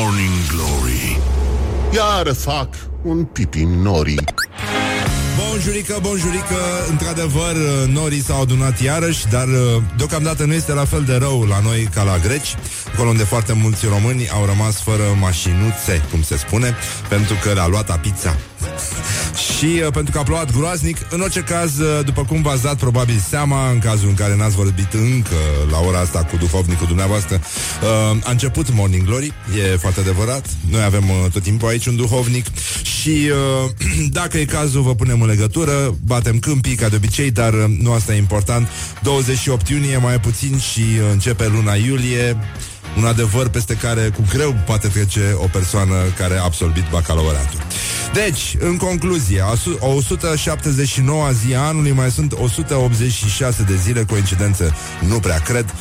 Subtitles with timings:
[0.00, 1.18] Morning Glory.
[1.94, 2.68] Iar fac
[3.02, 4.14] un pipi nori.
[5.36, 6.56] Bonjurică, bonjurică,
[6.90, 7.54] într-adevăr,
[7.92, 11.88] norii s-au adunat iarăși, dar uh, deocamdată nu este la fel de rău la noi
[11.94, 12.54] ca la greci,
[12.92, 16.74] acolo unde foarte mulți români au rămas fără mașinuțe, cum se spune,
[17.08, 18.36] pentru că le-a luat pizza.
[19.58, 22.76] Și uh, pentru că a plouat groaznic În orice caz, uh, după cum v-ați dat
[22.76, 25.36] probabil seama În cazul în care n-ați vorbit încă
[25.70, 27.40] La ora asta cu duhovnicul dumneavoastră
[27.82, 29.32] uh, A început Morning Glory
[29.72, 30.46] E foarte adevărat.
[30.70, 32.46] Noi avem uh, tot timpul aici un duhovnic
[32.82, 33.30] Și
[33.64, 33.70] uh,
[34.20, 37.92] dacă e cazul vă punem în legătură Batem câmpii ca de obicei Dar uh, nu
[37.92, 38.68] asta e important.
[39.02, 42.36] 28 iunie mai puțin și uh, începe luna iulie
[42.96, 47.60] un adevăr peste care cu greu poate trece o persoană care a absolvit bacalaureatul.
[48.12, 54.74] Deci, în concluzie, a 179 zi a anului mai sunt 186 de zile, coincidență,
[55.08, 55.74] nu prea cred,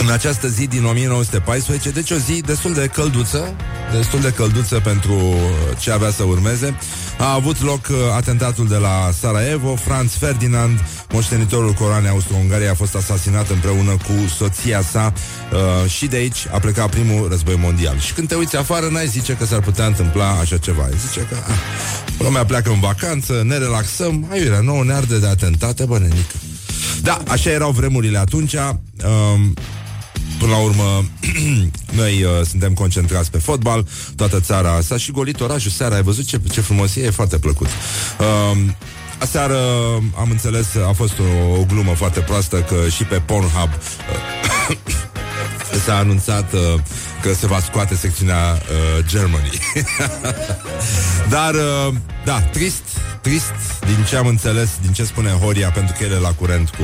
[0.00, 3.54] în această zi din 1914, deci o zi destul de călduță,
[3.92, 5.34] destul de călduță pentru
[5.78, 6.74] ce avea să urmeze.
[7.18, 10.80] A avut loc uh, atentatul de la Sarajevo, Franz Ferdinand,
[11.12, 15.12] moștenitorul coroanei Austro-Ungariei, a fost asasinat împreună cu soția sa
[15.52, 17.98] uh, și de aici a plecat primul război mondial.
[17.98, 20.88] Și când te uiți afară, n-ai zice că s-ar putea întâmpla așa ceva.
[21.06, 21.56] Zice că ah,
[22.18, 26.34] lumea pleacă în vacanță, ne relaxăm, aiurea nouă ne arde de atentate, bă, nenică.
[27.02, 28.54] Da, așa erau vremurile atunci.
[28.54, 29.54] Um,
[30.44, 31.04] Până la urmă,
[32.00, 36.26] noi uh, suntem concentrați pe fotbal, toată țara s-a și golit orașul seara, ai văzut
[36.26, 37.00] ce, ce frumos e?
[37.00, 37.66] E foarte plăcut.
[37.66, 38.58] Uh,
[39.18, 39.58] Aseară
[40.18, 44.76] am înțeles, a fost o, o glumă foarte proastă că și pe Pornhub uh,
[45.84, 46.60] s-a anunțat uh,
[47.22, 49.50] că se va scoate secțiunea uh, Germany.
[51.28, 51.94] Dar, uh,
[52.24, 52.82] da, trist,
[53.20, 53.52] trist
[53.86, 56.82] din ce am înțeles, din ce spune Horia, pentru că el e la curent cu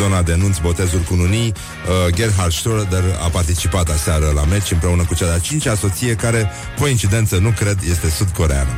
[0.00, 1.52] zona de nunți, botezuri cu nunii.
[1.52, 6.50] Uh, Gerhard Schröder a participat aseară la meci împreună cu cea de-a cincea soție, care,
[6.78, 8.70] coincidență, nu cred, este sud-coreană.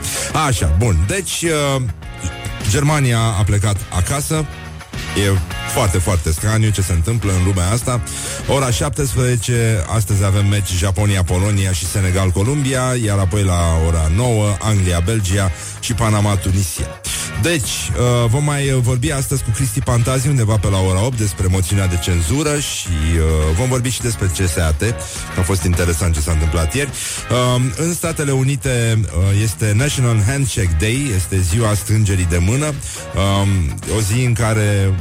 [0.47, 1.05] Așa, bun.
[1.07, 1.83] Deci, uh,
[2.71, 4.47] Germania a plecat acasă,
[5.17, 5.39] E
[5.73, 8.01] foarte, foarte straniu ce se întâmplă în lumea asta.
[8.47, 15.95] Ora 17, astăzi avem meci Japonia-Polonia și Senegal-Columbia, iar apoi la ora 9, Anglia-Belgia și
[15.95, 16.87] Panama-Tunisia.
[17.43, 21.47] Deci, uh, vom mai vorbi astăzi cu Cristi Pantazi undeva pe la ora 8 despre
[21.51, 24.83] moțiunea de cenzură și uh, vom vorbi și despre CSAT.
[25.39, 26.91] A fost interesant ce s-a întâmplat ieri.
[27.31, 33.49] Uh, în Statele Unite uh, este National Handshake Day, este ziua strângerii de mână, uh,
[33.97, 34.95] o zi în care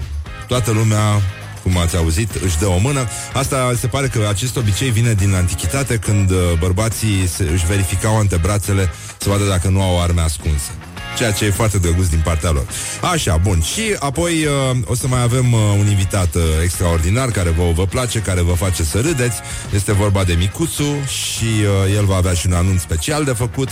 [0.48, 1.22] toată lumea
[1.64, 3.08] cum ați auzit, își dă o mână.
[3.34, 8.18] Asta se pare că acest obicei vine din antichitate, când uh, bărbații se, își verificau
[8.18, 10.72] antebrațele să vadă dacă nu au arme ascunse
[11.18, 12.66] ceea ce e foarte drăguț din partea lor.
[13.02, 13.62] Așa, bun.
[13.62, 17.86] Și apoi uh, o să mai avem uh, un invitat uh, extraordinar care vă, vă
[17.86, 19.40] place, care vă face să râdeți.
[19.74, 23.70] Este vorba de Micuțu și uh, el va avea și un anunț special de făcut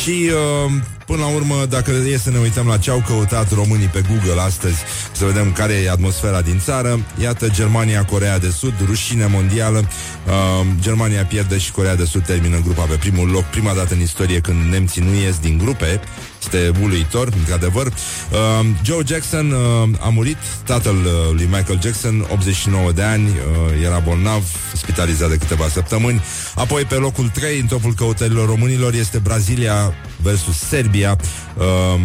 [0.00, 0.30] și
[0.66, 0.72] uh,
[1.10, 4.40] Până la urmă, dacă e să ne uităm la ce au căutat românii pe Google
[4.40, 4.76] astăzi,
[5.12, 10.66] să vedem care e atmosfera din țară, iată Germania, Corea de Sud, rușine mondială, uh,
[10.80, 14.40] Germania pierde și Corea de Sud termină grupa pe primul loc, prima dată în istorie
[14.40, 16.00] când nemții nu ies din grupe,
[16.42, 17.86] este uluitor, într-adevăr.
[17.86, 23.84] Uh, Joe Jackson uh, a murit, tatăl uh, lui Michael Jackson, 89 de ani, uh,
[23.84, 26.22] era bolnav, spitalizat de câteva săptămâni.
[26.54, 31.16] Apoi, pe locul 3, în topul căutărilor românilor, este Brazilia versus Serbia.
[31.56, 32.00] Uh,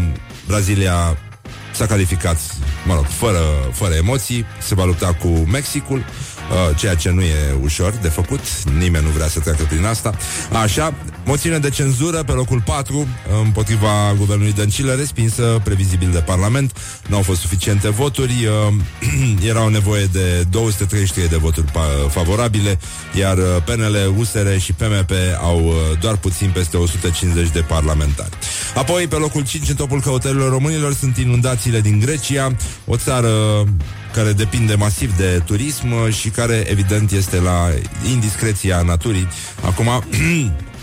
[0.47, 1.17] Brazilia
[1.73, 2.38] s-a calificat,
[2.85, 3.40] mă rog, fără,
[3.73, 5.97] fără emoții, se va lupta cu Mexicul.
[5.97, 10.17] Uh, ceea ce nu e ușor de făcut, nimeni nu vrea să treacă prin asta.
[10.62, 10.94] Așa,
[11.25, 13.08] moțiune de cenzură pe locul 4
[13.44, 16.78] împotriva guvernului Dăncilă, respinsă previzibil de Parlament.
[17.08, 21.72] Nu au fost suficiente voturi, uh, erau nevoie de 233 de voturi
[22.09, 22.80] favorabile,
[23.19, 28.38] iar uh, PNL, USR și PMP au uh, doar puțin peste 150 de parlamentari.
[28.75, 33.30] Apoi, pe locul 5 în topul căutărilor românilor sunt inundațiile din Grecia, o țară
[34.14, 37.69] care depinde masiv de turism și care, evident, este la
[38.12, 39.28] indiscreția naturii.
[39.66, 39.88] Acum,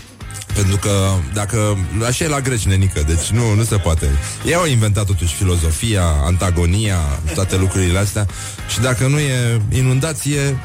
[0.55, 1.77] Pentru că dacă
[2.07, 4.09] Așa e la greci, nenică Deci nu, nu se poate.
[4.45, 6.97] Ei au inventat totuși filozofia, antagonia
[7.33, 8.25] Toate lucrurile astea
[8.69, 10.57] Și dacă nu e inundație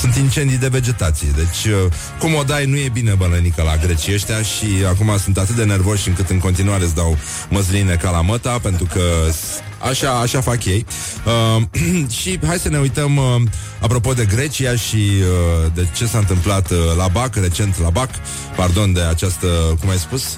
[0.00, 1.28] Sunt incendii de vegetație.
[1.36, 1.74] Deci
[2.18, 5.64] cum o dai nu e bine bălănică la greci ăștia Și acum sunt atât de
[5.64, 7.16] nervoși Încât în continuare îți dau
[7.48, 9.02] măsline ca la măta Pentru că
[9.88, 10.86] Așa, așa fac ei.
[11.24, 11.62] Uh,
[12.20, 13.42] și hai să ne uităm, uh,
[13.80, 18.10] apropo de Grecia și uh, de ce s-a întâmplat uh, la BAC, recent la BAC,
[18.56, 19.46] pardon de această,
[19.80, 20.36] cum ai spus?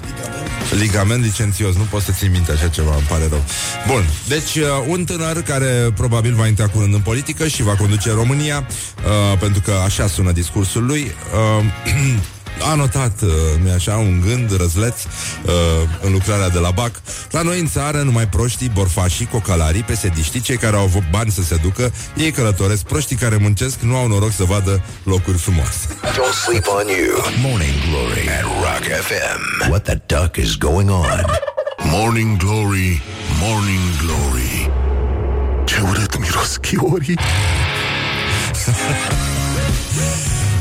[0.69, 3.43] Ligament, Ligament licențios, nu pot să țin minte așa ceva, îmi pare rău.
[3.87, 8.11] Bun, deci uh, un tânăr care probabil va intra curând în politică și va conduce
[8.11, 11.11] România, uh, pentru că așa sună discursul lui,
[11.59, 11.65] uh,
[12.61, 13.29] a notat, uh,
[13.63, 15.51] nu așa, un gând, răzleț, uh,
[16.01, 16.91] în lucrarea de la BAC.
[17.31, 21.41] La noi în țară, numai proștii, borfașii, cocalarii, pesediștii, cei care au avut bani să
[21.41, 25.87] se ducă, ei călătoresc, proștii care muncesc nu au noroc să vadă locuri frumoase.
[26.01, 27.23] Don't sleep on you.
[27.41, 29.69] Morning Glory at Rock FM.
[29.69, 31.25] What the duck is going on?
[31.83, 33.01] Morning Glory,
[33.41, 34.69] Morning Glory
[35.65, 37.17] Ce urât miros chiorii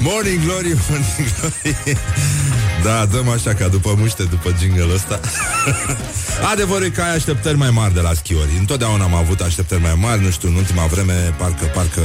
[0.00, 1.76] Morning Glory, Morning Glory.
[2.82, 5.20] Da, dăm așa ca după muște După jingle ăsta.
[6.52, 8.56] Adevărul e că ai așteptări mai mari de la schiori.
[8.58, 12.00] Întotdeauna am avut așteptări mai mari Nu știu, în ultima vreme Parcă, parcă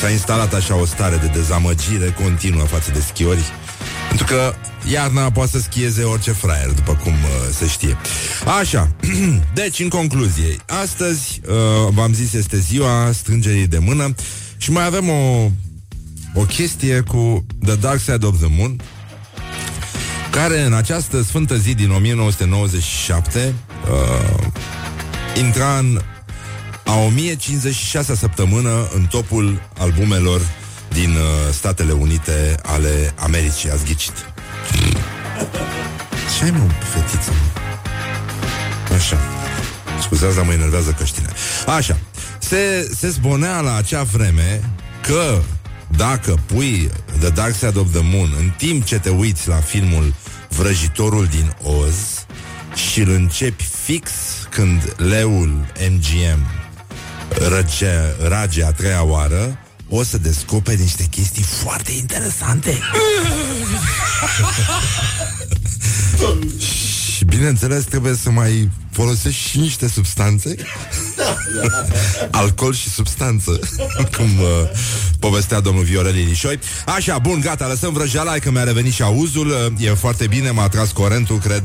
[0.00, 3.52] s-a instalat așa o stare de dezamăgire Continuă față de schiori.
[4.08, 4.54] Pentru că
[4.92, 7.96] iarna poate să schieze orice fraier, după cum uh, se știe.
[8.60, 8.88] Așa,
[9.54, 11.54] deci, în concluzie, astăzi, uh,
[11.92, 14.14] v-am zis, este ziua strângerii de mână
[14.56, 15.50] și mai avem o,
[16.34, 18.80] o chestie cu The Dark Side of the Moon,
[20.30, 23.54] care în această sfântă zi din 1997
[23.90, 24.46] uh,
[25.38, 26.00] intra în
[26.84, 30.40] a 1056 săptămână în topul albumelor
[30.92, 33.70] din uh, Statele Unite ale Americii.
[33.70, 34.12] Ați ghicit.
[36.38, 37.32] Ce ai, mă, fetiță?
[38.94, 39.18] Așa.
[40.00, 41.28] Scuzați, dar mă enervează căștile.
[41.66, 41.98] Așa.
[42.38, 44.70] Se, se zbonea la acea vreme
[45.02, 45.38] că
[45.96, 50.14] dacă pui The Dark Side of the Moon în timp ce te uiți la filmul
[50.48, 52.24] Vrăjitorul din Oz
[52.90, 54.10] și îl începi fix
[54.50, 56.46] când leul MGM
[57.48, 57.90] rage,
[58.28, 59.58] rage a treia oară,
[59.88, 62.78] o să descoperi niște chestii foarte interesante.
[67.20, 70.54] și bineînțeles trebuie să mai folosești și niște substanțe.
[72.30, 73.58] Alcool și substanță
[74.16, 74.70] Cum uh,
[75.18, 79.46] povestea domnul Viorel Ilișoi Așa, bun, gata, lăsăm vrăjeala Că mi-a revenit și auzul.
[79.46, 81.62] Uh, E foarte bine, m-a atras corentul, cred.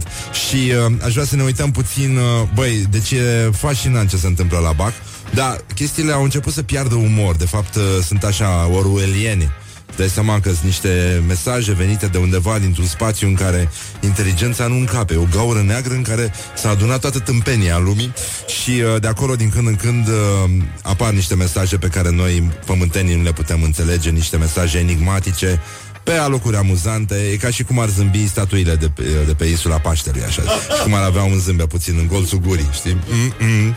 [0.48, 4.28] Și uh, aș vrea să ne uităm puțin uh, Băi, deci e fascinant ce se
[4.28, 4.94] întâmplă la BAC.
[5.34, 9.52] Da, chestiile au început să piardă umor De fapt, uh, sunt așa orueliene
[9.96, 13.70] Dai seama că sunt niște mesaje venite de undeva dintr-un spațiu în care
[14.00, 18.14] inteligența nu încape, o gaură neagră în care s-a adunat toată tâmpenia lumii
[18.62, 20.52] și uh, de acolo din când în când uh,
[20.82, 25.62] apar niște mesaje pe care noi pământenii nu le putem înțelege, niște mesaje enigmatice
[26.06, 29.78] pe alocuri amuzante, e ca și cum ar zâmbi statuile de pe, de pe insula
[29.78, 32.98] Paștelui, așa, și cum ar avea un zâmbet puțin în golțul gurii, știi?
[33.10, 33.76] Mm-mm.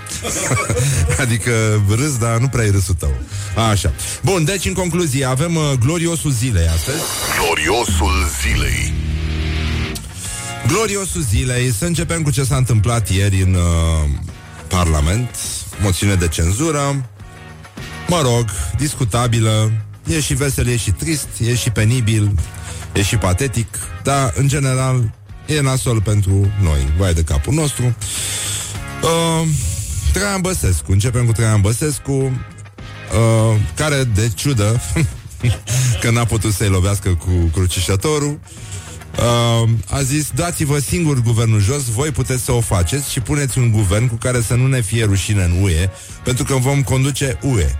[1.22, 3.14] adică râs, dar nu prea e râsul tău.
[3.70, 3.92] Așa.
[4.22, 6.98] Bun, deci în concluzie, avem uh, gloriosul zilei astăzi.
[7.44, 8.92] Gloriosul zilei
[10.66, 14.08] Gloriosul zilei, să începem cu ce s-a întâmplat ieri în uh,
[14.66, 15.28] Parlament,
[15.81, 17.10] moțiune de cenzură,
[18.08, 18.44] mă rog,
[18.78, 19.70] discutabilă,
[20.08, 22.38] e și vesel, e și trist, e și penibil,
[22.93, 25.14] e și patetic, dar în general
[25.46, 27.96] e nasol pentru noi, vai de capul nostru.
[29.02, 29.49] Uh,
[30.12, 34.81] Traian Băsescu, începem cu Traian Băsescu, uh, care de ciudă
[36.00, 38.38] că n-a putut să-i lovească cu crucișătorul,
[39.19, 43.70] Uh, a zis, dați-vă singur guvernul jos, voi puteți să o faceți și puneți un
[43.70, 45.90] guvern cu care să nu ne fie rușine în UE,
[46.25, 47.78] pentru că vom conduce UE.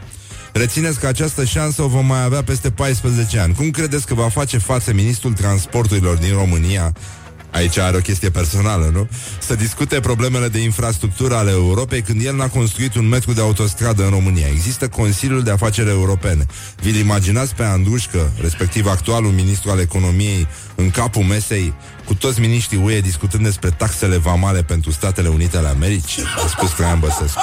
[0.59, 3.55] Rețineți că această șansă o vom mai avea peste 14 ani.
[3.55, 6.93] Cum credeți că va face față ministrul transporturilor din România
[7.51, 9.09] Aici are o chestie personală, nu?
[9.39, 14.05] Să discute problemele de infrastructură ale Europei când el n-a construit un metru de autostradă
[14.05, 14.47] în România.
[14.53, 16.47] Există Consiliul de Afaceri Europene.
[16.83, 22.81] Vi-l imaginați pe Andrușcă, respectiv actualul ministru al economiei, în capul mesei, cu toți miniștrii
[22.85, 26.23] UE discutând despre taxele vamale pentru Statele Unite ale Americii?
[26.45, 27.41] A spus Traian Băsescu.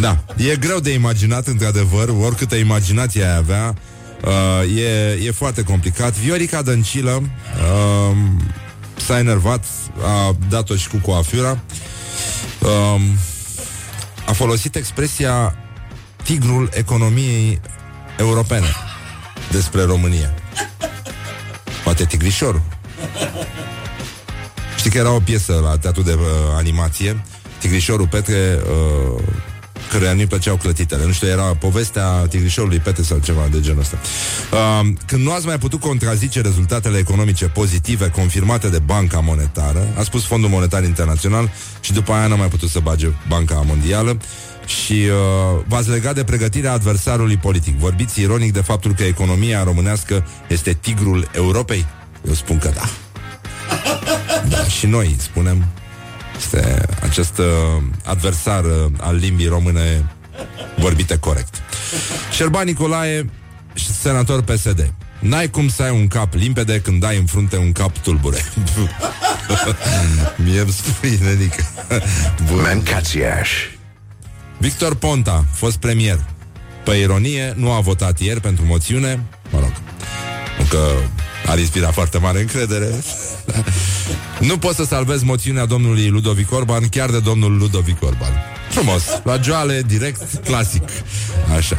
[0.00, 3.74] Da, e greu de imaginat, într-adevăr, oricâtă imaginație ai avea,
[4.24, 6.16] uh, e, e foarte complicat.
[6.16, 7.22] Viorica Dăncilă...
[8.10, 8.16] Uh,
[8.96, 9.64] s-a enervat,
[10.02, 11.50] a dat-o și cu coafura.
[11.50, 13.02] Um,
[14.26, 15.56] a folosit expresia
[16.22, 17.60] tigrul economiei
[18.18, 18.66] europene
[19.50, 20.34] despre România.
[21.84, 22.62] Poate tigrișorul.
[24.76, 26.20] Știi că era o piesă la teatru de uh,
[26.56, 27.22] animație,
[27.58, 29.22] Tigrișorul Petre, uh,
[29.94, 31.06] căruia nu-i plăceau clătitele.
[31.06, 33.98] Nu știu, era povestea tigrișorului Petre sau ceva de genul ăsta.
[34.52, 40.02] Uh, când nu ați mai putut contrazice rezultatele economice pozitive confirmate de Banca Monetară, a
[40.02, 44.16] spus Fondul Monetar Internațional și după aia n-a mai putut să bage Banca Mondială,
[44.66, 47.78] și uh, v-ați legat de pregătirea adversarului politic.
[47.78, 51.86] Vorbiți ironic de faptul că economia românească este tigrul Europei?
[52.26, 52.88] Eu spun că da.
[54.48, 55.64] Da, și noi spunem
[56.36, 60.04] este acest uh, adversar uh, al limbii române
[60.76, 61.62] vorbite corect.
[62.30, 63.30] Șerban Nicolae,
[64.00, 64.92] senator PSD.
[65.18, 68.38] N-ai cum să ai un cap limpede când ai în frunte un cap tulbure.
[70.44, 71.64] Mie îmi spui, nenică.
[72.46, 72.60] Bun.
[72.60, 73.50] Mancațiaș.
[74.58, 76.24] Victor Ponta, fost premier.
[76.84, 79.20] Pe ironie, nu a votat ieri pentru moțiune.
[79.50, 79.72] Mă rog,
[80.58, 80.78] nu că
[81.46, 82.90] ar inspira foarte mare încredere.
[84.48, 88.42] nu pot să salvez moțiunea domnului Ludovic Orban, chiar de domnul Ludovic Orban.
[88.70, 90.88] Frumos, la joale, direct, clasic.
[91.56, 91.78] Așa.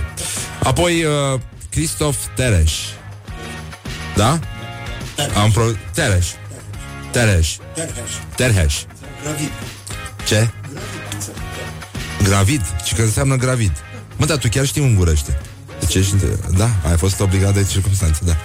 [0.64, 2.74] Apoi, uh, Christoph Tereș.
[4.16, 4.40] Da?
[5.36, 5.64] Am pro...
[5.94, 6.28] Tereș.
[7.12, 7.56] Tereș.
[8.36, 8.76] Terheș.
[10.28, 10.50] Ce?
[12.24, 12.62] Gravid.
[12.86, 13.72] Ce că înseamnă gravid.
[14.18, 15.42] Mă, dar tu chiar știi ungurește.
[15.80, 16.16] Deci ești...
[16.58, 18.36] Da, ai fost obligat de circunstanțe, da.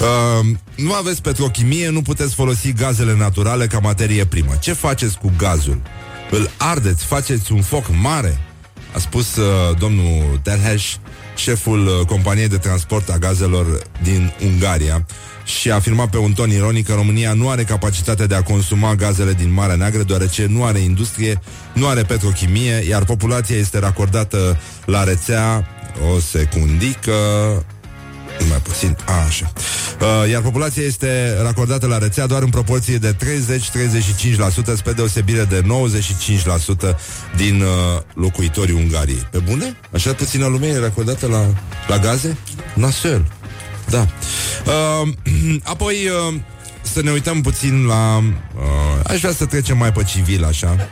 [0.00, 4.52] Uh, nu aveți petrochimie, nu puteți folosi gazele naturale ca materie primă.
[4.60, 5.82] Ce faceți cu gazul?
[6.30, 8.38] Îl ardeți, faceți un foc mare?
[8.94, 10.94] A spus uh, domnul Terheș,
[11.36, 13.66] șeful uh, companiei de transport a gazelor
[14.02, 15.06] din Ungaria,
[15.44, 18.94] și a afirmat pe un ton ironic că România nu are capacitatea de a consuma
[18.94, 21.40] gazele din Marea Neagră, deoarece nu are industrie,
[21.72, 25.66] nu are petrochimie, iar populația este racordată la rețea
[26.14, 27.12] o secundică
[28.48, 29.52] mai puțin, a, așa.
[30.00, 35.62] Uh, iar populația este racordată la rețea doar în proporție de 30-35%, spre deosebire de
[35.62, 36.96] 95%
[37.36, 37.68] din uh,
[38.14, 39.28] locuitorii Ungariei.
[39.30, 39.76] Pe bune?
[39.92, 41.44] Așa puțină lume e racordată la,
[41.88, 42.36] la gaze?
[42.74, 43.32] Nasel.
[43.88, 44.06] Da.
[44.66, 45.08] Uh,
[45.72, 45.94] apoi,
[46.28, 46.34] uh,
[46.92, 48.16] să ne uităm puțin la...
[48.16, 50.90] Uh, aș vrea să trecem mai pe civil, așa.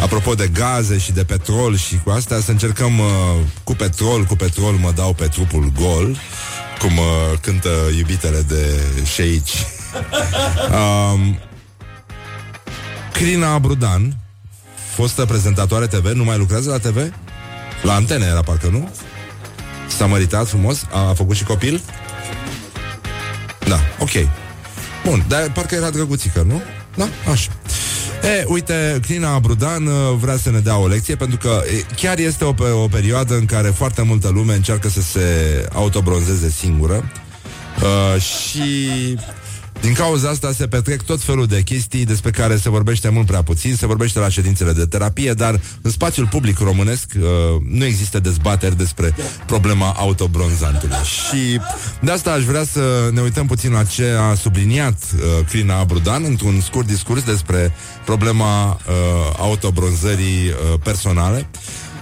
[0.00, 3.06] Apropo de gaze și de petrol și cu astea, să încercăm uh,
[3.64, 6.16] cu petrol, cu petrol mă dau pe trupul gol,
[6.80, 8.80] cum uh, cântă iubitele de
[9.14, 9.52] șeici.
[10.70, 11.38] Um,
[13.12, 14.16] Crina Brudan,
[14.94, 17.12] fostă prezentatoare TV, nu mai lucrează la TV?
[17.82, 18.90] La antene era parcă, nu?
[19.88, 21.80] S-a măritat frumos, a făcut și copil?
[23.66, 24.10] Da, ok.
[25.04, 26.62] Bun, dar parcă era drăguțică, nu?
[26.94, 27.50] Da, așa.
[28.22, 31.62] E, uite, Crina Brudan uh, vrea să ne dea o lecție pentru că
[31.96, 35.20] chiar este o, o perioadă în care foarte multă lume încearcă să se
[35.72, 37.12] autobronzeze singură.
[37.82, 38.62] Uh, și
[39.80, 43.42] din cauza asta se petrec tot felul de chestii despre care se vorbește mult prea
[43.42, 47.22] puțin, se vorbește la ședințele de terapie, dar în spațiul public românesc uh,
[47.68, 49.14] nu există dezbateri despre
[49.46, 50.96] problema autobronzantului.
[51.04, 51.60] Și
[52.00, 56.24] de asta aș vrea să ne uităm puțin la ce a subliniat uh, Crina Brudan
[56.24, 57.72] într-un scurt discurs despre
[58.04, 58.76] problema uh,
[59.38, 61.48] autobronzării uh, personale.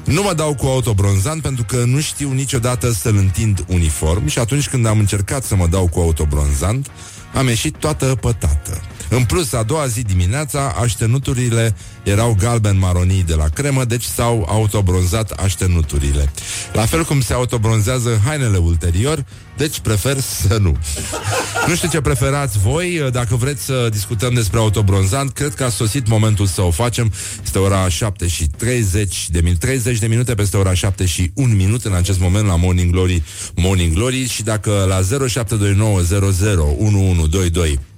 [0.05, 4.69] Nu mă dau cu autobronzant pentru că nu știu niciodată să-l întind uniform și atunci
[4.69, 6.91] când am încercat să mă dau cu autobronzant,
[7.35, 8.83] am ieșit toată pătată.
[9.11, 15.31] În plus, a doua zi dimineața, aștenuturile erau galben-maronii de la cremă, deci s-au autobronzat
[15.31, 16.33] aștenuturile.
[16.73, 19.25] La fel cum se autobronzează hainele ulterior,
[19.57, 20.77] deci prefer să nu.
[21.67, 26.09] Nu știu ce preferați voi, dacă vreți să discutăm despre autobronzant, cred că a sosit
[26.09, 27.13] momentul să o facem.
[27.45, 31.55] Este ora 7 și 30 de minute, 30 de minute peste ora 7 și 1
[31.55, 33.23] minut în acest moment la Morning Glory,
[33.55, 37.98] Morning Glory și dacă la 0729001122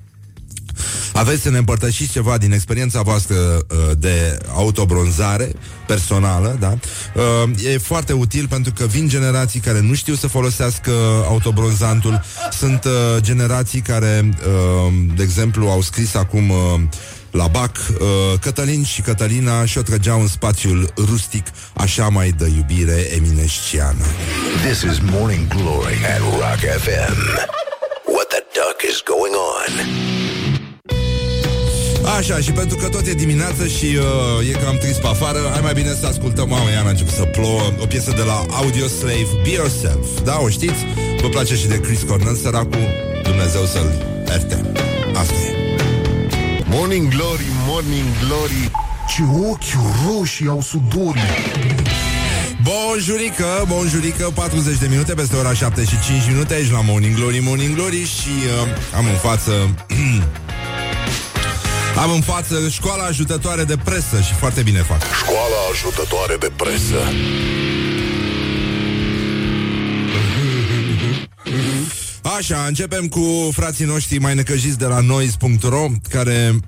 [1.12, 5.52] aveți să ne împărtășiți ceva din experiența voastră uh, de autobronzare
[5.86, 6.78] personală, da?
[7.14, 10.90] Uh, e foarte util pentru că vin generații care nu știu să folosească
[11.28, 12.22] autobronzantul.
[12.52, 16.50] Sunt uh, generații care, uh, de exemplu, au scris acum...
[16.50, 16.80] Uh,
[17.30, 18.06] la BAC, uh,
[18.40, 24.04] Cătălin și Cătălina și-o trăgeau în spațiul rustic, așa mai dă iubire eminesciană.
[24.66, 27.18] This is Morning Glory at Rock FM.
[28.14, 30.29] What the duck is going on?
[32.18, 33.98] Așa, și pentru că tot e dimineață și
[34.40, 37.22] uh, e cam trist pe afară, hai mai bine să ascultăm, mamă, Iana, început să
[37.22, 40.06] plouă, o piesă de la Audio Slave, Be Yourself.
[40.24, 40.84] Da, o știți?
[41.20, 42.86] Vă place și de Chris Cornell, săracul?
[43.22, 43.90] Dumnezeu să-l
[44.28, 44.70] erte.
[45.14, 45.60] Asta e.
[46.66, 48.70] Morning Glory, Morning Glory
[49.08, 49.72] Ce ochi
[50.06, 51.30] roșii au sudorii
[52.62, 57.38] Bonjurică, bonjurică, 40 de minute peste ora 7 și 5 minute aici la Morning Glory,
[57.38, 59.52] Morning Glory și uh, am în față
[62.00, 65.00] Am în față școala ajutătoare de presă și foarte bine fac.
[65.22, 66.96] Școala ajutătoare de presă
[72.38, 76.60] Așa, începem cu frații noștri mai necăjiți de la noise.ro care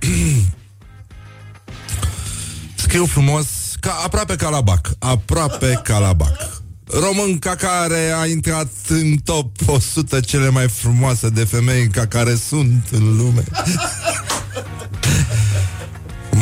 [2.85, 3.47] scriu frumos
[3.81, 6.63] ca, aproape ca la bac, aproape ca la bac.
[6.85, 12.89] Românca care a intrat în top 100 cele mai frumoase de femei ca care sunt
[12.91, 13.45] în lume.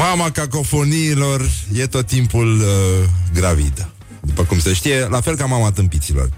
[0.00, 2.66] Mama cacofoniilor e tot timpul uh,
[3.34, 3.92] gravidă.
[4.20, 6.30] După cum se știe, la fel ca mama tâmpiților.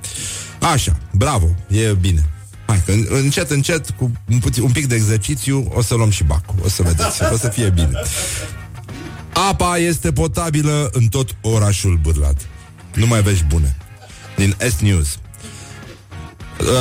[0.60, 2.28] Așa, bravo, e bine.
[2.66, 6.24] Hai, că încet, încet, cu un, puțin, un pic de exercițiu, o să luăm și
[6.24, 6.54] bacul.
[6.64, 7.90] O să vedeți, o să fie bine.
[9.50, 12.46] Apa este potabilă în tot orașul Bârlad.
[12.94, 13.76] Nu mai vești bune.
[14.36, 15.18] Din S-News.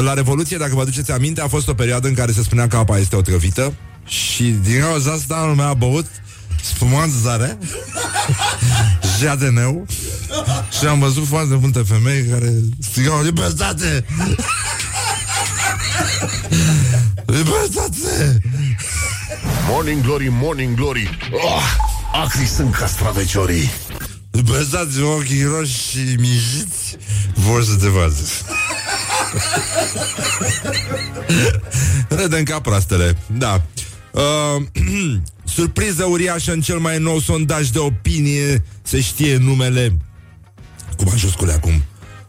[0.02, 2.78] La Revoluție, dacă vă aduceți aminte, a fost o perioadă în care se spunea că
[2.78, 3.74] apa este otrăvită
[4.06, 6.06] și din cauza asta lumea a băut
[6.62, 7.58] spumanță zare.
[9.20, 9.86] Jadeneu
[10.80, 14.06] și am văzut foarte multe femei care strigau libertate!
[17.26, 18.42] Libertate!
[19.68, 21.18] Morning Glory, Morning Glory.
[21.32, 21.64] Oh,
[22.24, 23.72] Acri sunt castraveciorii.
[24.32, 26.98] Libertate ochii roși și mijiți
[27.34, 28.16] vor să te vadă.
[32.22, 33.18] Redem ca proastele.
[33.28, 33.62] Da
[34.12, 34.62] uh,
[35.56, 39.98] Surpriză uriașă în cel mai nou sondaj de opinie Se știe numele
[40.98, 41.84] Cu majuscule acum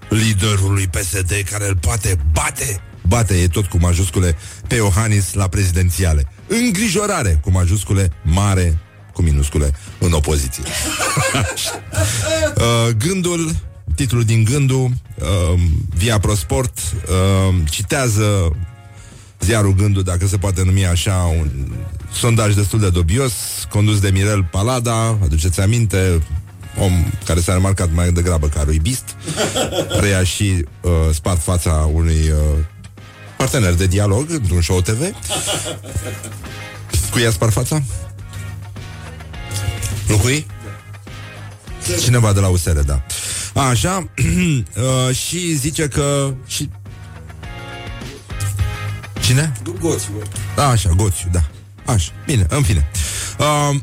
[0.09, 4.37] Liderului PSD care îl poate bate Bate e tot cu majuscule
[4.67, 8.79] Pe Iohannis la prezidențiale Îngrijorare cu majuscule Mare
[9.13, 10.63] cu minuscule în opoziție.
[12.57, 13.57] uh, gândul,
[13.95, 15.61] titlul din gândul, uh,
[15.95, 18.57] Via Prosport, uh, citează
[19.43, 21.49] ziarul Gândul, dacă se poate numi așa, un
[22.13, 23.33] sondaj destul de dubios,
[23.69, 26.23] condus de Mirel Palada, aduceți aminte,
[26.79, 26.93] om
[27.25, 29.05] care s-a remarcat mai degrabă ca ruibist,
[30.01, 32.65] reia și uh, spart fața unui uh,
[33.37, 35.01] partener de dialog într-un show TV.
[37.11, 37.83] Cu ea spart fața?
[40.09, 40.47] Nu cui?
[42.01, 43.03] Cineva de la USR, da.
[43.55, 43.97] Așa,
[45.09, 46.35] uh, și zice că...
[46.47, 46.69] Și...
[49.23, 49.53] Cine?
[49.81, 50.13] Goțiu.
[50.55, 51.43] Da, așa, Goțiu, da.
[51.93, 52.91] Așa, bine, în fine.
[53.39, 53.77] Uh,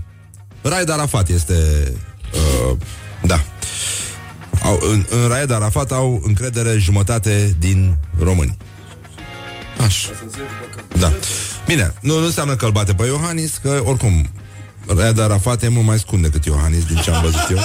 [0.70, 1.54] Raed Arafat este...
[2.34, 2.76] Uh,
[3.22, 3.44] da.
[4.62, 8.56] Au, în, în Raed Arafat au încredere jumătate din români.
[9.86, 10.10] Așa.
[10.98, 11.12] Da.
[11.66, 14.30] Bine, nu, nu înseamnă că îl bate pe Iohannis, că oricum
[14.96, 17.58] Raed Arafat e mult mai scund decât Iohannis Din ce am văzut eu.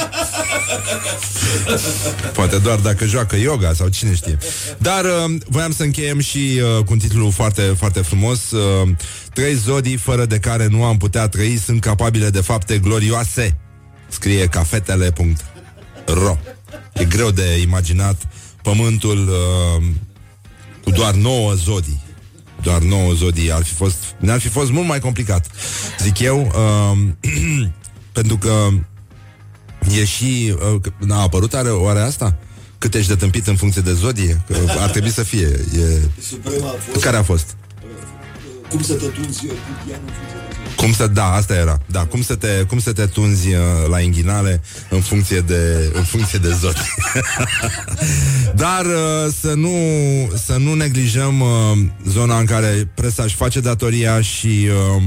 [2.33, 4.37] Poate doar dacă joacă yoga Sau cine știe.
[4.77, 8.89] Dar uh, voiam să încheiem și uh, Cu un titlu foarte, foarte frumos uh,
[9.33, 13.57] Trei zodii fără de care nu am putea trăi Sunt capabile de fapte glorioase
[14.07, 16.37] Scrie cafetele.ro
[16.93, 18.27] E greu de imaginat
[18.61, 19.83] Pământul uh,
[20.83, 22.02] Cu doar nouă zodii
[22.63, 25.47] doar 9 zodii ar fi fost, ne-ar fi fost mult mai complicat,
[25.99, 26.97] zic eu, uh,
[28.17, 28.69] pentru că
[29.99, 32.37] e și, uh, a apărut are, oare asta?
[32.77, 34.43] Cât ești de tâmpit în funcție de zodie?
[34.47, 35.47] Că ar trebui să fie.
[35.77, 35.99] E...
[36.21, 37.03] Suprema a fost...
[37.03, 37.55] Care a fost?
[38.69, 39.53] Cum să te tunzi cu
[39.85, 40.52] pianul în funcție de
[40.83, 41.77] Cum să, da, asta era.
[41.85, 46.03] Da, cum să te, cum să te tunzi uh, la inghinale în funcție de, în
[46.03, 46.93] funcție de zodie.
[48.63, 49.77] Dar uh, să nu,
[50.45, 51.49] să nu neglijăm uh,
[52.07, 54.67] zona în care presa își face datoria și
[54.97, 55.03] uh,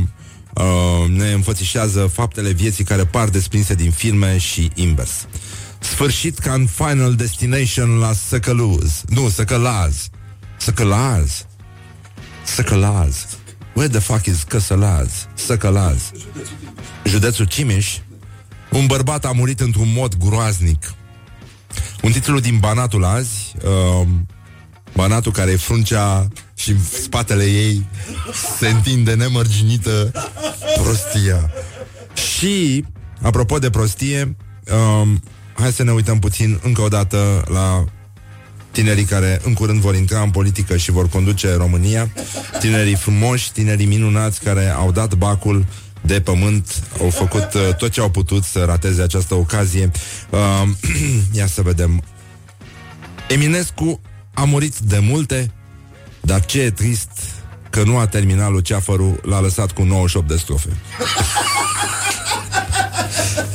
[0.55, 5.27] uh, ne înfățișează faptele vieții care par desprinse din filme și invers.
[5.79, 9.03] Sfârșit ca în Final Destination la Săcăluz.
[9.09, 10.09] Nu, Săcălaz.
[10.57, 11.47] Săcălaz.
[12.45, 13.27] Săcălaz.
[13.77, 15.29] Where the fuck is Căsălaz?
[15.35, 16.11] Săcălaz.
[17.05, 17.99] Județul Cimeș.
[18.71, 20.95] Un bărbat a murit într-un mod groaznic.
[22.03, 23.55] Un titlu din Banatul azi.
[23.65, 24.07] Uh,
[24.95, 27.87] Banatul care e fruncea și în spatele ei
[28.59, 30.13] se întinde nemărginită
[30.83, 31.51] prostia.
[32.39, 32.85] Și,
[33.23, 34.37] apropo de prostie,
[35.01, 37.85] um, hai să ne uităm puțin încă o dată la
[38.77, 42.11] tinerii care în curând vor intra în politică și vor conduce România,
[42.61, 45.67] tinerii frumoși, tinerii minunați care au dat bacul
[46.01, 49.91] de pământ, au făcut uh, tot ce au putut să rateze această ocazie.
[50.31, 50.63] Uh,
[51.39, 52.03] ia să vedem.
[53.29, 54.01] Eminescu
[54.35, 55.53] a murit de multe,
[56.21, 57.11] dar ce e trist
[57.71, 60.69] că nu a terminat Luceafărul, l-a lăsat cu 98 de strofe.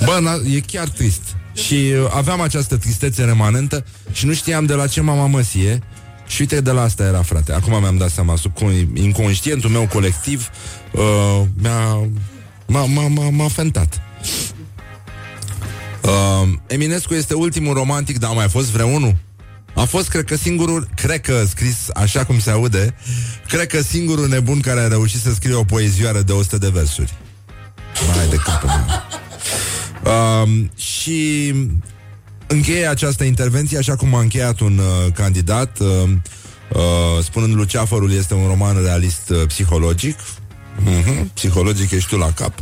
[0.05, 1.21] Bă, na- e chiar trist.
[1.53, 5.81] Și uh, aveam această tristețe remanentă și nu știam de la ce mama măsie
[6.27, 7.53] și uite, de la asta era, frate.
[7.53, 8.51] Acum mi-am dat seama, sub
[8.93, 10.49] inconștientul meu colectiv
[10.91, 12.09] uh, mi-a,
[12.65, 14.01] m-a, m-a, m-a, m-a fentat.
[16.01, 19.15] Uh, Eminescu este ultimul romantic, dar a mai fost vreunul?
[19.73, 22.95] A fost, cred că, singurul, cred că scris așa cum se aude,
[23.47, 27.13] cred că singurul nebun care a reușit să scrie o poezioară de 100 de versuri.
[28.15, 28.85] Mai de capul meu.
[30.03, 31.53] Uh, și
[32.47, 35.87] încheie această intervenție așa cum a încheiat un uh, candidat, uh,
[36.73, 40.17] uh, spunând Luceafărul este un roman realist uh, psihologic.
[40.19, 42.53] Uh-huh, psihologic ești tu la cap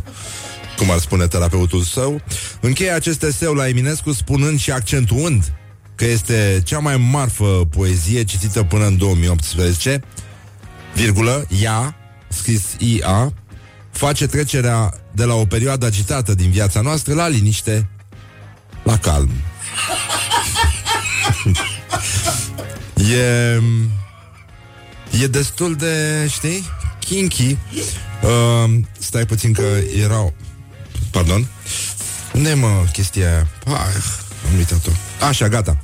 [0.80, 2.20] cum ar spune terapeutul său.
[2.60, 5.52] Încheie acest eseu la Eminescu spunând și accentuând
[5.94, 10.02] că este cea mai marfă poezie citită până în 2018,
[10.94, 11.96] virgulă, ea,
[12.28, 13.32] scris IA,
[13.90, 17.88] face trecerea de la o perioadă agitată din viața noastră la liniște,
[18.82, 19.30] la calm.
[23.14, 23.62] e...
[25.22, 26.64] E destul de, știi,
[26.98, 27.56] kinky.
[28.22, 29.62] Uh, stai puțin că
[29.96, 30.34] erau...
[31.10, 31.46] Pardon?
[32.32, 33.48] Unde mă chestia aia?
[33.66, 33.94] Ah,
[34.50, 34.90] am uitat-o.
[35.28, 35.76] Așa, gata.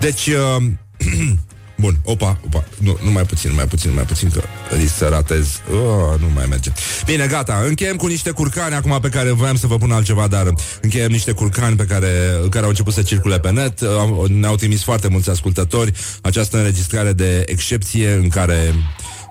[0.00, 0.62] Deci, uh,
[1.82, 4.42] Bun, opa, opa, nu, nu mai puțin, mai puțin, mai puțin, că
[4.76, 5.60] risc să ratez.
[5.72, 6.72] Oh, nu mai merge.
[7.04, 10.52] Bine, gata, încheiem cu niște curcani acum pe care voiam să vă pun altceva, dar
[10.82, 12.08] încheiem niște curcani pe care,
[12.50, 13.80] care au început să circule pe net.
[14.28, 18.74] Ne-au trimis foarte mulți ascultători această înregistrare de excepție în care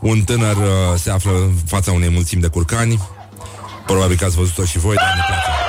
[0.02, 3.00] un tânăr uh, se află în fața unei mulțimi de curcani.
[3.86, 5.61] Probabil că ați văzut-o și voi, dar ne place.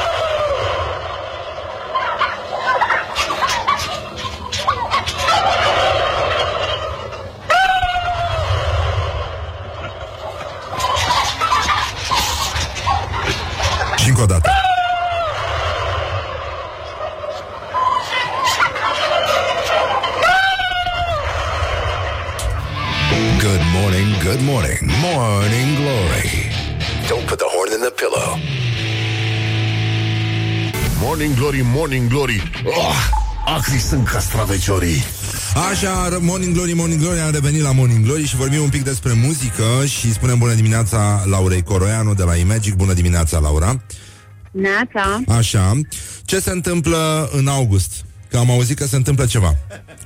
[31.13, 32.95] Morning Glory, Morning Glory oh,
[33.45, 35.03] Acri sunt castraveciorii
[35.71, 39.13] Așa, Morning Glory, Morning Glory Am revenit la Morning Glory și vorbim un pic despre
[39.13, 43.81] muzică Și spunem bună dimineața Laurei Coroianu de la Imagic Bună dimineața, Laura
[44.51, 45.21] Neața.
[45.29, 45.81] Așa.
[46.25, 48.05] Ce se întâmplă în august?
[48.33, 49.55] Că am auzit că se întâmplă ceva.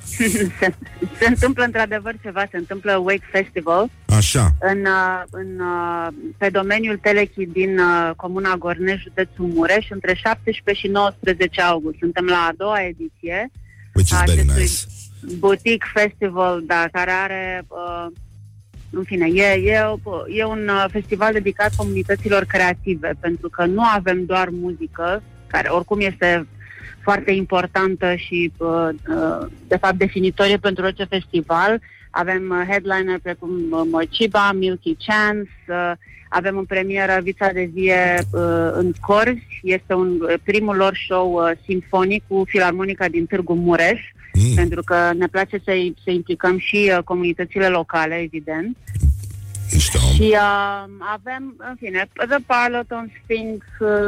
[0.05, 0.75] se,
[1.19, 3.91] se întâmplă într-adevăr ceva, se întâmplă Wake Festival.
[4.07, 4.55] Așa.
[4.61, 10.87] În, uh, în, uh, pe domeniul Telechi din uh, Comuna Gorneș, județul Mureș, între 17
[10.87, 11.97] și 19 august.
[11.99, 13.51] Suntem la a doua ediție.
[13.95, 14.73] Which is very nice.
[15.39, 18.07] Boutique Festival, da, care are uh,
[18.91, 19.85] în fine, e, e,
[20.29, 26.01] e un uh, festival dedicat comunităților creative, pentru că nu avem doar muzică, care oricum
[26.01, 26.47] este
[27.09, 31.81] foarte importantă și, uh, uh, de fapt, definitorie pentru orice festival.
[32.11, 33.51] Avem headliner precum
[33.91, 35.51] Mochiba, Milky Chance,
[36.29, 38.19] avem în premieră Vița de Vie
[38.73, 44.01] în Corzi, este un primul lor show simfonic cu Filarmonica din Târgu Mureș,
[44.33, 44.55] mm.
[44.55, 45.73] pentru că ne place să,
[46.05, 48.77] să implicăm și uh, comunitățile locale, evident.
[49.73, 49.99] Mișto.
[49.99, 54.07] Și uh, avem, în fine, The Parloton, Sphinx, uh,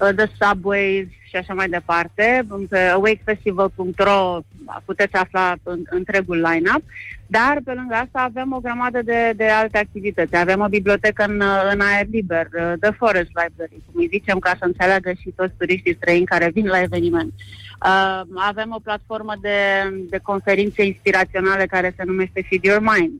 [0.00, 2.46] uh, The Subways și așa mai departe.
[2.68, 4.38] Pe awakefestival.ro
[4.84, 6.82] puteți afla întregul line-up,
[7.26, 10.36] dar pe lângă asta avem o grămadă de, de alte activități.
[10.36, 11.42] Avem o bibliotecă în,
[11.72, 15.54] în aer liber, uh, The Forest Library, cum îi zicem ca să înțeleagă și toți
[15.58, 17.32] turiștii străini care vin la eveniment.
[17.86, 19.58] Uh, avem o platformă de,
[20.10, 23.12] de conferințe inspiraționale care se numește Feed Your Mind.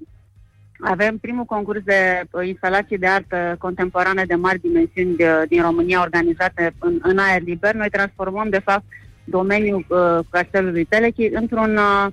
[0.85, 5.63] Avem primul concurs de uh, instalații de artă contemporană de mari dimensiuni de, uh, din
[5.63, 7.75] România organizate în, în aer liber.
[7.75, 8.85] Noi transformăm, de fapt,
[9.25, 12.07] domeniul uh, castelului Telechi într-un, uh,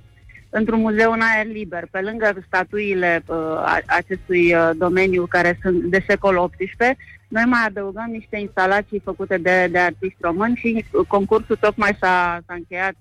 [0.50, 1.88] într-un muzeu în aer liber.
[1.90, 6.96] Pe lângă statuile uh, acestui uh, domeniu care sunt de secol XVIII,
[7.28, 12.54] noi mai adăugăm niște instalații făcute de, de artiști români și concursul tocmai s-a, s-a
[12.54, 12.94] încheiat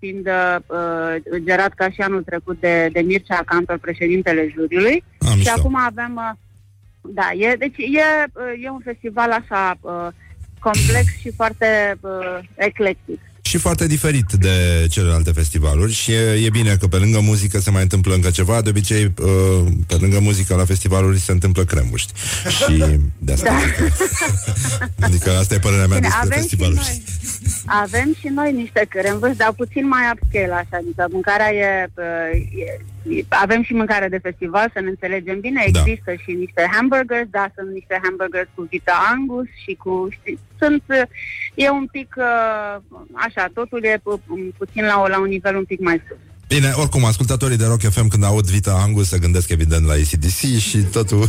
[0.00, 5.04] fiind uh, gerat ca și anul trecut de, de Mircea Cantor, președintele juriului.
[5.18, 5.52] Am și mișto.
[5.58, 6.14] acum avem...
[6.16, 6.38] Uh,
[7.02, 10.08] da, e, deci e, uh, e un festival așa uh,
[10.58, 16.76] complex și foarte uh, eclectic și foarte diferit de celelalte festivaluri și e, e bine
[16.76, 20.54] că pe lângă muzică se mai întâmplă încă ceva, de obicei uh, pe lângă muzică
[20.54, 22.12] la festivaluri se întâmplă cremuști
[22.48, 22.84] și
[23.18, 23.56] de asta Da.
[23.56, 23.92] adică,
[25.06, 26.80] adică asta e părerea mea Bine, despre avem și, festivaluri.
[26.80, 27.02] noi,
[27.64, 32.64] avem și noi niște cremvârși, dar puțin mai upscale, așa, adică mâncarea e, uh, e,
[32.64, 32.80] e,
[33.28, 35.78] avem și mâncare de festival, să ne înțelegem bine, Da.
[35.80, 40.82] există și niște hamburgers, da, sunt niște hamburgers cu vita angus și cu, știi, sunt,
[40.86, 41.02] uh,
[41.54, 42.74] e un pic, uh,
[43.26, 44.22] așa, totul e pu-
[44.58, 46.16] puțin la, o- la un nivel un pic mai sus.
[46.56, 50.58] Bine, oricum, ascultatorii de Rock FM când aud Vita Angus se gândesc evident la ACDC
[50.58, 51.28] și totul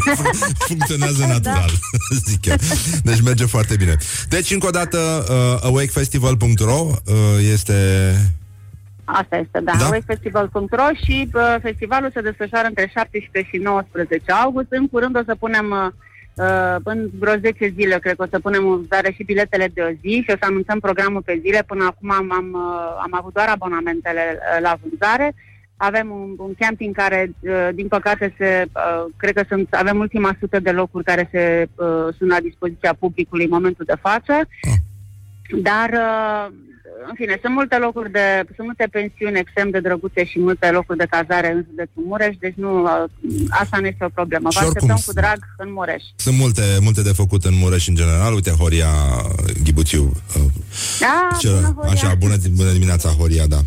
[0.68, 1.70] funcționează natural,
[2.28, 2.54] zic eu.
[3.02, 3.96] Deci merge foarte bine.
[4.28, 4.98] Deci, încă o dată,
[5.30, 7.14] uh, awakefestival.ro uh,
[7.52, 7.76] este...
[9.04, 9.78] Asta este, da, Da?
[9.78, 9.84] da?
[9.84, 14.66] wavefestival.ro și uh, festivalul se desfășoară între 17 și 19 august.
[14.70, 15.86] În curând o să punem, uh,
[16.46, 19.80] uh, în vreo 10 zile, cred că o să punem în vânzare și biletele de
[19.82, 21.62] o zi și o să anunțăm programul pe zile.
[21.66, 25.34] Până acum am, am, uh, am avut doar abonamentele uh, la vânzare.
[25.76, 30.36] Avem un, un camping care, uh, din păcate, se, uh, cred că sunt, avem ultima
[30.40, 34.32] sută de locuri care se, uh, sunt la dispoziția publicului în momentul de față.
[34.32, 34.72] Ah.
[35.62, 36.52] Dar uh,
[37.08, 38.24] în fine, sunt multe locuri de,
[38.56, 42.54] sunt multe pensiuni extrem de drăguțe și multe locuri de cazare în județul Mureș, deci
[42.64, 42.90] nu, uh,
[43.62, 44.48] asta nu este o problemă.
[44.48, 46.02] Vă Și oricum așteptăm cu sunt- drag în Mureș.
[46.16, 48.32] Sunt multe, multe de făcut în Mureș în general.
[48.34, 48.90] Uite, Horia
[49.64, 50.02] Ghibuțiu.
[50.36, 50.42] uh,
[51.00, 51.90] Da, Ce, bună, Horia.
[51.92, 53.60] așa, bună, bună dimineața, Horia, da.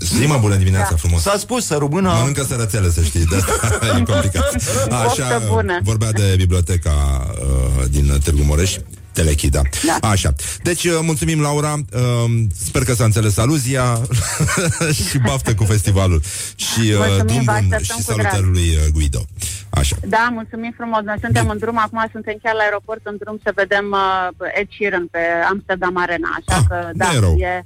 [0.00, 0.96] Zi-mă bună dimineața Da.
[0.96, 1.22] frumos.
[1.22, 2.12] S-a spus să rămână...
[2.18, 4.52] Mănâncă sărățele, să știi, de asta e complicat.
[4.88, 5.78] Poftă bună.
[5.82, 6.90] vorbea de biblioteca
[7.30, 8.76] uh, din Târgu Mureș.
[9.18, 9.62] Telechi, da.
[9.86, 10.08] Da.
[10.08, 10.32] Așa.
[10.62, 11.72] Deci, uh, mulțumim, Laura.
[11.94, 12.24] Uh,
[12.66, 14.00] sper că s-a înțeles aluzia
[15.08, 16.20] și baftă cu festivalul.
[16.56, 18.54] Și uh, Mulțumim, drum vă bun așteptăm și cu salutări drag.
[18.54, 19.22] lui uh, Guido.
[19.70, 19.96] Așa.
[20.06, 21.02] Da, mulțumim frumos.
[21.04, 24.68] Noi suntem în drum, acum suntem chiar la aeroport în drum să vedem uh, Ed
[24.74, 25.18] Sheeran pe
[25.50, 27.36] Amsterdam Arena, așa Ah, că nu da, e rău.
[27.38, 27.64] e,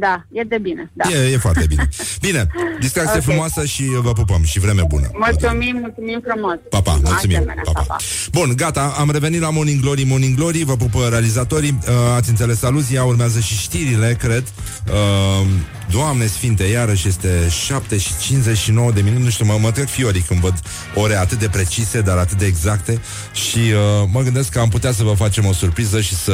[0.00, 0.90] da, e de bine.
[0.92, 1.08] Da.
[1.08, 1.88] E, e foarte bine.
[2.20, 2.46] Bine,
[2.80, 3.22] distracție Ok.
[3.22, 5.10] frumoasă și vă pupăm și vreme bună.
[5.18, 6.56] Mulțumim, mulțumim frumos.
[6.70, 7.36] Pa, pa, mulțumim.
[7.36, 7.96] Asemenea, Pa, pa.
[8.32, 12.62] Bun, gata, am revenit la Morning Glory, Morning Glory, vă pupă realizatorii, uh, ați înțeles
[12.62, 14.44] aluzia, urmează și știrile, cred.
[14.88, 15.46] Uh,
[15.90, 20.20] Doamne Sfinte, iarăși este 7 și 59 de minute, nu știu, mă, mă trec fiorii
[20.20, 20.54] când văd
[20.94, 23.00] ore atât de precise, dar atât de exacte
[23.32, 26.32] și uh, mă gândesc că am putea să vă facem o surpriză și să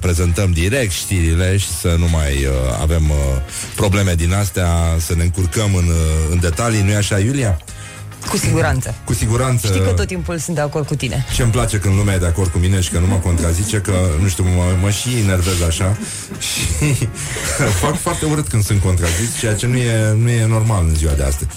[0.00, 3.16] prezentăm direct știrile și să nu mai uh, avem uh,
[3.74, 7.60] probleme din astea, să ne încurcăm în, uh, în detalii, nu-i așa, Iulia?
[8.28, 8.94] Cu siguranță.
[9.04, 11.24] Cu siguranță Știi că tot timpul sunt de acord cu tine.
[11.34, 13.76] ce îmi place când lumea e de acord cu mine și că nu mă contrazice,
[13.76, 15.96] că, nu știu, mă, mă și enervez așa
[16.48, 16.60] și
[17.82, 21.12] fac foarte urât când sunt contrazis, ceea ce nu e, nu e normal în ziua
[21.12, 21.50] de astăzi.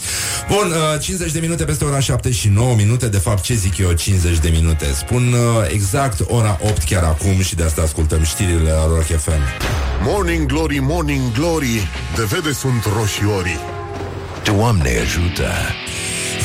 [0.49, 3.77] Bun, uh, 50 de minute peste ora 7 și 9 minute, de fapt, ce zic
[3.77, 4.85] eu, 50 de minute.
[4.93, 9.41] Spun uh, exact ora 8 chiar acum și de asta ascultăm știrile la Rock FM.
[10.03, 13.59] Morning Glory, Morning Glory De vede sunt roșiorii
[14.43, 15.51] Doamne ajută!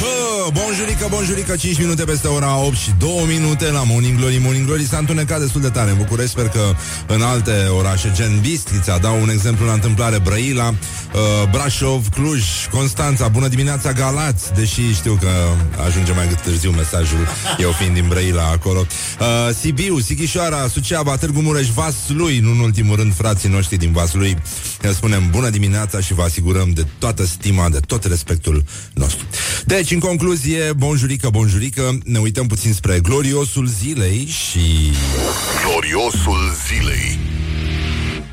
[0.04, 4.38] Bă, bonjurică, bonjurică, 5 minute peste ora 8 și 2 minute la Morning Glory.
[4.42, 6.30] Morning Glory s-a întunecat destul de tare în București.
[6.30, 6.60] Sper că
[7.06, 13.28] în alte orașe, gen Bistrița, dau un exemplu la întâmplare, Brăila, uh, Brașov, Cluj, Constanța,
[13.28, 15.28] bună dimineața, Galați, deși știu că
[15.86, 18.86] ajunge mai târziu mesajul, eu fiind din Brăila acolo.
[19.20, 24.36] Uh, Sibiu, Sighișoara, Suceava, Târgu Mureș, Vaslui, nu în ultimul rând, frații noștri din Vaslui.
[24.80, 28.64] Le spunem bună dimineața și vă asigurăm de toată stima, de tot respectul
[28.94, 29.24] nostru.
[29.64, 34.92] Deci, în concluzie, bonjurică, bonjurică, ne uităm puțin spre gloriosul zilei și...
[35.64, 37.18] Gloriosul zilei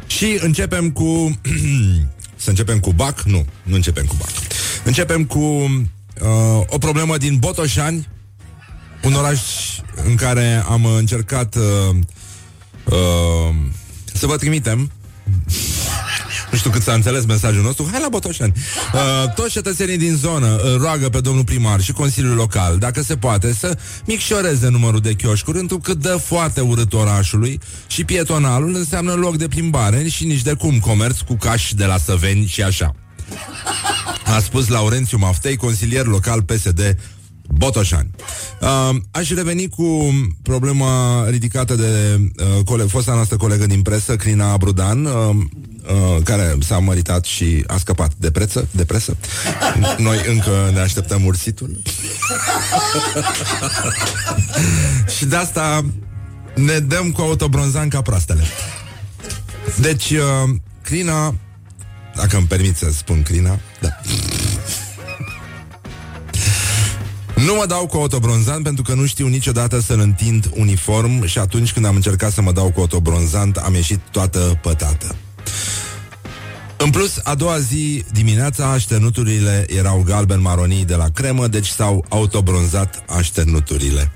[0.07, 1.39] Și începem cu...
[2.43, 3.21] să începem cu Bac?
[3.21, 4.29] Nu, nu începem cu Bac.
[4.83, 8.07] Începem cu uh, o problemă din Botoșani,
[9.03, 9.39] un oraș
[10.05, 11.95] în care am încercat uh,
[12.85, 13.55] uh,
[14.13, 14.91] să vă trimitem
[16.51, 17.87] nu știu cât s-a înțeles mesajul nostru.
[17.91, 18.53] Hai la Botoșani.
[18.93, 23.15] Uh, Toți cetățenii din zonă îl roagă pe domnul primar și Consiliul Local Dacă se
[23.17, 29.37] poate să micșoreze numărul de chioșcuri Întrucât dă foarte urât orașului Și pietonalul înseamnă loc
[29.37, 32.95] de plimbare Și nici de cum comerț cu cași de la Săveni și așa.
[34.35, 36.97] A spus Laurențiu Maftei, consilier local PSD
[37.53, 38.09] Botoșani.
[38.61, 44.57] Uh, aș reveni cu problema ridicată de uh, cole- fosta noastră colegă din presă, Crina
[44.57, 49.17] Brudan, uh, uh, care s-a măritat și a scăpat de, preță, de presă.
[49.97, 51.81] Noi încă ne așteptăm ursitul.
[55.17, 55.85] și de asta
[56.55, 58.43] ne dăm cu autobronzan ca proastele.
[59.79, 60.49] Deci, uh,
[60.81, 61.35] Crina,
[62.15, 63.89] dacă îmi permit să spun Crina, da.
[67.45, 71.73] Nu mă dau cu autobronzant pentru că nu știu niciodată să-l întind uniform și atunci
[71.73, 75.15] când am încercat să mă dau cu autobronzant am ieșit toată pătată.
[76.77, 83.03] În plus, a doua zi dimineața așternuturile erau galben-maronii de la cremă, deci s-au autobronzat
[83.07, 84.11] așternuturile.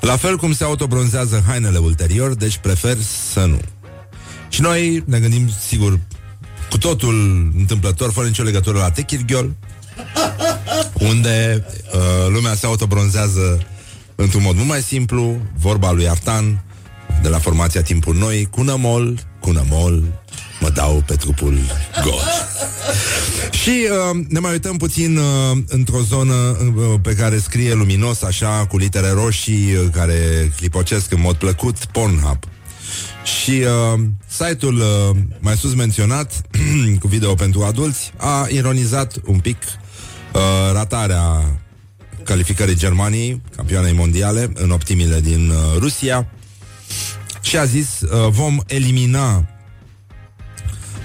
[0.00, 2.96] La fel cum se autobronzează hainele ulterior, deci prefer
[3.32, 3.60] să nu.
[4.48, 5.98] Și noi ne gândim, sigur,
[6.70, 9.56] cu totul întâmplător, fără nicio legătură la Techirghiol,
[10.92, 13.66] unde uh, lumea se autobronzează
[14.14, 16.64] într-un mod mult mai simplu, vorba lui Artan,
[17.22, 20.02] de la formația Timpul Noi, cu nămol, cu nămol,
[20.60, 21.58] mă dau pe trupul
[22.02, 22.20] gol.
[23.62, 28.66] Și uh, ne mai uităm puțin uh, într-o zonă uh, pe care scrie luminos, așa,
[28.66, 32.38] cu litere roșii, uh, care clipocesc în mod plăcut, Pornhub.
[33.24, 36.40] Și uh, site-ul uh, mai sus menționat,
[37.00, 39.87] cu video pentru adulți, a ironizat un pic uh,
[40.72, 41.58] ratarea
[42.24, 46.26] calificării Germaniei, campioanei mondiale, în optimile din uh, Rusia,
[47.40, 49.44] și a zis, uh, vom elimina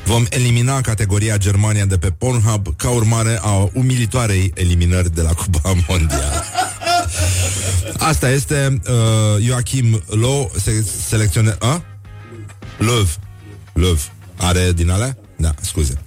[0.05, 5.73] Vom elimina categoria Germania de pe Pornhub ca urmare a umilitoarei eliminări de la Cupa
[5.87, 6.43] Mondială.
[7.97, 11.57] Asta este uh, Joachim Low se- selecționează...
[11.61, 11.83] A?
[12.79, 13.07] Löw.
[13.73, 13.97] Löw.
[14.37, 15.17] Are din alea?
[15.35, 15.97] Da, scuze.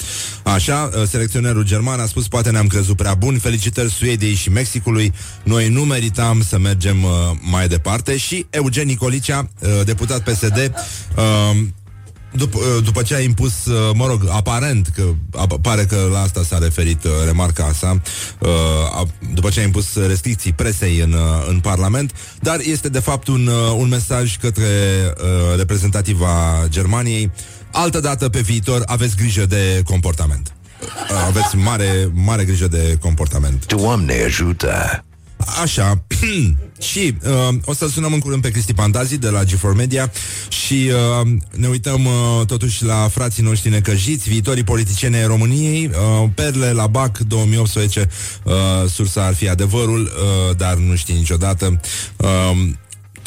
[0.46, 5.12] Așa, uh, selecționerul german a spus poate ne-am crezut prea buni, felicitări Suediei și Mexicului,
[5.42, 8.16] noi nu meritam să mergem uh, mai departe.
[8.16, 10.72] Și Eugen Nicolicea, uh, deputat PSD,
[11.16, 11.56] uh,
[12.32, 15.02] după, uh, după ce a impus, uh, mă rog, aparent că
[15.36, 18.00] ap- pare că la asta s-a referit uh, remarca sa,
[18.38, 18.48] uh,
[18.92, 23.26] a, după ce a impus restricții presei în, uh, în Parlament, dar este de fapt
[23.28, 27.30] un, uh, un mesaj către uh, reprezentativa Germaniei.
[27.70, 30.52] Altă dată pe viitor aveți grijă de comportament.
[30.82, 33.66] Uh, aveți mare, mare grijă de comportament.
[33.66, 35.04] Doamne ajută!
[35.62, 36.04] Așa.
[36.90, 40.12] și uh, o să sunăm în curând pe Cristi Pantazi de la G4 Media
[40.48, 46.28] și uh, ne uităm uh, totuși la frații noștri necăjiți, viitorii politicieni ai României, uh,
[46.34, 48.08] perle la BAC 2018,
[48.42, 48.52] uh,
[48.90, 51.80] sursa ar fi adevărul, uh, dar nu știi niciodată.
[52.16, 52.68] Uh,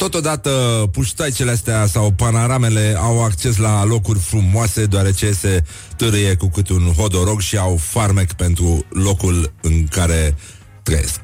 [0.00, 0.50] Totodată,
[0.92, 5.64] puștaicele astea sau panoramele au acces la locuri frumoase, deoarece se
[5.96, 10.34] târâie cu cât un hodorog și au farmec pentru locul în care
[10.82, 11.20] trăiesc.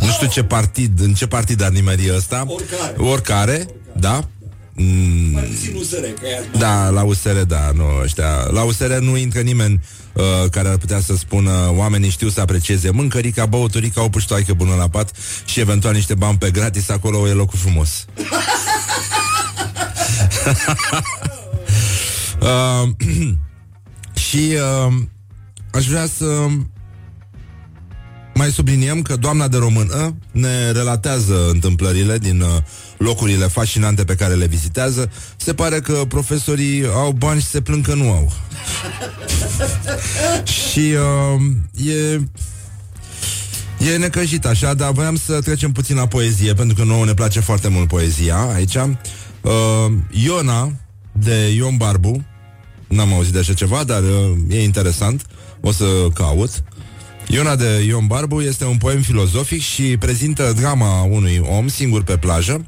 [0.00, 2.44] Nu știu ce partid, în ce partid ar nimeri ăsta.
[2.46, 2.94] Oricare.
[2.96, 3.66] Oricare,
[3.96, 4.28] da.
[4.72, 8.46] Mm, Mai puțin USR, că e da, la USR, da, nu, ăștia.
[8.50, 9.80] La USR nu intră nimeni
[10.12, 14.74] uh, care ar putea să spună oamenii știu să aprecieze mâncărica, băuturica, o puștoaică bună
[14.74, 15.10] la pat
[15.44, 18.04] și eventual niște bani pe gratis, acolo e locul frumos.
[22.40, 22.88] uh,
[24.28, 24.92] și uh,
[25.72, 26.46] aș vrea să
[28.34, 32.48] mai subliniem că doamna de română ne relatează întâmplările din uh,
[32.96, 35.10] locurile fascinante pe care le vizitează.
[35.36, 38.32] Se pare că profesorii au bani și se plâng că nu au.
[40.70, 42.20] și uh, e...
[43.92, 47.40] E necăjit așa, dar voiam să trecem puțin la poezie, pentru că nouă ne place
[47.40, 48.74] foarte mult poezia aici.
[48.74, 50.72] Uh, Iona,
[51.12, 52.24] de Ion Barbu,
[52.88, 55.26] n-am auzit de așa ceva, dar uh, e interesant,
[55.60, 56.50] o să caut.
[57.26, 62.16] Iona de Ion Barbu este un poem filozofic și prezintă drama unui om singur pe
[62.16, 62.66] plajă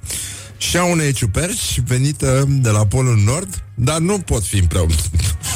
[0.57, 4.95] și a unei ciuperci venită de la Polul Nord, dar nu pot fi împreună.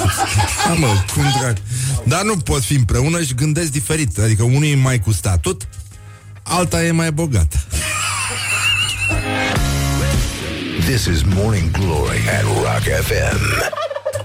[0.67, 1.57] da, mă, cum drag.
[2.05, 4.19] Dar nu pot fi împreună și gândesc diferit.
[4.19, 5.69] Adică unul e mai cu statut,
[6.43, 7.57] alta e mai bogată.
[10.87, 13.41] This is Morning Glory at Rock FM.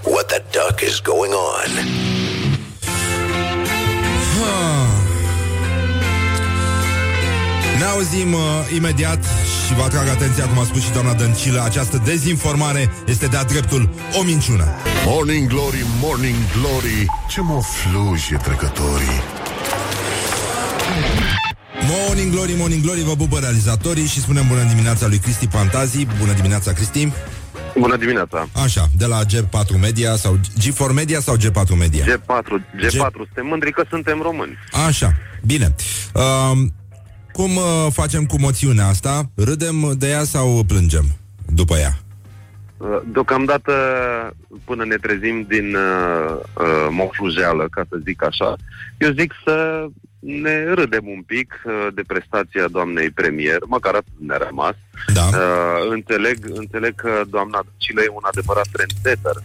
[0.04, 2.23] What the duck is going on?
[7.78, 8.40] Ne auzim uh,
[8.76, 9.24] imediat
[9.68, 13.90] și vă atrag atenția, cum a spus și doamna Dăncilă, această dezinformare este de-a dreptul
[14.20, 14.68] o minciună.
[15.06, 19.22] Morning Glory, Morning Glory Ce mă fluje trecătorii
[21.90, 26.08] Morning Glory, Morning Glory, vă bubă realizatorii și spunem bună dimineața lui Cristi Pantazi.
[26.20, 27.12] Bună dimineața, Cristi.
[27.78, 28.48] Bună dimineața!
[28.64, 32.06] Așa, de la G4 Media sau G4 Media sau G4 Media?
[32.06, 34.58] G4, G4, suntem mândri că suntem români.
[34.88, 35.12] Așa,
[35.46, 35.76] bine.
[36.14, 36.52] Uh,
[37.32, 39.30] cum uh, facem cu moțiunea asta?
[39.36, 41.06] Râdem de ea sau plângem
[41.46, 41.98] după ea?
[42.78, 43.74] Uh, Deocamdată,
[44.66, 48.56] până ne trezim din uh, uh, moflujeală, ca să zic așa,
[48.98, 49.86] eu zic să
[50.24, 54.76] ne râdem un pic uh, de prestația doamnei premier, măcar atât ne-a rămas.
[55.14, 55.22] Da.
[55.22, 59.36] Uh, înțeleg, înțeleg că doamna Dăcilă e un adevărat trendsetter.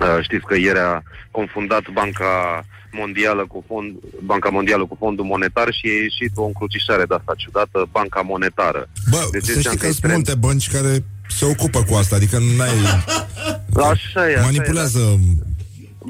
[0.00, 3.92] Uh, știți că ieri a confundat Banca Mondială cu fond,
[4.24, 8.88] Banca Mondială cu Fondul Monetar și e ieșit o încrucișare de asta ciudată, Banca Monetară.
[9.10, 10.14] Bă, Deci să ziceam știi că e sunt trend.
[10.14, 12.78] multe bănci care se ocupă cu asta, adică nu ai
[13.92, 15.18] Așa e, așa manipulează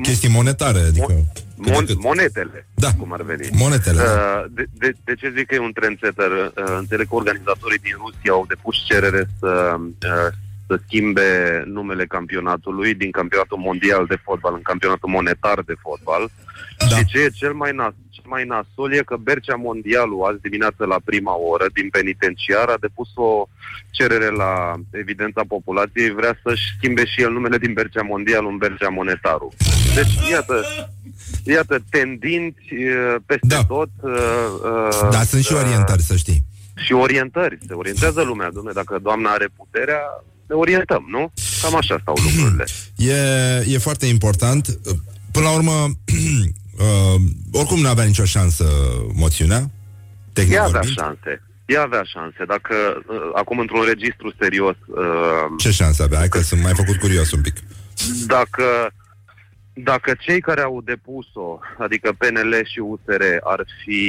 [0.02, 2.02] chestii monetare, adică cât de Mon- cât.
[2.02, 2.88] monetele, Da.
[2.98, 3.48] cum ar veni.
[3.52, 4.12] Monetele, da.
[4.12, 6.30] Uh, de, de, de ce zic că e un trendsetter?
[6.30, 10.32] Uh, înțeleg că organizatorii din Rusia au depus cerere să, uh,
[10.66, 16.30] să schimbe numele campionatului din campionatul mondial de fotbal în campionatul monetar de fotbal.
[16.78, 16.96] Da.
[16.96, 20.84] Și ce e cel mai, nas, cel mai nasol e că Bercea Mondialul azi dimineață
[20.84, 23.48] la prima oră din penitenciar a depus o
[23.90, 28.88] cerere la evidența populației, vrea să-și schimbe și el numele din Bercea Mondial în Bercea
[28.88, 29.52] Monetarul.
[29.94, 30.64] Deci, iată,
[31.52, 33.64] iată, tendinți uh, peste Da.
[33.64, 33.88] tot.
[34.00, 34.12] uh,
[34.62, 36.44] uh, Dar sunt și uh, orientări, să știi.
[36.84, 37.58] Și orientări.
[37.66, 40.00] Se orientează lumea, domne, dacă doamna are puterea,
[40.46, 41.32] ne orientăm, nu?
[41.62, 42.64] Cam așa stau lucrurile.
[42.96, 43.14] E,
[43.74, 44.78] e foarte important.
[45.32, 45.72] Până la urmă,
[46.78, 47.20] uh,
[47.52, 48.64] oricum nu avea nicio șansă
[49.14, 49.70] moțiunea.
[50.32, 50.96] Tehnic Ea avea vorbind.
[50.98, 51.42] șanse.
[51.66, 52.44] Ea avea șanse.
[52.46, 52.74] Dacă,
[53.08, 55.04] uh, acum într-un registru serios, uh,
[55.58, 56.18] Ce șanse avea?
[56.18, 57.54] Hai că sunt mai făcut curios un pic.
[58.26, 58.64] dacă,
[59.82, 64.02] dacă cei care au depus-o, adică PNL și USR, ar fi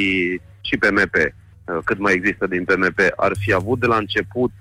[0.62, 4.52] și PMP, uh, cât mai există din PMP, ar fi avut de la început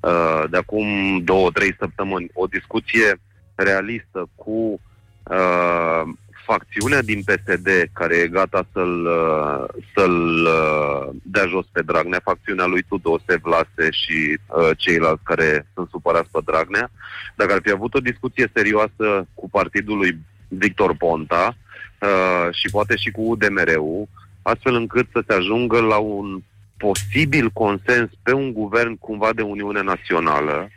[0.00, 3.20] uh, de acum două, trei săptămâni, o discuție
[3.54, 4.80] realistă cu
[5.22, 6.02] uh,
[6.50, 12.66] facțiunea din PSD care e gata să-l, uh, să-l uh, dea jos pe Dragnea, facțiunea
[12.66, 16.90] lui Tudose, Vlase și uh, ceilalți care sunt supărați pe Dragnea,
[17.36, 21.56] dacă ar fi avut o discuție serioasă cu partidul lui Victor Ponta
[22.00, 24.08] uh, și poate și cu UDMR-ul,
[24.42, 26.40] astfel încât să se ajungă la un
[26.76, 30.68] posibil consens pe un guvern cumva de Uniune Națională,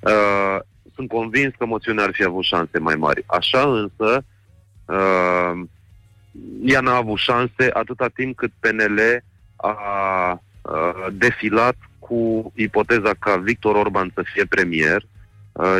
[0.00, 0.58] uh,
[0.94, 3.24] sunt convins că moțiunea ar fi avut șanse mai mari.
[3.26, 4.24] Așa însă,
[4.84, 5.60] uh,
[6.64, 9.24] ea n-a avut șanse atâta timp cât PNL
[9.56, 9.76] a
[10.62, 15.21] uh, defilat cu ipoteza ca Victor Orban să fie premier, uh,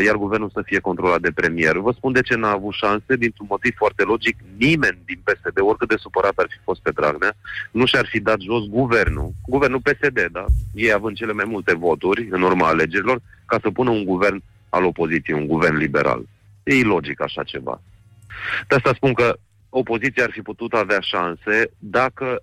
[0.05, 1.77] iar guvernul să fie controlat de premier.
[1.77, 5.89] Vă spun de ce n-a avut șanse, dintr-un motiv foarte logic, nimeni din PSD, oricât
[5.89, 7.35] de supărat ar fi fost pe Dragnea,
[7.71, 10.45] nu și-ar fi dat jos guvernul, guvernul PSD, da?
[10.75, 14.85] Ei având cele mai multe voturi în urma alegerilor, ca să pună un guvern al
[14.85, 16.25] opoziției, un guvern liberal.
[16.63, 17.81] E ilogic așa ceva.
[18.69, 19.37] De asta spun că
[19.69, 22.43] opoziția ar fi putut avea șanse dacă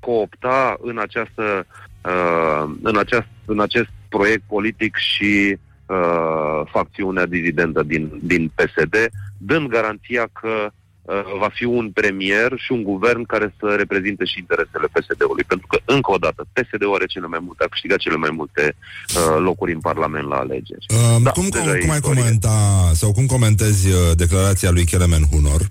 [0.00, 1.66] coopta în, această,
[2.04, 5.58] uh, în, aceast, în acest proiect politic și
[5.88, 8.96] uh, facțiunea dividentă din, din PSD,
[9.38, 10.66] dând garanția că uh,
[11.38, 15.44] va fi un premier și un guvern care să reprezinte și interesele PSD-ului.
[15.44, 18.74] Pentru că, încă o dată, PSD-ul are cele mai multe, a câștigat cele mai multe
[18.74, 20.86] uh, locuri în Parlament la alegeri.
[20.88, 22.20] Uh, Da, cum, deja cum, e cum ai istorie.
[22.20, 25.62] comenta sau cum comentezi uh, declarația lui Kelemen Hunor,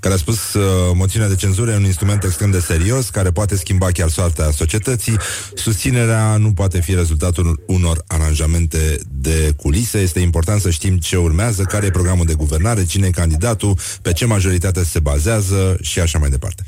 [0.00, 0.62] care a spus uh,
[0.94, 5.16] moțiunea de cenzură e un instrument extrem de serios care poate schimba chiar soarta societății.
[5.54, 9.98] Susținerea nu poate fi rezultatul unor aranjamente de culise.
[9.98, 14.12] Este important să știm ce urmează, care e programul de guvernare, cine e candidatul, pe
[14.12, 16.62] ce majoritate se bazează și așa mai departe.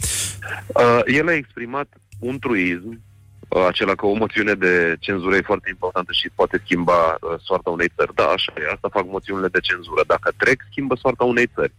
[0.66, 1.88] Uh, el a exprimat
[2.18, 3.00] un truism,
[3.48, 7.70] uh, acela că o moțiune de cenzură e foarte importantă și poate schimba uh, soarta
[7.70, 8.14] unei țări.
[8.14, 10.02] Da, așa e, asta fac moțiunile de cenzură.
[10.06, 11.72] Dacă trec, schimbă soarta unei țări.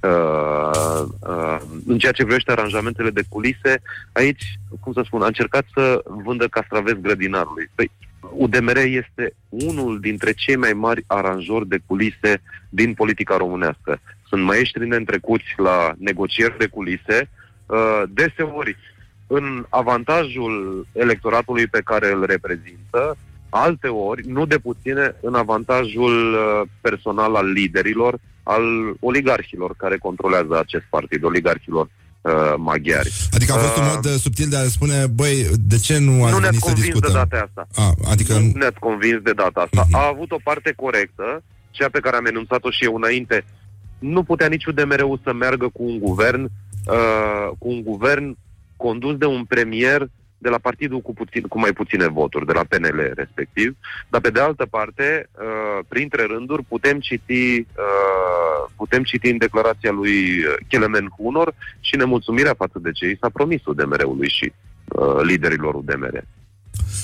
[0.00, 3.82] Uh, uh, în ceea ce privește aranjamentele de culise,
[4.12, 4.44] aici,
[4.80, 7.70] cum să spun, a încercat să vândă castraveți grădinarului.
[7.74, 7.90] Păi,
[8.32, 14.00] UDMR este unul dintre cei mai mari aranjori de culise din politica românească.
[14.30, 17.30] Sunt maestri neîntrecuți la negocieri de culise,
[17.66, 18.76] uh, deseori
[19.26, 23.16] în avantajul electoratului pe care îl reprezintă,
[23.48, 28.62] alte ori, nu de puține, în avantajul uh, personal al liderilor, al
[29.00, 31.88] oligarhilor care controlează acest partid, oligarhilor
[32.20, 33.12] uh, maghiari.
[33.32, 36.24] Adică a fost un Uh, mod uh, subtil de a spune, băi, de ce nu
[36.24, 37.12] ați nu ne-ați venit să convins de discutăm?
[37.12, 37.66] data asta.
[37.82, 39.84] A, adică Nu ne-ați convins de data asta.
[39.86, 39.96] Mhm.
[39.96, 43.44] A avut o parte corectă, cea pe care am enunțat-o și eu înainte.
[44.00, 48.36] Nu putea nici UDMR-ul să meargă cu un guvern, uh, cu un guvern
[48.76, 52.64] condus de un premier de la partidul cu, puțin, cu mai puține voturi, de la
[52.68, 53.76] PNL respectiv.
[54.08, 59.90] Dar pe de altă parte, uh, printre rânduri, putem citi, uh, putem citi în declarația
[59.90, 60.16] lui
[60.68, 64.52] Kelemen Hunor și nemulțumirea față de ce i s-a promis UDMR-ului și
[64.86, 66.24] uh, liderilor UDMR.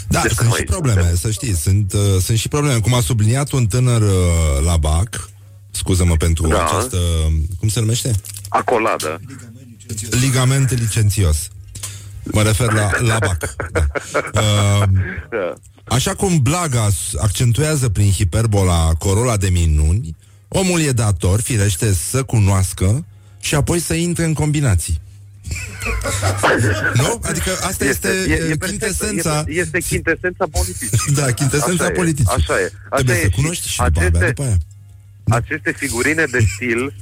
[0.08, 1.16] Da, Deci sunt noi și probleme, suntem.
[1.16, 2.80] să știți, sunt, uh, sunt și probleme.
[2.80, 5.30] Cum a subliniat un tânăr uh, la BAC,
[5.76, 6.64] scuză-mă pentru Da.
[6.64, 6.96] această,
[7.58, 8.10] cum se numește?
[8.48, 9.20] Acoladă.
[10.10, 11.48] Ligament licențios.
[12.22, 13.54] Mă refer la, la BAC.
[13.72, 14.40] Da.
[14.40, 14.82] Uh,
[15.30, 15.52] Da.
[15.96, 20.16] așa cum Blaga s- accentuează prin hiperbola corola de minuni,
[20.48, 23.04] omul e dator, firește, să cunoască
[23.40, 25.00] și apoi să intre în combinații.
[26.94, 27.20] nu?
[27.22, 29.30] Adică asta este, este e, e chintesența...
[29.30, 31.14] perfect, e, este chintesența politicii.
[31.14, 32.34] Da, chintesența Așa e, politicii.
[32.36, 32.64] așa e.
[32.64, 34.56] Asta Trebuie e să și cunoști și după, abia aceste- după aia.
[35.28, 36.92] Aceste figurine de stil uh,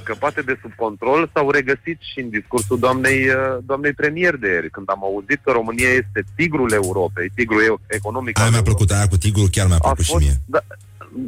[0.00, 3.34] scăpate de sub control s-au regăsit și în discursul doamnei, uh,
[3.64, 8.38] doamnei premier de ieri, când am auzit că România este tigrul Europei, tigrul e- economic
[8.38, 8.74] Aia al mi-a Europei.
[8.86, 10.34] plăcut, aia cu tigrul chiar mi-a A plăcut și fost, mie.
[10.46, 10.60] da,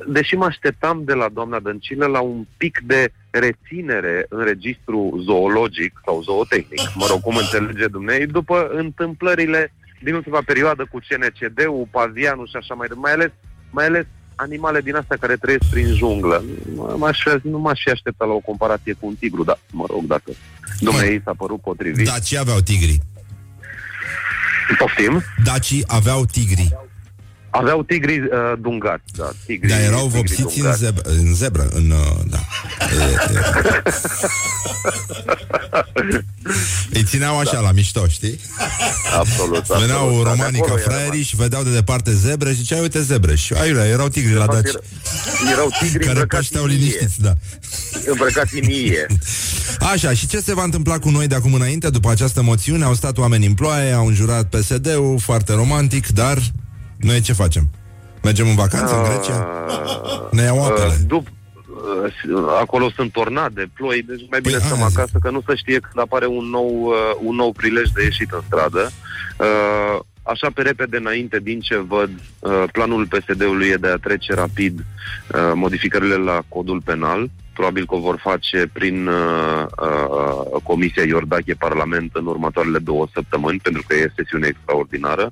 [0.06, 6.00] deși mă așteptam de la doamna Dăncilă la un pic de reținere în registru zoologic
[6.04, 9.72] sau zootehnic, mă rog, cum înțelege dumnei, după întâmplările
[10.02, 13.32] din ultima perioadă cu CNCD-ul, pavianul și așa mai departe, mai ales,
[13.70, 14.06] mai ales
[14.36, 16.44] animale din astea care trăiesc prin junglă.
[16.44, 20.04] M- M-aș, nu m-aș fi așteptat la o comparație cu un tigru, dar mă rog,
[20.04, 20.30] dacă
[20.80, 22.06] dumnei s-a părut potrivit.
[22.06, 22.98] Dacii aveau tigri.
[24.78, 25.22] Poftim?
[25.44, 26.68] Dacii aveau tigri.
[27.56, 28.28] Aveau tigri uh,
[28.60, 29.30] dungați, da.
[29.46, 30.84] Tigri, Dar erau tigri vopsiți în, dungați.
[30.84, 31.90] zeb- în zebră, în...
[31.90, 32.38] uh, Da.
[32.78, 33.82] E, e.
[36.92, 38.40] Îi țineau așa la mișto, știi?
[39.18, 39.66] Absolut.
[39.80, 40.24] Veneau absolut.
[40.24, 43.02] Da, de romanii ca acolo e fraierii și vedeau de departe zebre și ziceau, uite
[43.02, 43.34] zebre.
[43.34, 44.62] Și aiurea, erau tigri la rămas.
[44.62, 44.72] daci.
[44.72, 46.76] Erau- Erau tigri Care îmbrăcați pășteau în ie.
[46.76, 47.32] liniștiți, da.
[48.06, 49.06] Îmbrăcați în ie.
[49.92, 52.84] Așa, și ce se va întâmpla cu noi de acum înainte, după această moțiune?
[52.84, 56.38] Au stat oameni în ploaie, au înjurat PSD-ul, foarte romantic, dar
[57.04, 57.70] noi ce facem?
[58.22, 59.48] Mergem în vacanță în Grecia?
[60.30, 60.86] Ne iau apele.
[60.86, 62.12] Uh, dup, uh,
[62.60, 64.98] acolo sunt tornade, ploi, deci mai bine Păi, stăm aia zic.
[64.98, 68.30] acasă, că nu se știe când apare un nou, uh, un nou prilej de ieșit
[68.30, 68.90] în stradă.
[69.38, 74.34] Uh, Așa pe repede înainte, din ce văd, uh, planul PSD-ului e de a trece
[74.34, 77.30] rapid uh, modificările la codul penal.
[77.54, 83.58] Probabil că o vor face prin uh, uh, Comisia Iordache Parlament în următoarele două săptămăni,
[83.58, 85.30] pentru că e sesiune extraordinară.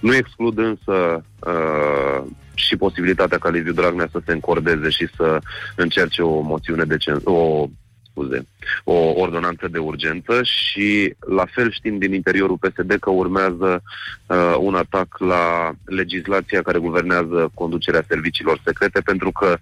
[0.00, 2.22] Nu exclud însă uh,
[2.54, 5.38] și posibilitatea ca Liviu Dragnea să se încordeze și să
[5.76, 7.66] încerce o moțiune de cen- o
[8.12, 8.46] scuze,
[8.84, 13.82] o ordonanță de urgență și la fel știm din interiorul PSD că urmează
[14.26, 19.58] uh, un atac la legislația care guvernează conducerea serviciilor secrete pentru că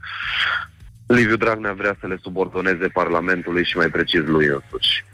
[1.14, 5.04] Liviu Dragnea vrea să le subordoneze Parlamentului și mai precis lui însuși.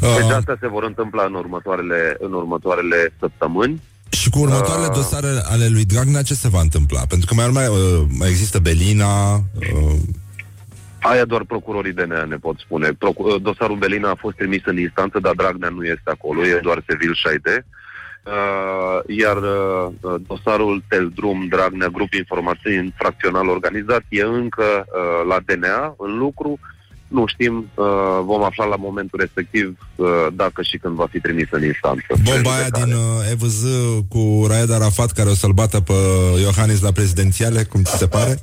[0.00, 3.80] Deci Uh, astea se vor întâmpla în următoarele, în următoarele săptămâni.
[4.10, 7.00] și cu următoarele uh, dosare ale lui Dragnea, ce se va întâmpla?
[7.08, 9.98] Pentru că mai, mai, uh, mai există Belina, uh,
[11.00, 12.88] Aia doar procurorii DNA ne pot spune.
[12.98, 16.82] Procu- dosarul Belina a fost trimis în instanță, dar Dragnea nu este acolo, e doar
[16.86, 17.64] Sevil Șaide.
[17.66, 17.81] Uh,
[19.06, 26.18] iar uh, dosarul Teldrum, Dragnea, grup informații infracțional organizat, e încă uh, la DNA, în
[26.18, 26.58] lucru.
[27.12, 27.84] Nu știm, uh,
[28.24, 32.06] vom afla la momentul respectiv uh, dacă și când va fi trimis în instanță.
[32.22, 33.64] bomba aia din uh, EVZ
[34.08, 35.92] cu Raed Arafat care o să-l bată pe
[36.42, 38.42] Iohannis la prezidențiale, cum ți se pare?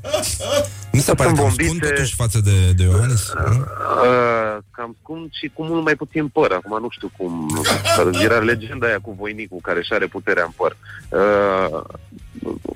[0.91, 1.88] Nu se pare Sunt cam scund bombite.
[1.88, 3.32] totuși față de, de Iohannis?
[3.34, 3.57] nu?
[3.57, 6.51] Uh, cam scund și cu mult mai puțin păr.
[6.51, 7.61] Acum nu știu cum...
[8.26, 10.78] Era legenda aia cu voinicul care și are puterea în păr.
[11.09, 11.82] Uh,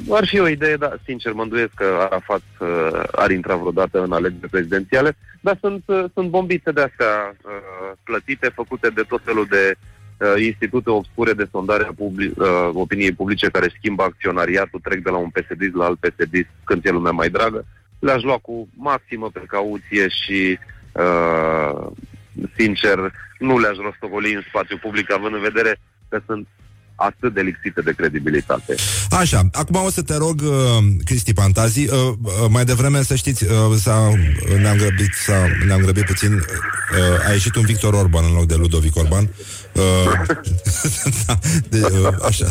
[0.09, 4.11] ar fi o idee, dar sincer mă îndoiesc că Arafat uh, ar intra vreodată în
[4.11, 9.45] alegeri prezidențiale, dar sunt, uh, sunt bombițe de astea uh, plătite, făcute de tot felul
[9.49, 9.75] de
[10.17, 15.09] uh, institute obscure de sondare a publi- uh, opiniei publice care schimbă acționariatul, trec de
[15.09, 17.65] la un PSD la alt PSD când e lumea mai dragă.
[17.99, 20.59] Le-aș lua cu maximă precauție și,
[20.91, 21.87] uh,
[22.57, 26.47] sincer, nu le-aș rostogoli în spațiu public, având în vedere că sunt
[27.05, 28.75] atât de lipsite de credibilitate.
[29.09, 30.51] Așa, acum o să te rog, uh,
[31.03, 31.89] Cristi Pantazi, uh,
[32.21, 33.49] uh, mai devreme să știți, uh,
[33.79, 34.13] s-a,
[34.61, 38.55] ne-am, grăbit, s-a, ne-am grăbit puțin, uh, a ieșit un Victor Orban în loc de
[38.55, 39.29] Ludovic Orban.
[39.73, 39.81] Uh,
[41.25, 41.39] da,
[41.69, 42.45] de, uh, așa.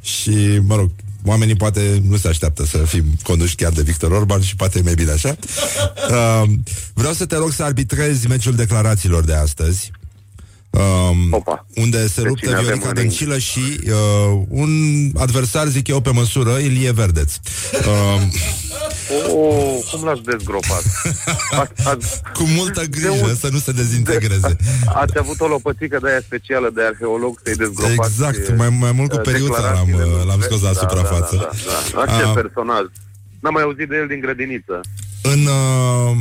[0.00, 0.90] Și, mă rog,
[1.24, 4.82] oamenii poate nu se așteaptă să fim conduși chiar de Victor Orban și poate e
[4.82, 5.36] mai bine așa.
[6.10, 6.50] Uh,
[6.94, 9.90] vreau să te rog să arbitrezi meciul declarațiilor de astăzi.
[10.70, 11.66] Um, Opa.
[11.74, 13.06] unde se Pe luptă cine avem Viorica în ring?
[13.08, 14.70] Dăncilă și uh, un
[15.16, 17.32] adversar, zic eu, pe măsură, Ilie Verdeț.
[17.86, 18.22] Uh,
[19.34, 20.82] Oh, cum l-aș dezgropat?
[21.60, 24.56] Ați, ați, cu multă De grijă un- să nu se dezintegreze.
[25.02, 28.92] ați avut o lopățică de aia specială de arheolog să-i dezgropați Exact, eh, mai, mai
[28.92, 30.26] mult cu eh, periuța l-am, declarațiile uh, lui.
[30.26, 31.36] l-am scos la Da, suprafață.
[31.36, 32.18] Da, da, da, da.
[32.18, 32.32] Ce Ah.
[32.42, 32.84] personaj.
[33.40, 34.80] N-am mai auzit de el din grădiniță.
[35.22, 36.16] În, uh,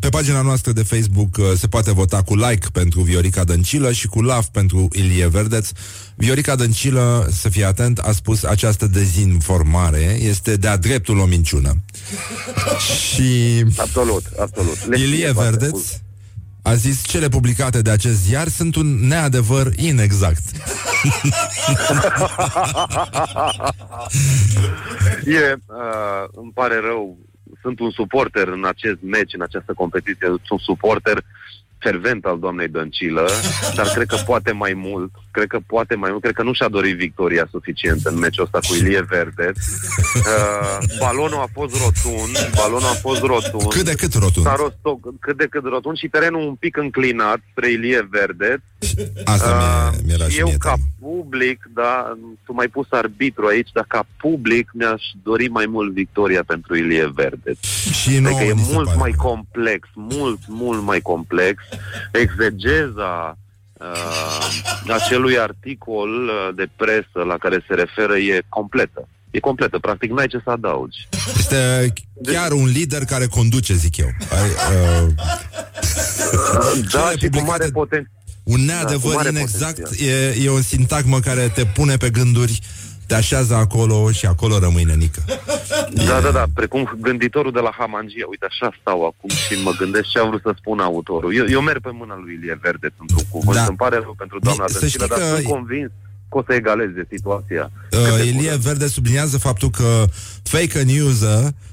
[0.00, 4.06] pe pagina noastră de Facebook uh, se poate vota cu like pentru Viorica Dăncilă și
[4.06, 5.68] cu love pentru Ilie Verdeț.
[6.14, 11.76] Viorica Dăncilă, să fie atent, a spus această dezinformare este de-a dreptul o minciună.
[13.10, 14.86] și Absolut, absolut.
[14.88, 16.00] Le știe Ilie foarte Verdeț mult.
[16.62, 20.42] a zis cele publicate de acest ziar sunt un neadevăr inexact.
[25.24, 27.18] E, uh, îmi pare rău,
[27.60, 31.24] sunt un suporter în acest meci, în această competiție, sunt un suporter
[31.78, 33.28] fervent al doamnei Dăncilă,
[33.74, 36.68] dar cred că poate mai mult, cred că poate mai mult, cred că nu și-a
[36.68, 39.58] dorit victoria suficient în meciul ăsta cu Ilie Verdeț.
[40.14, 43.72] Uh, balonul a fost rotund, balonul a fost rotund.
[43.72, 44.46] Cât de cât rotund.
[44.46, 48.60] S-a rostoc, cât de cât rotund și terenul un pic înclinat spre Ilie Verdeț.
[49.24, 50.82] Asta Uh, mi-e, mi-era și eu mie ca teamă.
[51.14, 56.42] public, da, tu mai pus arbitru aici, dar ca public mi-aș dori mai mult victoria
[56.46, 57.52] pentru Ilie Verde.
[57.92, 58.98] Și nouă Adică e ni se mult pare.
[58.98, 61.62] mai complex, mult, mult mai complex.
[62.12, 63.38] Exegeza
[63.80, 69.08] uh, acelui articol uh, de presă la care se referă e completă.
[69.30, 71.08] E completă, practic n-ai ce să adaugi.
[71.38, 71.92] Este
[72.32, 74.08] chiar un lider care conduce, zic eu.
[74.42, 75.08] Ai, uh,
[76.92, 78.10] Da, Cele și cu publicate- mare potențial.
[78.42, 80.08] un Da, neadevăr cu mare inexact potențial.
[80.08, 82.58] e, e o sintagmă care te pune pe gânduri,
[83.10, 85.22] te așează acolo și acolo rămâi nenică.
[86.08, 88.26] Da, da, da, precum gânditorul de la Hamangia.
[88.28, 91.34] Uite, așa stau acum și mă gândesc ce a vrut să spună autorul.
[91.36, 93.54] Eu, eu merg pe mâna lui Ilie Verde, într-un cuvânt.
[93.56, 93.60] Da.
[93.62, 93.66] Da.
[93.68, 95.90] Îmi pare rău pentru doamna Să Dăncilă, știi dar că- sunt convins,
[96.30, 97.70] că o să egaleze situația.
[97.92, 100.04] Uh, Ilie Verde subliniază faptul că
[100.42, 101.20] fake news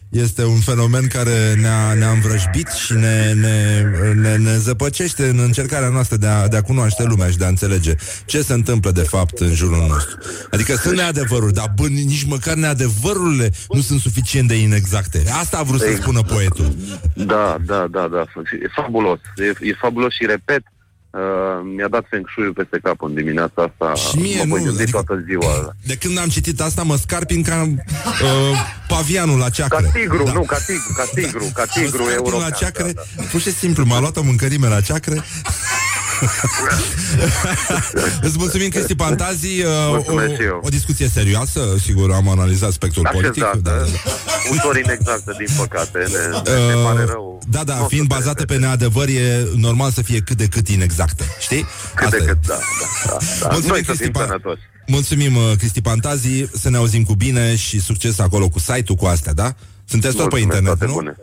[0.09, 3.81] este un fenomen care ne-a, ne-a învrăjbit și ne, ne,
[4.13, 7.47] ne, ne zăpăcește în încercarea noastră de a, de a cunoaște lumea și de a
[7.47, 7.95] înțelege
[8.25, 10.17] ce se întâmplă de fapt în jurul nostru.
[10.51, 15.23] Adică sunt neadevăruri, dar bă, nici măcar neadevărurile nu sunt suficient de inexacte.
[15.31, 16.75] Asta a vrut să spună poetul.
[17.13, 18.23] Da, da, da, da.
[18.63, 19.19] E fabulos.
[19.35, 20.76] E, e fabulos și repet, uh,
[21.76, 23.93] mi-a dat feng shui peste cap în dimineața asta.
[24.09, 25.76] Și mie mă nu, voi gândi adică- toată ziua.
[25.86, 28.57] De când am citit asta, mă scarpin ca uh,
[28.88, 29.89] pavianul la Ca ceacră.
[29.93, 32.41] tigru, nu, ca tigru, ca tigru, ca tigru Mă scarpin european.
[32.41, 33.24] la ceacre, da, da.
[33.32, 35.24] pur și simplu, m-a luat o mâncărime la ceacre.
[38.22, 39.47] Îți mulțumim, Cristi Pantazi.
[39.47, 40.59] Uh, Mulțumesc și o, eu.
[40.63, 43.43] o discuție serioasă, sigur, am analizat spectrul politic.
[43.43, 43.86] Așezată, Da, da,
[44.51, 45.97] ușor inexactă, din păcate.
[45.97, 46.41] Ne, da.
[46.68, 47.39] ne pare Uh, rău.
[47.49, 48.68] da, da, Nu o fiind să se bazate pe repete.
[48.68, 51.24] neadevăr, e normal să fie cât de cât inexactă.
[51.39, 51.65] Știi?
[51.95, 52.26] Cât de Asta e.
[52.26, 53.47] cât, da, da, da, da.
[53.51, 54.61] Mulțumim, Noi să Cristi fim Pa- sănătoși.
[54.88, 59.05] Mulțumim, uh, Cristi Pantazi, să ne auzim cu bine și succes acolo cu site-ul, cu
[59.05, 59.55] astea, da?
[59.89, 60.93] Sunteți tot pe Mulțumesc, internet, toate nu?
[60.93, 61.15] Bune.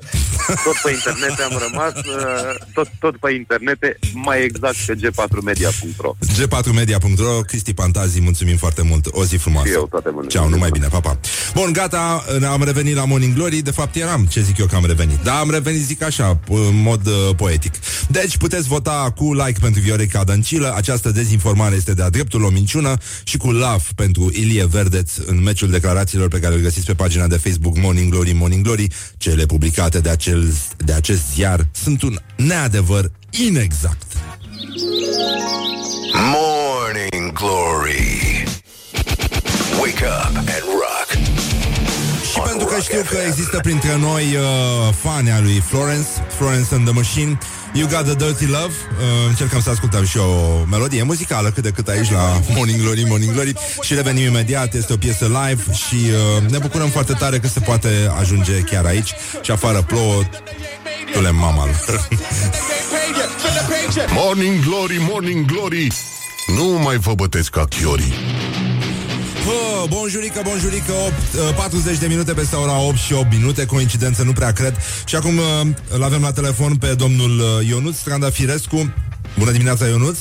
[0.65, 3.79] Tot pe internet am rămas, uh, tot, tot pe internet,
[4.13, 6.15] mai exact pe g4media.ro.
[6.39, 10.27] g4media.ro Cristi Pantazi, mulțumim foarte mult O zi frumoasă Și eu, toate bune.
[10.27, 11.19] Ceau, numai bine, pa, pa
[11.55, 14.87] Bun, gata, am revenit la Morning Glory De fapt eram, ce zic eu că am
[14.87, 17.73] revenit Dar am revenit, zic așa, în mod uh, poetic
[18.09, 22.97] Deci puteți vota cu like pentru Viorica Dăncilă Această dezinformare este de-a dreptul o minciună
[23.25, 27.27] Și cu love pentru Ilie Verdeț În meciul declarațiilor pe care îl găsiți pe pagina
[27.27, 32.19] de Facebook Morning Glory, Morning Glory Cele publicate de, acel, de acest ziar Sunt un
[32.37, 34.17] neadevăr inexact
[36.15, 38.45] Morning Glory.
[39.81, 41.09] Wake up and rock.
[42.33, 46.85] Și pentru că știu că există printre noi uh, fani a lui Florence, Florence and
[46.85, 47.39] the Machine,
[47.77, 48.75] You Got the Dirty Love.
[49.01, 53.05] Uh, încercăm să ascultăm și o melodie muzicală cât de cât aici la Morning Glory,
[53.09, 54.75] Morning Glory și revenim imediat.
[54.75, 57.89] Este o piesă live și uh, ne bucurăm foarte tare că se poate
[58.21, 60.23] ajunge chiar aici și afară plouă.
[61.13, 62.09] Tule mama lor.
[64.09, 65.89] Morning Glory, Morning Glory
[66.57, 68.15] Nu mai vă bătesc ca chiorii
[69.47, 71.13] Oh, bonjurică, bonjurică 8,
[71.49, 74.77] uh, 40 de minute peste ora 8 și 8 minute Coincidență, nu prea cred.
[75.07, 75.45] Și acum uh,
[75.89, 78.93] îl avem la telefon pe domnul uh, Ionuț Trandafirescu
[79.39, 80.19] Bună dimineața, Ionuț.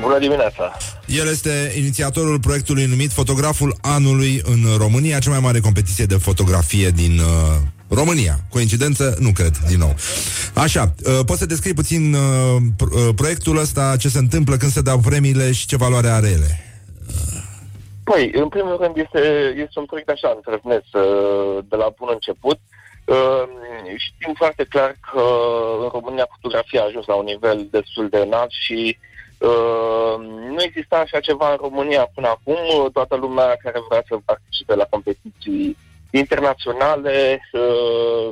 [0.00, 0.76] Bună dimineața!
[1.06, 6.90] El este inițiatorul proiectului numit Fotograful Anului în România Cea mai mare competiție de fotografie
[6.90, 7.56] din uh,
[7.88, 8.40] România.
[8.48, 9.16] Coincidență?
[9.18, 9.94] Nu cred, din nou.
[10.54, 12.20] Așa, uh, poți să descrii puțin uh,
[12.74, 16.28] pr- uh, proiectul ăsta Ce se întâmplă când se dau premiile și ce valoare are
[16.28, 16.73] ele
[18.04, 19.20] Păi, în primul rând este,
[19.56, 22.58] este un proiect așa întrevnes uh, de la bun început.
[23.06, 23.42] Uh,
[23.96, 25.22] Știm foarte clar că
[25.80, 28.98] în România fotografia a ajuns la un nivel destul de înalt și
[29.38, 30.14] uh,
[30.48, 32.90] nu exista așa ceva în România până acum.
[32.92, 35.76] Toată lumea care vrea să participe la competiții
[36.10, 38.28] internaționale, uh,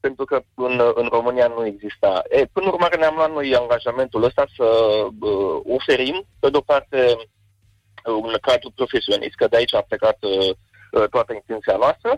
[0.00, 2.22] pentru că în, în România nu exista.
[2.28, 4.64] E, până urmare ne-am luat noi angajamentul ăsta să
[5.20, 7.16] uh, oferim, pe de-o parte,
[8.24, 10.32] un cadru profesionist, că de aici a plecat uh,
[10.96, 12.10] uh, toată intenția noastră.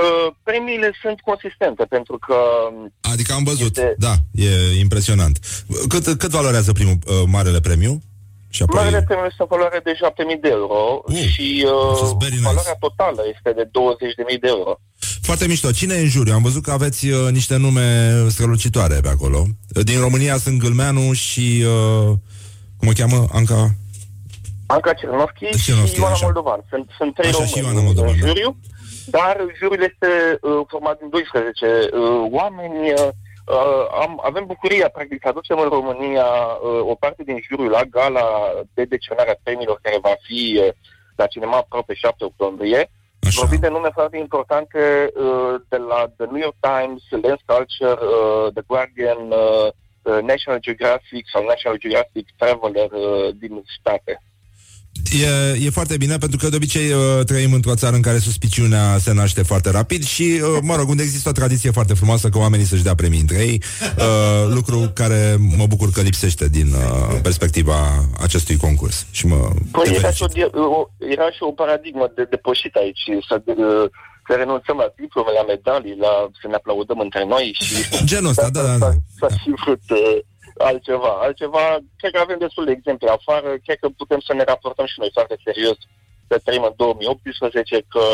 [0.00, 2.38] Uh, premiile sunt consistente, pentru că
[3.12, 4.14] Adică am văzut, Este- da,
[4.46, 4.50] e
[4.86, 5.34] impresionant
[5.88, 8.02] Cât, cât valorează primul uh, marele premiu?
[8.48, 8.76] Și apoi...
[8.80, 11.46] marele premiu este în valoare de 7.000 de euro Uh, și
[11.92, 12.48] this is uh, very nice.
[12.50, 14.80] valoarea totală este de 20.000 de euro.
[15.22, 15.70] Foarte mișto.
[15.72, 16.34] Cine e în juriu?
[16.34, 17.86] Am văzut că aveți uh, niște nume
[18.28, 19.38] strălucitoare pe acolo.
[19.74, 21.64] Uh, Din România sunt Gâlmeanu și...
[21.66, 22.14] Uh,
[22.76, 23.26] cum o cheamă?
[23.32, 23.74] Anca?
[24.66, 26.24] Anca Cernovski Cernovski, și Ioana așa.
[26.24, 26.60] Moldovan.
[26.70, 28.26] Sunt, sunt trei Așa, români și Ioana Moldovan, în da.
[28.26, 28.56] juriu,
[29.06, 32.92] dar juriul este uh, format din 12 uh, oameni.
[32.92, 33.08] Uh,
[33.56, 37.82] uh, am, avem bucuria, practic, să aducem în România uh, o parte din juriu la
[37.84, 38.26] gala
[38.74, 40.68] de decenare a premiilor care va fi uh,
[41.16, 42.90] la cinema aproape 7 octombrie.
[43.26, 43.40] Așa.
[43.40, 48.52] Vorbim de nume foarte importante uh, de la The New York Times, Lens Culture, uh,
[48.54, 49.68] The Guardian, uh,
[50.02, 54.22] uh, National Geographic sau National Geographic Traveler uh, din state.
[55.12, 58.98] E, e foarte bine pentru că de obicei uh, trăim într-o țară în care suspiciunea
[58.98, 62.38] se naște foarte rapid și, uh, mă rog, unde există o tradiție foarte frumoasă că
[62.38, 63.62] oamenii să-și dea premii între ei,
[63.98, 67.78] uh, lucru care mă bucur că lipsește din uh, perspectiva
[68.22, 69.06] acestui concurs.
[69.10, 70.52] Și mă Păi te era și, o, felicit.
[70.52, 73.90] di- o, era și o paradigmă de depășit aici, să, uh,
[74.28, 77.74] să renunțăm la diplome, la medalii, la să ne aplaudăm între noi și...
[78.10, 78.90] Genul ăsta, da, da, da.
[79.20, 80.18] Să fi vrut uh,
[80.58, 81.08] altceva.
[81.08, 84.98] Altceva, cred că avem destul de exemple afară, cred că putem să ne raportăm și
[84.98, 85.76] noi foarte serios
[86.28, 88.04] că trăim în 2018, că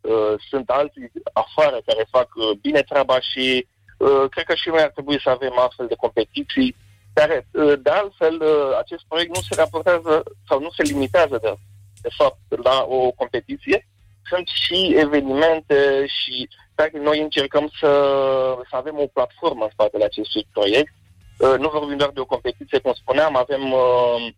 [0.00, 3.66] uh, sunt alții afară care fac uh, bine treaba și
[3.98, 6.76] uh, cred că și noi ar trebui să avem astfel de competiții
[7.12, 11.54] care, uh, de altfel, uh, acest proiect nu se raportează sau nu se limitează de,
[12.02, 13.88] de fapt, la o competiție,
[14.30, 17.90] sunt și evenimente și practic noi încercăm să,
[18.70, 20.92] să avem o platformă în spatele acestui proiect.
[21.38, 24.32] Uh, Nu vorbim doar de o competiție, cum spuneam, avem uh,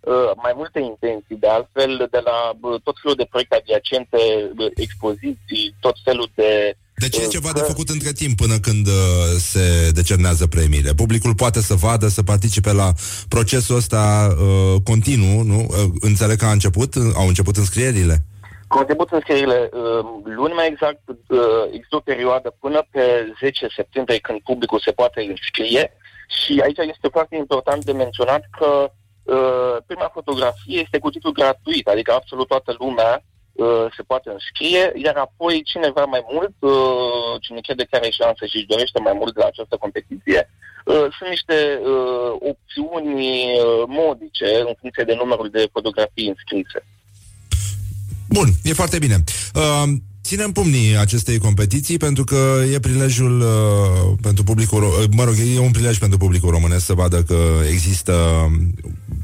[0.00, 4.16] uh, mai multe intenții, de altfel, de la uh, tot felul de proiecte adiacente,
[4.58, 6.76] uh, expoziții, tot felul de...
[6.96, 8.92] Deci e uh, ceva de că- făcut între timp până când uh,
[9.38, 10.94] se decernează premiile.
[10.94, 12.92] Publicul poate să vadă, să participe la
[13.28, 14.02] procesul ăsta
[14.40, 15.58] uh, continuu, nu?
[15.68, 18.24] Uh, înțeleg că a început, au început înscrierile.
[18.68, 21.38] Cum început înscrierile uh, luni mai exact, uh,
[21.72, 23.00] există o perioadă până pe
[23.40, 25.92] 10 septembrie când publicul se poate înscrie
[26.38, 31.86] și aici este foarte important de menționat că uh, prima fotografie este cu titlu gratuit,
[31.88, 37.32] adică absolut toată lumea uh, se poate înscrie, iar apoi cine vrea mai mult, uh,
[37.40, 40.50] cine crede că are șanse și își dorește mai mult de la această competiție,
[40.84, 43.14] uh, sunt niște uh, opțiuni
[43.58, 46.80] uh, modice în funcție de numărul de fotografii înscrise.
[48.28, 49.16] Bun, e foarte bine.
[49.54, 49.88] Uh,
[50.30, 55.34] ținem pumnii acestei competiții pentru că e prilejul uh, pentru publicul, ro- uh, mă rog,
[55.54, 57.36] e un prilej pentru publicul românesc să vadă că
[57.70, 58.14] există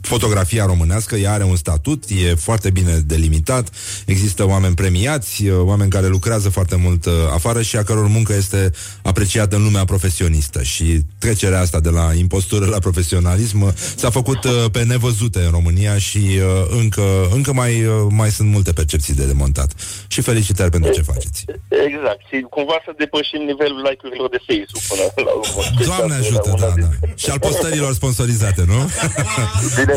[0.06, 3.68] fotografia românească, ea are un statut, e foarte bine delimitat,
[4.06, 8.34] există oameni premiați, uh, oameni care lucrează foarte mult uh, afară și a căror muncă
[8.34, 8.70] este
[9.02, 14.44] apreciată în lumea profesionistă și trecerea asta de la impostură la profesionalism uh, s-a făcut
[14.44, 17.02] uh, pe nevăzute în România și uh, încă,
[17.32, 19.72] încă mai, uh, mai sunt multe percepții de demontat.
[20.06, 21.44] Și felicitări pentru ce faceți.
[21.68, 22.20] Exact.
[22.30, 24.84] Și cumva să depășim nivelul like-urilor de Facebook
[25.14, 25.84] până la urmă.
[25.84, 27.06] Doamne ajută, Una da, din- da.
[27.22, 28.80] Și al postărilor sponsorizate, nu?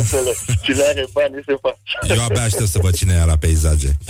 [0.04, 0.38] Bineînțeles.
[0.62, 2.14] Cine are bani se face.
[2.14, 3.98] Eu abia aștept să văd cine e la peisaje.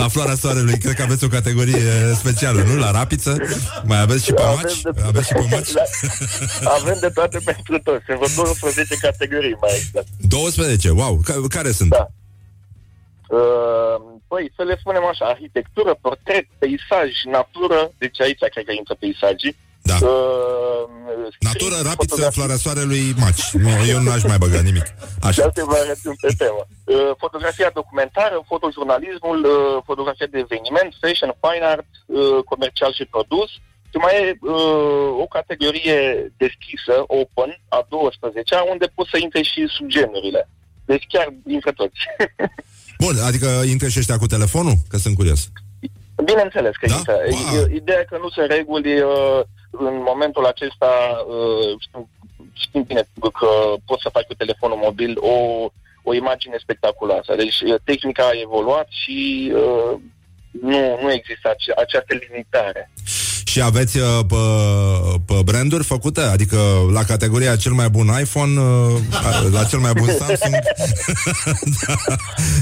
[0.00, 2.76] la Floarea Soarelui, cred că aveți o categorie specială, nu?
[2.76, 3.36] La rapiță?
[3.84, 4.54] Mai aveți și pămaci?
[4.54, 5.68] Avem de- Aveți și pămaci?
[6.64, 8.04] Avem de toate pentru toți.
[8.06, 10.06] Sunt vreo 12 categorii mai exact.
[10.20, 11.20] 12, wow.
[11.24, 11.90] Ca- care sunt?
[11.90, 12.08] Da.
[13.28, 18.94] Uh, Păi, să le spunem așa, arhitectură, portret, peisaj, natură, deci aici cred că intră
[19.02, 19.56] peisajii.
[19.90, 19.96] Da.
[20.00, 20.84] Uh,
[21.48, 22.36] Natură, street, rapiță, fotografie.
[22.36, 23.44] Floarea Soarelui, maci.
[23.64, 24.86] Nu, eu nu aș mai băga nimic.
[25.26, 25.32] Așa.
[25.36, 26.62] Și alte variațiuni pe temă.
[26.68, 33.50] Uh, fotografia documentară, fotojurnalismul, uh, fotografia de eveniment, fashion, fine art, uh, comercial și produs.
[33.90, 35.98] Și mai e uh, o categorie
[36.42, 40.42] deschisă, open, a 12 unde poți să intre și subgenurile.
[40.90, 41.26] Deci chiar
[41.56, 42.00] intră toți.
[43.04, 44.76] Bun, adică intră și ăștia cu telefonul?
[44.90, 45.40] Că sunt curios.
[46.30, 46.94] Bineînțeles că Da?
[46.96, 47.16] intră.
[47.30, 47.64] Wow.
[47.66, 49.40] I- Ideea că nu sunt reguli uh,
[49.72, 52.08] în momentul acesta uh, știm,
[52.52, 55.66] știm bine că poți să faci cu telefonul mobil o,
[56.02, 57.34] o imagine spectaculoasă.
[57.34, 59.98] Deci uh, tehnica a evoluat și uh,
[60.60, 62.90] nu, nu există ace- această limitare.
[63.46, 64.36] Și aveți uh, pe,
[65.26, 66.20] pe branduri făcute?
[66.20, 66.56] Adică
[66.92, 68.98] la categoria cel mai bun iPhone, uh,
[69.52, 70.54] la cel mai bun Samsung?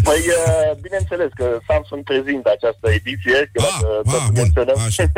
[0.09, 3.39] Păi, uh, bineînțeles că Samsung prezintă această ediție.
[3.53, 4.79] că Ah, dacă ah, tot bun, menționăm.
[4.89, 5.05] așa.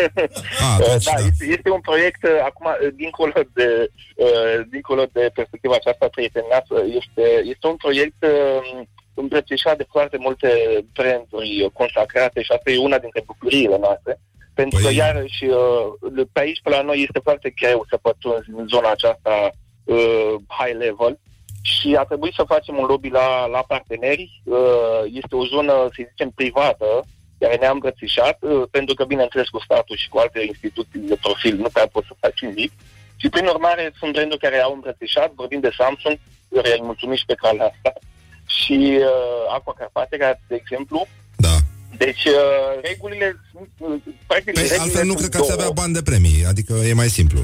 [0.66, 1.26] Ah, Uh, atunci, da, da.
[1.28, 3.68] Este, este un proiect, uh, acum, uh, dincolo de,
[4.24, 8.60] uh, dincolo de perspectiva aceasta prietenoasă, este, este un proiect uh,
[9.14, 10.50] îmbrățișat de foarte multe
[10.92, 14.20] branduri consacrate și asta e una dintre bucuriile noastre.
[14.54, 18.50] Pentru Păi- că, iarăși, uh, pe aici, pe la noi, este foarte greu să pătrunzi
[18.56, 19.50] în zona aceasta
[19.84, 21.18] uh, high level
[21.62, 24.42] și a trebuit să facem un lobby la, la parteneri.
[24.44, 27.04] Uh, este o zonă, să zicem, privată,
[27.38, 31.56] care ne-a îmbrățișat, uh, pentru că, bineînțeles, cu statul și cu alte instituții de profil
[31.56, 32.72] nu prea poți să faci nimic.
[33.16, 36.18] Și, prin urmare, sunt branduri care au îmbrățișat, vorbim de Samsung,
[36.54, 37.92] care îi mulțumim și pe calea asta,
[38.46, 41.06] și uh, Aqua Carpatica, de exemplu.
[42.02, 42.08] Da.
[42.08, 42.42] Deci, uh,
[42.88, 43.88] regulile sunt, uh,
[44.26, 45.60] practic, Păi, regulile altfel nu sunt cred că ați două.
[45.60, 47.40] avea bani de premii, adică e mai simplu.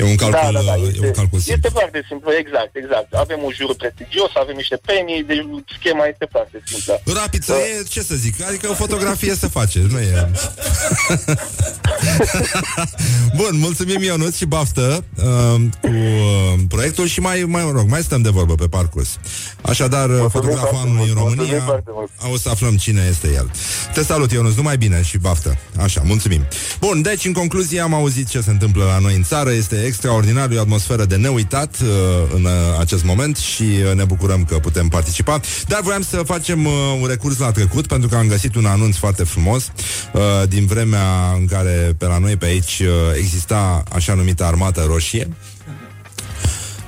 [0.00, 1.70] E un calcul, da, da, da, uh, este, e un calcul este simplu.
[1.78, 3.10] foarte simplu, exact, exact.
[3.24, 5.44] Avem un jur prestigios, avem niște premii, deci
[5.78, 6.94] schema este foarte simplă.
[7.18, 10.14] Rapiță e, ce să zic, adică o fotografie se face, nu e...
[13.36, 15.24] Bun, mulțumim Ionuț și baftă uh,
[15.80, 19.18] cu uh, proiectul și mai, mai, mă rog, mai stăm de vorbă pe parcurs.
[19.62, 22.10] Așadar, uh, fotograful foarte anului în mult, mulțumim România, foarte mult.
[22.32, 23.50] o să aflăm cine este el.
[23.94, 25.58] Te salut, Ionuț, numai bine și baftă.
[25.78, 26.46] Așa, mulțumim.
[26.80, 29.52] Bun, deci, în concluzie, am auzit ce se întâmplă la noi în țară.
[29.52, 31.88] Este extraordinar, e o atmosferă de neuitat uh,
[32.34, 32.50] în uh,
[32.80, 35.40] acest moment și uh, ne bucurăm că putem participa.
[35.68, 38.96] Dar voiam să facem uh, un recurs la trecut, pentru că am găsit un anunț
[38.96, 39.72] foarte frumos
[40.12, 44.84] uh, din vremea în care pe la noi pe aici uh, exista așa numită armată
[44.86, 45.28] roșie.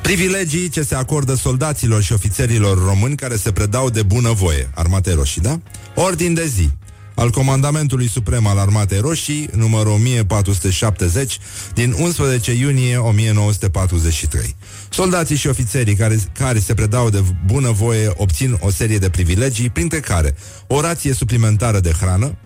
[0.02, 5.40] Privilegii ce se acordă soldaților și ofițerilor români care se predau de bunăvoie, armatei roșii,
[5.40, 5.60] da?
[5.94, 6.70] Ordin de zi.
[7.14, 11.38] Al Comandamentului Suprem al Armatei Roșii, numărul 1470,
[11.74, 14.56] din 11 iunie 1943.
[14.88, 20.00] Soldații și ofițerii care, care se predau de bunăvoie obțin o serie de privilegii, printre
[20.00, 20.36] care
[20.66, 22.36] o rație suplimentară de hrană,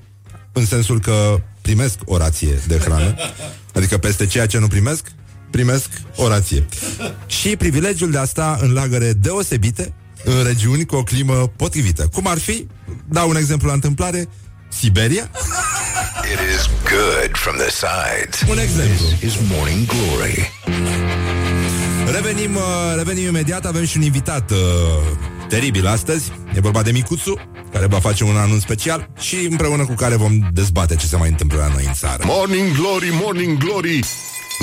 [0.53, 3.15] în sensul că primesc o rație de hrană,
[3.75, 5.05] adică peste ceea ce nu primesc,
[5.51, 6.67] primesc o rație.
[7.27, 9.95] Și privilegiul de a sta în lagăre deosebite,
[10.25, 12.09] în regiuni cu o climă potrivită.
[12.13, 12.67] Cum ar fi,
[13.09, 14.29] dau un exemplu la întâmplare,
[14.69, 15.31] Siberia?
[16.33, 18.45] It is good from the sides.
[18.51, 19.07] Un exemplu.
[19.19, 20.51] This is Morning Glory.
[22.13, 22.63] Revenim, uh,
[22.97, 24.57] revenim imediat, avem și un invitat uh,
[25.49, 26.33] teribil astăzi.
[26.55, 27.41] E vorba de Micuțu,
[27.73, 31.29] care va face un anunț special și împreună cu care vom dezbate ce se mai
[31.29, 32.23] întâmplă la noi în țară.
[32.27, 34.01] Morning Glory, Morning Glory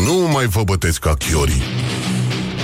[0.05, 1.63] Nu mai vă bătesc ca chiorii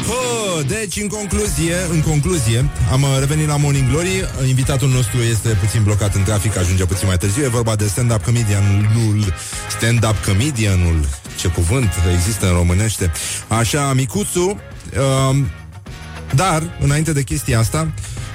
[0.07, 4.29] Hă, deci, în concluzie, în concluzie, am uh, revenit la Morning Glory.
[4.47, 7.43] Invitatul nostru este puțin blocat în trafic, ajunge puțin mai târziu.
[7.43, 9.33] E vorba de stand-up comedianul,
[9.77, 10.99] stand-up comedianul,
[11.39, 13.11] ce cuvânt există în românește.
[13.47, 14.59] Așa, Micuțu,
[15.29, 15.37] uh,
[16.35, 17.87] dar, înainte de chestia asta,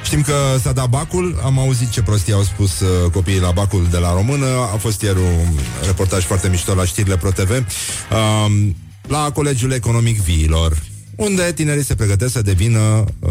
[0.05, 3.87] Știm că s-a dat bacul, am auzit ce prostii au spus uh, copiii la bacul
[3.91, 4.47] de la română.
[4.47, 7.51] A fost ieri un reportaj foarte mișto la știrile ProTV.
[7.51, 8.69] Uh,
[9.09, 10.77] la Colegiul Economic Viilor,
[11.17, 13.31] unde tinerii se pregătesc să devină uh,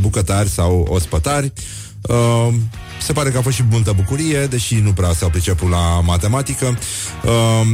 [0.00, 1.52] bucătari sau ospătari.
[2.00, 2.54] Uh,
[3.02, 6.78] se pare că a fost și multă bucurie, deși nu prea s-au priceput la matematică.
[7.24, 7.66] Uh,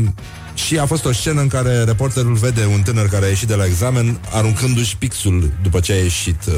[0.54, 3.54] și a fost o scenă în care reporterul vede un tânăr care a ieșit de
[3.54, 6.54] la examen aruncându-și pixul după ce a ieșit uh,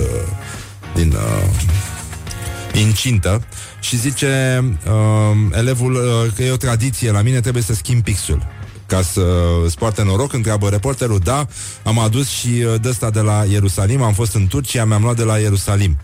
[0.95, 3.43] din uh, incintă
[3.81, 8.54] și zice uh, elevul uh, că e o tradiție la mine, trebuie să schimb pixul
[8.87, 9.25] ca să
[9.65, 11.47] îți poarte noroc, întreabă reporterul, da,
[11.83, 15.17] am adus și uh, de ăsta de la Ierusalim, am fost în Turcia, mi-am luat
[15.17, 15.97] de la Ierusalim.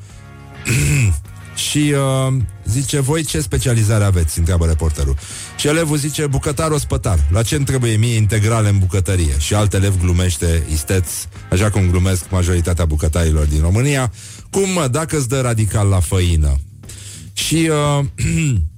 [1.68, 1.94] și
[2.28, 4.38] uh, zice, voi ce specializare aveți?
[4.38, 5.16] Întreabă reporterul.
[5.56, 7.18] Și elevul zice, bucătar ospătar.
[7.30, 9.38] La ce îmi trebuie mie integrale în bucătărie?
[9.38, 11.08] Și alt elev glumește isteț,
[11.50, 14.12] așa cum glumesc majoritatea bucătarilor din România.
[14.50, 16.58] Cum, mă, dacă îți dă radical la făină?
[17.32, 18.04] Și uh,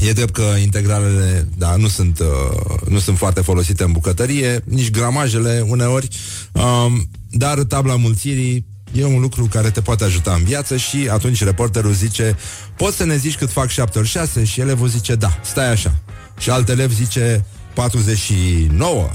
[0.00, 4.90] E drept că integralele da, nu, sunt, uh, nu sunt foarte folosite în bucătărie, nici
[4.90, 6.08] gramajele uneori,
[6.52, 11.44] um, dar tabla mulțirii e un lucru care te poate ajuta în viață și atunci
[11.44, 12.36] reporterul zice
[12.76, 14.44] poți să ne zici cât fac 7 ori 6?
[14.44, 15.94] Și elevul zice da, stai așa.
[16.38, 17.44] Și alt elev zice
[17.74, 19.10] 49.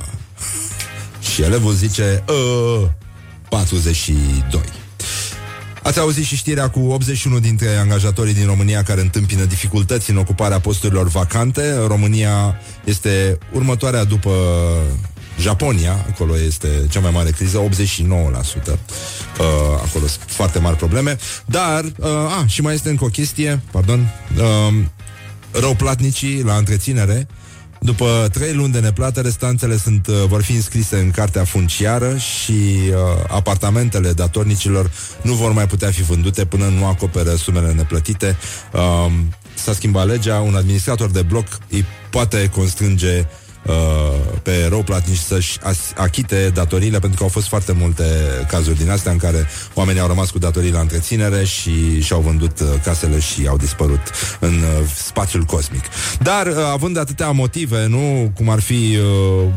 [1.33, 2.89] Și elevul zice uh,
[3.49, 4.61] 42.
[5.85, 10.59] Ați auzit și știrea cu 81 dintre angajatorii din România care întâmpină dificultăți în ocuparea
[10.59, 11.73] posturilor vacante.
[11.87, 14.31] România este următoarea după
[15.39, 17.59] Japonia, acolo este cea mai mare criză, 89%.
[17.59, 18.77] Uh,
[19.85, 21.17] acolo sunt foarte mari probleme.
[21.45, 24.73] Dar, uh, a, și mai este încă o chestie, pardon, uh,
[25.51, 27.27] răuplatnicii la întreținere
[27.85, 32.51] după trei luni de neplată, restanțele sunt, uh, vor fi înscrise în cartea funciară și
[32.51, 32.95] uh,
[33.27, 38.37] apartamentele datornicilor nu vor mai putea fi vândute până nu acoperă sumele neplătite.
[38.73, 39.11] Uh,
[39.53, 43.44] s-a schimbat legea, un administrator de bloc îi poate constrânge uh,
[44.41, 48.03] pe rău platnici să-și as- achite datoriile, pentru că au fost foarte multe
[48.47, 52.59] cazuri din astea în care oamenii au rămas cu datorii la întreținere și și-au vândut
[52.59, 54.01] uh, casele și au dispărut
[54.39, 55.83] în uh, spațiul cosmic.
[56.19, 59.49] Dar, uh, având atâtea motive, nu cum ar fi uh,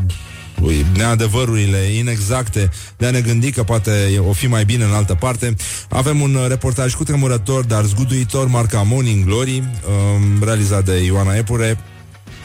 [0.93, 5.55] neadevărurile inexacte de a ne gândi că poate o fi mai bine în altă parte.
[5.89, 11.35] Avem un uh, reportaj cu tremurător, dar zguduitor, marca Morning Glory, um, realizat de Ioana
[11.35, 11.77] Epure,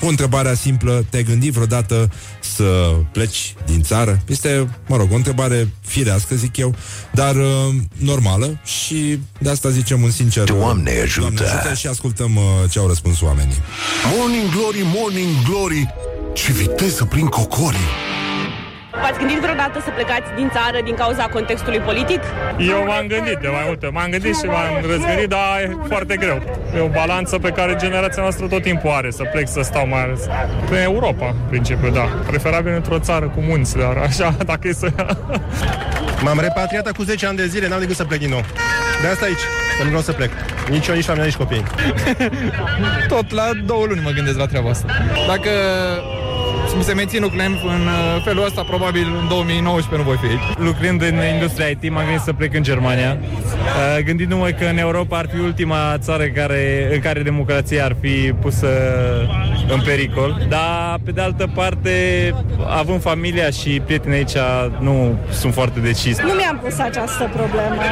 [0.04, 4.22] cu întrebarea simplă, te-ai gândit vreodată să pleci din țară?
[4.26, 6.74] Este, mă rog, o întrebare firească, zic eu,
[7.12, 10.44] dar uh, normală și de asta zicem un sincer...
[10.44, 11.20] Doamne ajută!
[11.20, 13.56] Doamne ajută și ascultăm uh, ce au răspuns oamenii.
[14.16, 15.94] Morning Glory, Morning Glory
[16.32, 18.03] Ce viteză prin cocorii
[19.02, 22.20] V-ați gândit vreodată să plecați din țară din cauza contextului politic?
[22.58, 23.86] Eu m-am gândit de mai multe.
[23.86, 26.38] M-am gândit și m-am răzgândit, dar e foarte greu.
[26.76, 30.02] E o balanță pe care generația noastră tot timpul are, să plec să stau mai
[30.02, 30.20] ales.
[30.70, 32.06] Pe Europa, în principiu, da.
[32.26, 34.88] Preferabil într-o țară cu munți, dar așa, dacă e să...
[36.24, 38.44] M-am repatriat cu 10 ani de zile, n-am de gând să plec din nou.
[39.02, 39.44] De asta aici,
[39.76, 40.30] că nu vreau să plec.
[40.70, 41.64] Nici eu, nici familia, nici copiii.
[43.08, 44.86] Tot la două luni mă gândesc la treaba asta.
[45.26, 45.50] Dacă
[46.76, 50.56] mi se mențin lucrând în uh, felul ăsta, probabil în 2019 nu voi fi aici.
[50.68, 53.18] Lucrând în industria IT, m-am gândit să plec în Germania.
[53.20, 58.32] Uh, Gândindu-mă că în Europa ar fi ultima țară care, în care democrația ar fi
[58.40, 58.68] pusă
[59.68, 61.90] în pericol, dar pe de altă parte,
[62.66, 64.36] având familia și prietenii aici,
[64.80, 66.18] nu sunt foarte decis.
[66.18, 67.82] Nu mi-am pus această problemă.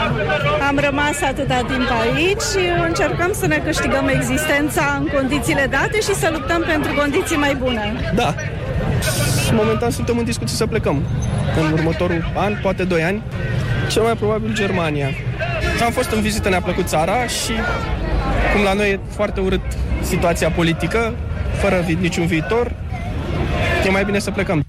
[0.69, 6.15] Am rămas atâta timp aici și încercăm să ne câștigăm existența în condițiile date și
[6.15, 7.93] să luptăm pentru condiții mai bune.
[8.15, 8.35] Da.
[9.53, 11.03] Momentan suntem în discuții să plecăm.
[11.61, 13.23] În următorul an, poate 2 ani,
[13.91, 15.09] cel mai probabil Germania.
[15.85, 17.53] Am fost în vizită, ne-a plăcut țara și
[18.53, 19.61] cum la noi e foarte urât
[20.03, 21.15] situația politică,
[21.61, 22.73] fără vi- niciun viitor,
[23.87, 24.65] e mai bine să plecăm.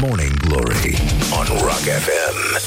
[0.00, 0.98] Morning Glory
[1.38, 2.64] on Rock FM.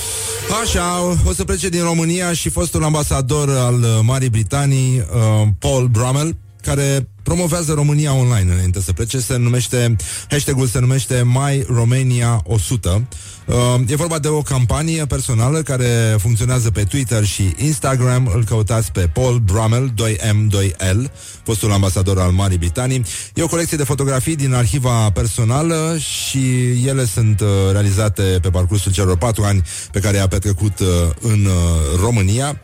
[0.63, 5.88] Așa, o să plece din România și fostul ambasador al uh, Marii Britanii, uh, Paul
[5.88, 9.95] Brummel, care promovează România online înainte să plece, se numește,
[10.30, 13.07] hashtag-ul se numește My Romania 100.
[13.45, 13.55] Uh,
[13.88, 18.32] e vorba de o campanie personală care funcționează pe Twitter și Instagram.
[18.34, 21.12] Îl căutați pe Paul Brummel, 2M2L,
[21.43, 23.05] fostul ambasador al Marii Britanii.
[23.34, 26.39] E o colecție de fotografii din arhiva personală și
[26.88, 30.88] ele sunt uh, realizate pe parcursul celor patru ani pe care i-a petrecut uh,
[31.22, 32.62] în uh, România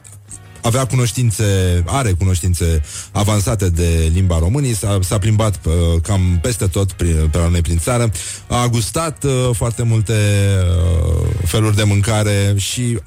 [0.65, 1.43] avea cunoștințe,
[1.85, 7.37] are cunoștințe avansate de limba românii, s-a, s-a plimbat uh, cam peste tot prin, pe
[7.37, 8.11] la noi prin țară,
[8.47, 12.99] a gustat uh, foarte multe uh, feluri de mâncare și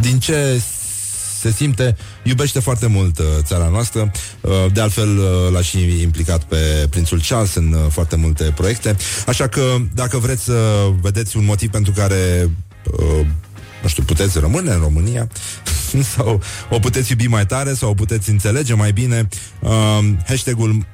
[0.00, 0.62] din ce
[1.40, 4.10] se simte, iubește foarte mult uh, țara noastră.
[4.40, 8.96] Uh, de altfel, uh, l-a și implicat pe Prințul Charles în uh, foarte multe proiecte.
[9.26, 12.50] Așa că, dacă vreți să vedeți un motiv pentru care
[12.92, 13.26] uh,
[13.88, 15.28] nu știu, puteți rămâne în România
[16.14, 19.28] sau o puteți iubi mai tare sau o puteți înțelege mai bine.
[19.60, 20.86] Uh, hashtagul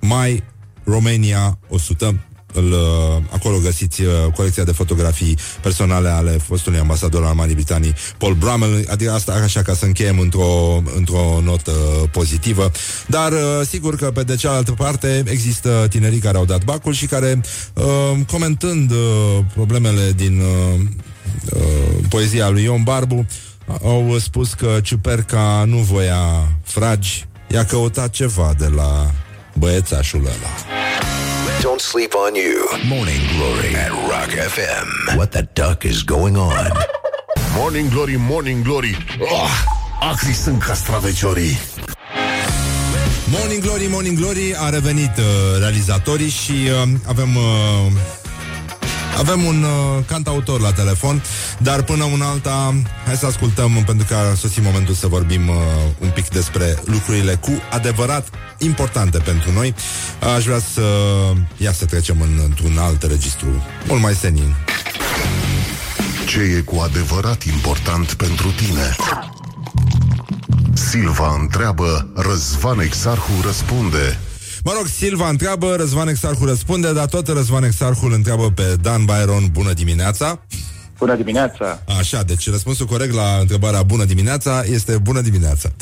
[0.00, 0.42] My
[0.84, 2.14] Romania 100
[2.52, 7.94] îl, uh, acolo găsiți uh, colecția de fotografii personale ale fostului ambasador al Marii Britanii,
[8.18, 11.72] Paul Brummel, adică asta așa ca să încheiem într-o, într-o notă
[12.12, 12.70] pozitivă.
[13.06, 13.38] Dar uh,
[13.68, 17.40] sigur că pe de cealaltă parte există tinerii care au dat bacul și care,
[17.74, 20.86] uh, comentând uh, problemele din uh, uh,
[22.08, 23.26] poezia lui Ion Barbu,
[23.82, 29.10] au spus că Ciuperca nu voia fragi, i-a căutat ceva de la
[29.54, 30.52] băiețașul ăla.
[31.60, 32.96] Don't sleep on you.
[32.96, 35.16] Morning Glory at Rock FM.
[35.16, 36.72] What the duck is going on?
[37.56, 39.50] Morning Glory, Morning Glory oh,
[40.00, 41.58] Acri sunt castraveciorii
[43.26, 45.24] Morning Glory, Morning Glory A revenit uh,
[45.58, 47.42] realizatorii Și uh, avem uh,
[49.20, 51.22] Avem un uh, cantautor la telefon
[51.58, 52.74] Dar până una alta
[53.06, 55.56] Hai să ascultăm pentru că a sosit momentul Să vorbim uh,
[55.98, 59.74] un pic despre lucrurile Cu adevărat importante pentru noi
[60.36, 60.82] Aș vrea să
[61.56, 63.46] Ia să trecem în, într-un alt registru
[63.86, 64.56] Mult mai senin
[66.26, 68.96] Ce e cu adevărat important pentru tine?
[70.72, 74.18] Silva întreabă, Răzvan Exarhu răspunde
[74.64, 79.04] Mă rog, Silva întreabă, Răzvan Exarhu răspunde, dar tot Răzvan Exarhu îl întreabă pe Dan
[79.04, 80.44] Byron, bună dimineața.
[80.98, 81.82] Bună dimineața!
[81.98, 85.72] Așa, deci răspunsul corect la întrebarea bună dimineața este bună dimineața.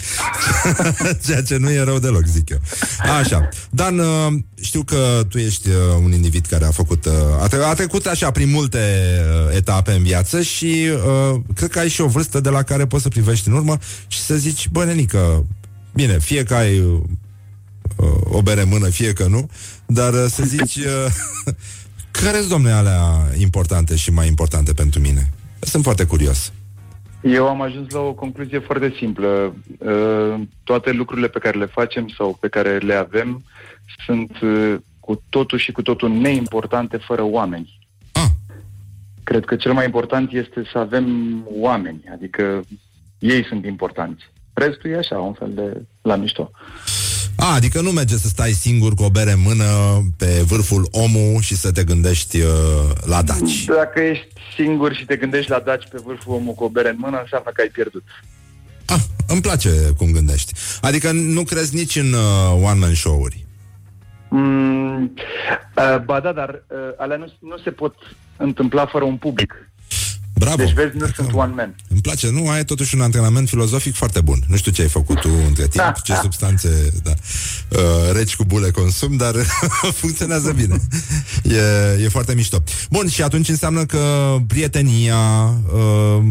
[1.26, 2.58] Ceea ce nu e rău deloc, zic eu.
[3.18, 5.74] Așa, Dan, uh, știu că tu ești uh,
[6.04, 7.12] un individ care a făcut, uh,
[7.42, 8.78] a, tre- a trecut așa prin multe
[9.54, 13.02] etape în viață și uh, cred că ai și o vârstă de la care poți
[13.02, 15.46] să privești în urmă și să zici, bă, nenică,
[15.94, 17.00] bine, fie că ai uh,
[18.24, 19.50] o bere în mână, fie că nu,
[19.86, 21.06] dar uh, să zici, uh,
[22.22, 23.00] care sunt, domne, alea
[23.38, 25.30] importante și mai importante pentru mine?
[25.60, 26.52] Sunt foarte curios.
[27.22, 29.54] Eu am ajuns la o concluzie foarte simplă.
[29.78, 33.44] Uh, Toate lucrurile pe care le facem sau pe care le avem
[34.06, 37.78] sunt uh, cu totul și cu totul neimportante fără oameni.
[39.28, 41.06] Cred că cel mai important este să avem
[41.50, 42.62] oameni, adică
[43.18, 44.30] ei sunt importanți.
[44.52, 46.50] Restul e așa, un fel de la mișto.
[47.40, 49.64] A, adică nu merge să stai singur cu o bere în mână
[50.16, 52.50] pe vârful omul și să te gândești uh,
[53.04, 53.64] la daci.
[53.64, 56.96] Dacă ești singur și te gândești la daci pe vârful omul cu o bere în
[56.98, 58.04] mână, înseamnă că ai pierdut.
[59.28, 60.52] Îmi place cum gândești.
[60.80, 63.46] Adică nu crezi nici în uh, one-man show-uri.
[64.28, 65.02] Mm,
[65.76, 67.94] uh, ba da, dar uh, alea nu, nu se pot
[68.36, 69.67] întâmpla fără un public.
[70.38, 70.56] Bravo.
[70.56, 71.74] Deci vezi, nu sunt one man.
[71.88, 72.48] Îmi place, nu?
[72.48, 74.38] Ai totuși un antrenament filozofic foarte bun.
[74.46, 77.12] Nu știu ce ai făcut tu între timp, ce substanțe da,
[77.68, 77.78] uh,
[78.12, 79.34] reci cu bule consum, dar
[80.00, 80.76] funcționează bine.
[81.42, 82.62] E, e foarte mișto.
[82.90, 85.16] Bun, și atunci înseamnă că prietenia,
[85.74, 86.22] uh,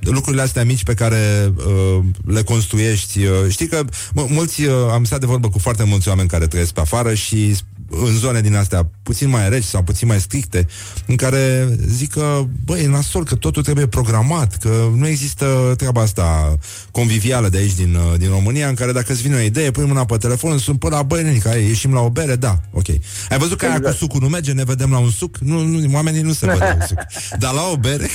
[0.00, 3.18] lucrurile astea mici pe care uh, le construiești.
[3.24, 6.46] Uh, știi că m- mulți, uh, am stat de vorbă cu foarte mulți oameni care
[6.46, 7.56] trăiesc pe afară și
[8.00, 10.66] în zone din astea puțin mai reci sau puțin mai stricte,
[11.06, 16.00] în care zic că, băi, e nasol, că totul trebuie programat, că nu există treaba
[16.00, 16.56] asta
[16.90, 19.84] convivială de aici din, uh, din România, în care dacă îți vine o idee, pui
[19.84, 22.80] mâna pe telefon, sunt până la băi, nenică, ai, ieșim la o bere, da, ok,
[22.82, 22.88] ok.
[23.28, 23.70] Ai văzut că exact.
[23.70, 23.96] aia cu Exact.
[23.96, 24.52] sucul nu merge?
[24.52, 25.38] Ne vedem la un suc?
[25.38, 26.98] Nu, nu oamenii nu se văd la un suc.
[27.42, 28.06] Dar la o bere...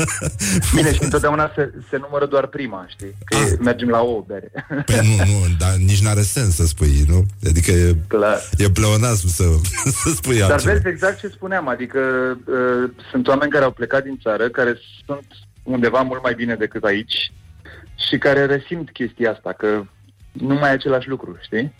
[0.74, 3.14] Bine, și întotdeauna se, se numără doar prima, știi?
[3.24, 3.52] Că Ah.
[3.60, 4.50] mergem la o bere.
[4.86, 7.26] Păi nu, nu, dar nici n-are sens să spui, nu?
[7.48, 8.40] Adică e, Clar.
[8.56, 8.70] e
[9.06, 9.44] pleonasm să,
[10.02, 10.72] să spui Dar altceva.
[10.72, 12.00] vezi exact ce spuneam, adică
[12.46, 15.26] uh, sunt oameni care au plecat din țară, care sunt
[15.62, 17.32] undeva mult mai bine decât aici
[18.08, 19.82] și care resimt chestia asta, că
[20.32, 21.74] nu mai e același lucru, știi?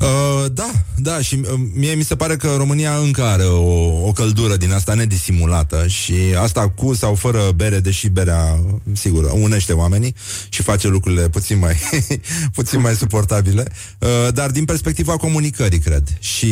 [0.00, 4.12] Uh, da, da, și uh, mie mi se pare că România încă are o, o
[4.12, 8.60] căldură din asta nedisimulată și asta cu sau fără bere, deși berea,
[8.92, 10.14] sigur, unește oamenii
[10.48, 11.76] și face lucrurile puțin mai,
[12.54, 16.08] puțin mai suportabile, uh, dar din perspectiva comunicării, cred.
[16.18, 16.46] Și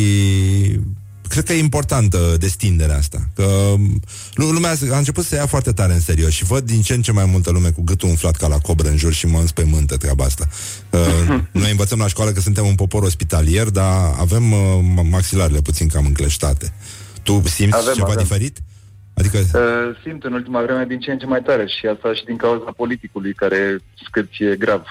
[1.29, 3.19] cred că e importantă destinderea asta.
[3.35, 4.01] Că um,
[4.33, 7.01] lu- lumea a început să ia foarte tare în serios și văd din ce în
[7.01, 9.97] ce mai multă lume cu gâtul umflat ca la cobră în jur și mă înspăimântă
[9.97, 10.47] treaba asta.
[10.89, 15.61] Uh, noi învățăm la școală că suntem un popor ospitalier, dar avem uh, ma- maxilarele
[15.61, 16.73] puțin cam încleștate.
[17.23, 18.23] Tu simți Avem, ceva avem.
[18.23, 18.57] diferit?
[19.13, 22.23] Adică, Uh, simt în ultima vreme din ce în ce mai tare și asta și
[22.25, 24.83] din cauza politicului care scârție grav.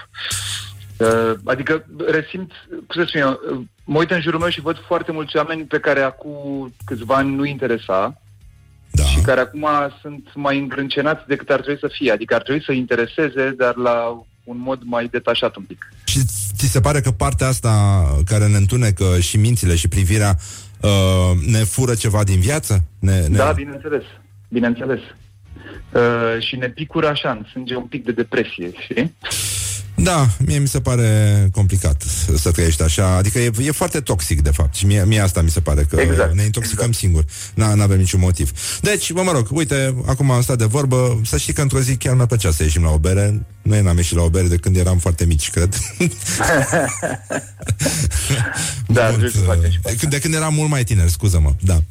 [0.98, 4.76] Uh, adică resimt, cum să spun eu, uh, mă uit în jurul meu și văd
[4.86, 8.20] foarte mulți oameni pe care acum câțiva ani nu interesa
[8.90, 9.02] da.
[9.02, 9.66] și care acum
[10.00, 12.12] sunt mai îngrâncenați decât ar trebui să fie.
[12.12, 15.92] Adică ar trebui să intereseze, dar la un mod mai detașat un pic.
[16.04, 16.20] și
[16.56, 20.36] ți se pare că partea asta care ne întunecă și mințile și privirea
[20.80, 20.90] uh,
[21.46, 22.84] ne fură ceva din viață?
[22.98, 23.36] Ne, ne...
[23.36, 24.02] Da, bineînțeles.
[24.48, 25.00] Bineînțeles.
[25.92, 29.14] Uh, și ne picură așa în sânge un pic de depresie, știi?
[30.02, 32.02] Da, mie mi se pare complicat
[32.36, 33.16] să trăiești așa.
[33.16, 34.74] Adică e, e foarte toxic, de fapt.
[34.74, 37.26] Și mie, mie asta mi se pare că Exact, ne intoxicăm singuri.
[37.54, 38.52] Nu avem niciun motiv.
[38.80, 41.20] Deci, bă, mă rog, uite, acum am stat de vorbă.
[41.24, 43.46] Să știi că într-o zi chiar mi-a plăcea să ieșim la o bere.
[43.62, 45.76] Noi n-am ieșit la o bere de când eram foarte mici, cred.
[48.86, 49.34] da, Mult,
[49.82, 51.54] de, când, de când eram mult mai tineri, scuză-mă.
[51.60, 51.82] Da.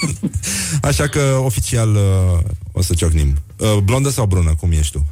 [0.88, 2.38] Așa că, oficial, uh,
[2.72, 3.36] o să ciocnim.
[3.56, 5.06] Uh, blondă sau brună, cum ești tu?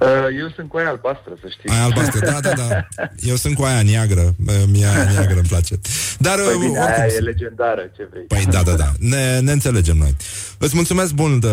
[0.00, 0.08] Uh,
[0.40, 1.70] eu sunt cu aia albastră, să știi.
[1.70, 2.86] Aia albastră, da, da, da.
[3.30, 4.34] Eu sunt cu aia neagră.
[4.72, 5.74] Mie aia neagră îmi place.
[6.18, 8.22] Dar, Păi bine, oricum, aia e legendară, ce vrei.
[8.22, 8.92] Păi da, da, da.
[8.98, 10.16] Ne, ne înțelegem noi.
[10.58, 11.50] Îți mulțumesc mult, uh,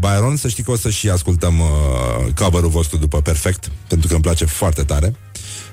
[0.00, 0.36] Byron.
[0.36, 4.22] Să știi că o să și ascultăm uh, cover-ul vostru după Perfect, pentru că îmi
[4.22, 5.14] place foarte tare.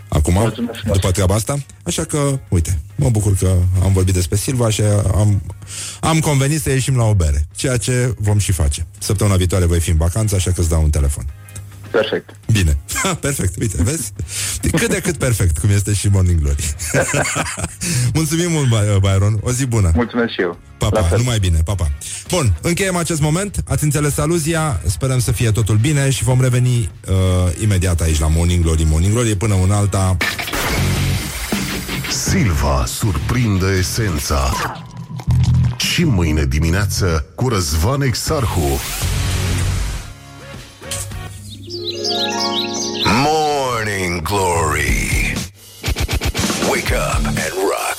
[0.07, 0.97] Acum, Mulțumesc frumos.
[0.97, 1.57] după treaba asta.
[1.83, 4.81] Așa că, uite, mă bucur că am vorbit despre Silva și
[5.15, 5.41] am,
[6.01, 7.45] am convenit să ieșim la o bere.
[7.55, 8.85] Ceea ce vom și face.
[8.99, 11.25] Săptămâna viitoare voi fi în vacanță, așa că îți dau un telefon.
[11.91, 12.29] Perfect.
[12.51, 12.77] Bine.
[13.19, 14.11] perfect, uite, vezi?
[14.71, 16.75] Cât de cât perfect, cum este și Morning Glory.
[18.13, 19.39] Mulțumim mult, By- Byron.
[19.43, 19.91] O zi bună.
[19.95, 20.59] Mulțumesc și eu.
[20.77, 21.91] Pa, pa, numai bine, pa, pa.
[22.29, 26.91] Bun, încheiem acest moment, ați înțeles aluzia, sperăm să fie totul bine și vom reveni
[27.07, 27.15] uh,
[27.61, 28.83] imediat aici la Morning Glory.
[28.89, 30.17] Morning Glory până un alta.
[32.09, 34.53] Silva surprinde esența.
[35.77, 38.79] Și mâine dimineață cu Răzvan Exarhu.
[44.31, 45.33] Glory.
[46.69, 47.97] Wake up and rock.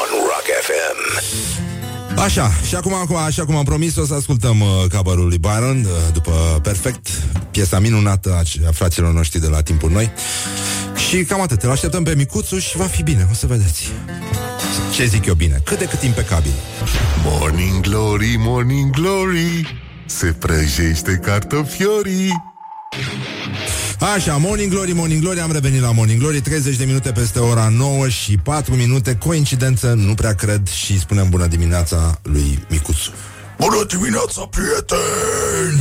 [0.00, 0.98] On Rock FM.
[2.18, 5.78] Așa, și acum, acum, așa cum am promis, o să ascultăm uh, cover-ul lui Byron
[5.78, 7.08] uh, după Perfect,
[7.50, 10.10] piesa minunată a, a fraților noștri de la timpul noi.
[11.08, 13.88] Și cam atât, îl așteptăm pe micuțul și va fi bine, o să vedeți.
[14.94, 16.52] Ce zic eu bine, cât de cât impecabil.
[17.24, 22.32] Morning Glory, Morning Glory Se prăjește cartofiorii
[24.00, 27.68] Așa, Morning Glory, Morning Glory, am revenit la Morning Glory 30 de minute peste ora
[27.68, 29.14] 9 și 4 minute.
[29.14, 33.10] Coincidență, nu prea cred Și spunem bună dimineața lui Micuțu.
[33.58, 35.80] Bună dimineața, prieteni!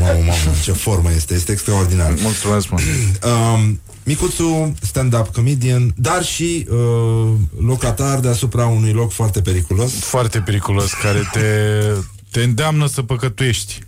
[0.00, 2.14] Mamă, mamă, ce formă este, este extraordinar.
[2.22, 2.78] Mulțumesc, mă
[3.54, 7.32] um, Micuțu, stand-up comedian Dar și uh,
[7.66, 9.92] locatar deasupra unui loc foarte periculos.
[9.92, 11.40] Foarte periculos, care te,
[12.32, 13.78] te îndeamnă să păcătuiești.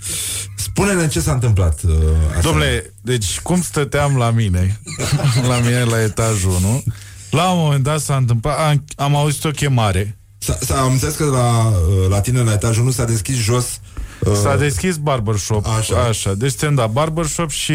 [0.56, 1.92] Spune-ne ce s-a întâmplat uh,
[2.30, 2.40] așa.
[2.40, 4.80] Domnule, deci cum stăteam la mine?
[5.48, 6.82] La mine la etajul 1
[7.30, 10.18] La un moment dat s-a întâmplat Am, am auzit o chemare.
[10.38, 13.80] S-a, s-a am înțeles că la, uh, la tine la etajul nu s-a deschis jos
[14.18, 15.66] uh, S-a deschis barbershop.
[15.78, 16.34] Așa, așa.
[16.34, 17.74] Deci ți-am dat barbershop și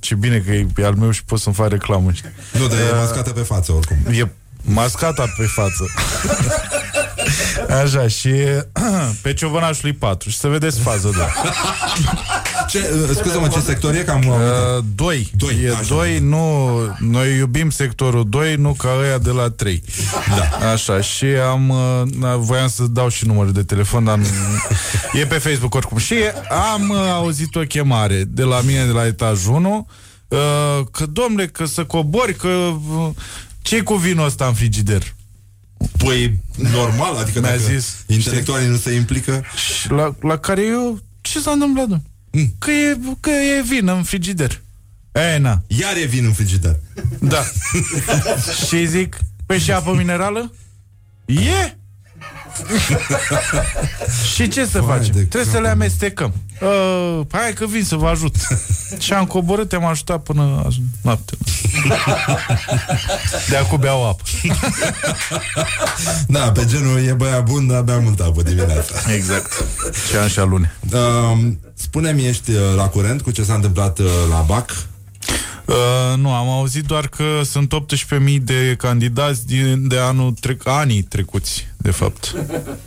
[0.00, 2.12] Ce bine că e al meu și pot să-mi fac reclamă.
[2.12, 2.30] Știi?
[2.58, 3.96] Nu, dar e mascată pe față oricum.
[4.12, 4.28] E
[4.62, 5.84] mascata pe față
[7.82, 8.32] Așa, și
[9.22, 11.24] pe ciovănașului 4 Și să vedeți fază 2
[12.70, 13.98] ce, uh, Scuze-mă, ce sector e?
[13.98, 14.40] Că am, am
[14.76, 15.94] uh, 2 Doi, E așa.
[15.94, 19.82] 2, nu Noi iubim sectorul 2, nu ca ăia de la 3
[20.36, 20.70] da.
[20.72, 24.26] Așa, și am uh, na, Voiam să dau și numărul de telefon Dar nu,
[25.20, 26.14] e pe Facebook oricum Și
[26.72, 29.86] am uh, auzit o chemare De la mine, de la etajul 1
[30.28, 30.38] uh,
[30.90, 33.08] Că, domnule, că să cobori Că uh,
[33.62, 35.15] ce cu vinul ăsta în frigider?
[35.98, 39.44] Păi, normal, adică Mi-a dacă zis, intelectualii nu se implică...
[39.56, 41.86] Și la, la care eu, ce s-a întâmplat?
[41.86, 42.10] domnule?
[42.30, 42.54] Mm.
[42.58, 44.62] Că, e, că e vin în frigider.
[45.12, 45.62] E, na.
[45.66, 46.76] Iar e vin în frigider.
[47.20, 47.42] Da.
[48.66, 50.52] și zic, păi și apă minerală?
[51.26, 51.75] E!
[54.34, 55.14] și ce să Vai facem?
[55.14, 56.32] de Trebuie să capul le amestecăm.
[56.60, 58.34] Uh, hai că vin să vă ajut.
[59.04, 61.32] și am coborât, te-am ajutat până azi noapte.
[63.48, 64.22] De acum beau apă.
[66.26, 69.12] Da, pe genul e băiat bun, dar bea multă apă dimineața.
[69.12, 69.64] Exact.
[70.08, 70.70] Și așa luni.
[70.92, 74.86] Uh, spune-mi, ești uh, la curent cu ce s-a întâmplat uh, la BAC?
[75.64, 77.74] Uh, nu, am auzit doar că sunt
[78.28, 82.34] 18.000 de candidați din, de anul trec, anii trecuți, de fapt.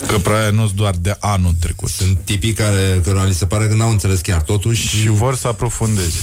[0.08, 1.90] Că prea nu doar de anul trecut.
[1.90, 4.88] Sunt tipii care, cărora li se pare că n-au înțeles chiar totuși.
[4.88, 6.18] Și vor să aprofundeze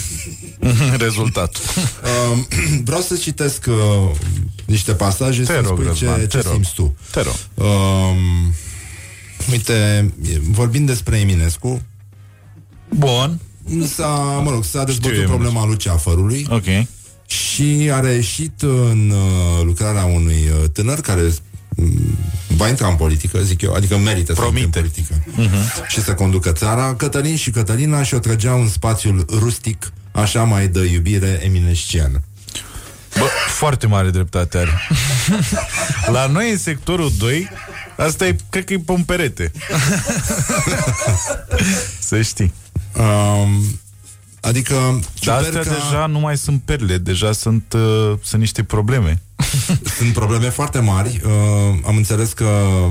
[1.05, 1.63] rezultatul.
[2.35, 2.39] Uh,
[2.89, 4.11] vreau să citesc uh,
[4.65, 6.53] niște pasaje Te să rog, spui ce, Răzvan, ce te rog.
[6.53, 6.97] simți tu.
[7.11, 7.35] Te rog.
[7.55, 7.67] Uh,
[9.51, 10.11] uite,
[10.51, 11.83] vorbind despre Eminescu,
[12.97, 13.41] Bun.
[13.95, 14.07] s-a,
[14.45, 15.37] mă rog, s-a dezbătut Eminescu.
[15.37, 16.65] problema Luceafărului Ok.
[17.27, 21.35] și a reieșit în uh, lucrarea unui uh, tânăr care
[21.77, 22.19] mm,
[22.57, 24.59] va intra în politică, zic eu, adică merită Promite.
[24.59, 25.87] să intre în politică uh-huh.
[25.89, 26.95] și să conducă țara.
[26.95, 32.23] Cătălin și Cătălina și-o trăgeau în spațiul rustic, așa mai dă iubire eminesciană.
[33.19, 34.89] Bă, foarte mare dreptate are.
[36.17, 37.49] La noi, în sectorul 2,
[37.97, 39.53] asta e, cred că e pe un perete.
[42.09, 42.53] Să știi.
[42.99, 43.81] Um,
[44.47, 49.21] adică Dar astea Ciuperca- deja nu mai sunt perle, deja sunt, uh, sunt niște probleme.
[49.99, 51.21] Sunt probleme foarte mari.
[51.25, 51.31] Uh,
[51.87, 52.49] am înțeles că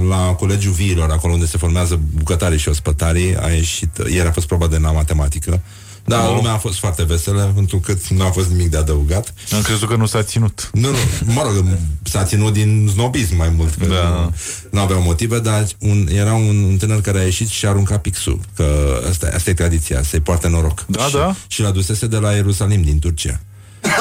[0.09, 4.47] la Colegiul Viilor, acolo unde se formează bucătarii și ospătarii, a ieșit, ieri a fost
[4.47, 5.61] proba de la matematică,
[6.05, 6.35] dar Oh.
[6.35, 9.33] lumea a fost foarte veselă, pentru că nu a fost nimic de adăugat.
[9.53, 10.69] Am crezut că nu s-a ținut.
[10.73, 10.89] Nu,
[11.25, 11.65] nu, mă rog,
[12.03, 14.09] s-a ținut din snobism mai mult, că Da.
[14.09, 14.33] nu,
[14.71, 18.01] nu aveau motive, dar un, era un, un tânăr care a ieșit și a aruncat
[18.01, 18.65] pixul, că
[19.09, 20.85] asta, asta e tradiția, să-i poarte noroc.
[20.87, 21.35] Da, și, da.
[21.47, 23.39] Și l-a dusese de la Ierusalim, din Turcia.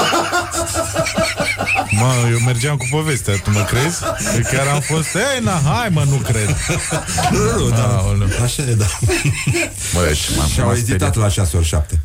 [1.90, 3.98] Mă, eu mergeam cu povestea, tu mă crezi?
[4.34, 6.56] Eu chiar am fost, ei, na, hai mă, nu cred.
[7.30, 8.28] Nu, nu, nu, da, Aoleu.
[8.42, 8.86] așa e, da.
[9.94, 11.16] Bă, și m-am Și au m-am ezitat speriat.
[11.16, 12.00] la 6 ori 7.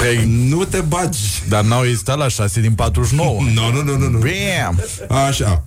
[0.00, 1.18] Păi, Nu te bagi.
[1.48, 3.40] Dar n-au ezitat la 6 din 49.
[3.54, 4.18] Nu, nu, nu, nu, nu.
[4.18, 4.82] Bam!
[5.26, 5.64] Așa.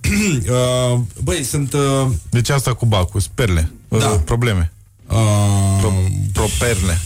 [0.92, 1.72] Uh, Băi, sunt...
[1.72, 3.70] Uh, Deci asta cu bacul, sperle.
[3.88, 3.96] Da.
[3.96, 4.72] Uh, probleme.
[5.08, 5.16] uh,
[5.80, 5.92] Pro,
[6.32, 7.00] properle.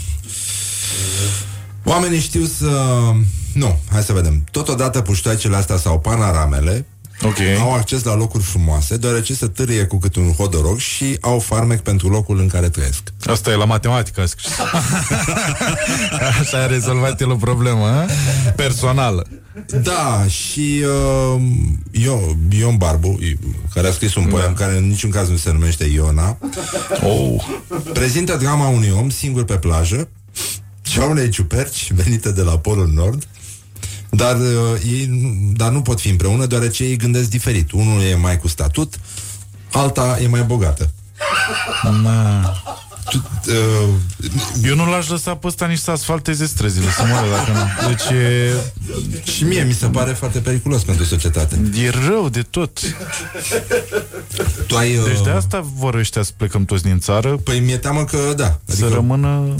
[1.86, 3.00] Oamenii știu să...
[3.52, 4.44] Nu, hai să vedem.
[4.50, 6.86] Totodată puștoacele astea sau panoramele
[7.22, 7.36] Ok.
[7.60, 11.80] au acces la locuri frumoase, deoarece se târie cu câte un hodorog și au farmec
[11.80, 13.02] pentru locul în care trăiesc.
[13.26, 14.50] Asta e la matematică a scris.
[16.40, 18.06] Așa a rezolvat el o problemă a?
[18.56, 19.26] personală.
[19.82, 20.82] Da, și
[21.34, 21.40] uh,
[21.90, 22.18] Io,
[22.58, 23.38] Ion Barbu, i-
[23.74, 26.38] care a scris un poem care în niciun caz nu se numește Iona,
[27.02, 27.44] Oh.
[27.92, 30.08] prezintă drama unui om singur pe plajă
[30.96, 33.26] și a unei ciuperci venite de la Polul Nord,
[34.10, 37.70] dar, uh, ei, nu- dar nu pot fi împreună, deoarece ei gândesc diferit.
[37.72, 38.94] Unul e mai cu statut,
[39.72, 40.90] alta e mai bogată.
[42.02, 42.52] Ma.
[43.10, 43.88] Tu, uh,
[44.64, 47.88] Eu nu l-aș lăsa pe ăsta nici să asfalteze străzile, să moară dacă nu.
[47.88, 48.52] Deci e,
[49.30, 51.60] și mie mi se pare foarte periculos pentru societate.
[51.84, 52.80] e rău de tot.
[54.66, 54.96] Tu ai...
[54.96, 58.32] Uh, Deci de asta vor ăștia să plecăm toți din țară, Păi mi-e teamă că
[58.36, 58.58] da.
[58.64, 59.54] să rămână...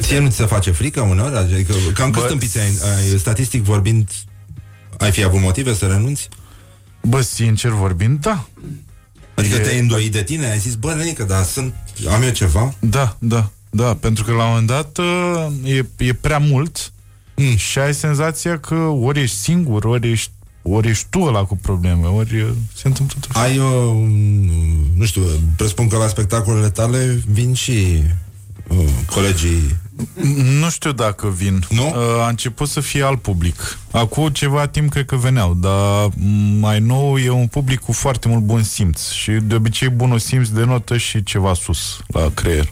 [0.00, 1.36] Ție nu ți se face frică uneori?
[1.36, 4.10] Adică, cam cât Bă, stâmpiți ai, ai, statistic vorbind,
[4.98, 6.28] ai fi avut motive să renunți?
[7.02, 8.48] Bă, sincer vorbind, da.
[9.34, 10.50] Adică E- te-ai îndoit de tine?
[10.50, 11.74] Ai zis, bă, Lenică, dar sunt,
[12.10, 12.74] am eu ceva?
[12.78, 16.92] Da, da, da, pentru că la un moment dat uh, e, e prea mult
[17.40, 17.56] Mm.
[17.56, 20.30] și ai senzația că ori ești singur, ori ești,
[20.62, 23.36] ori ești tu ăla cu probleme, ori uh, se întâmplă tot.
[23.36, 23.64] Ai, uh,
[24.94, 25.22] nu știu,
[25.56, 28.04] presupun că la spectacolele tale vin și uh,
[29.10, 29.76] colegii...
[30.60, 31.64] Nu știu dacă vin.
[31.68, 31.86] Nu?
[31.86, 33.78] Uh, a început să fie alt public.
[33.90, 36.08] Acum ceva timp cred că veneau, dar
[36.58, 40.48] mai nou e un public cu foarte mult bun simț și de obicei bunul simț
[40.48, 42.70] denotă și ceva sus la creier.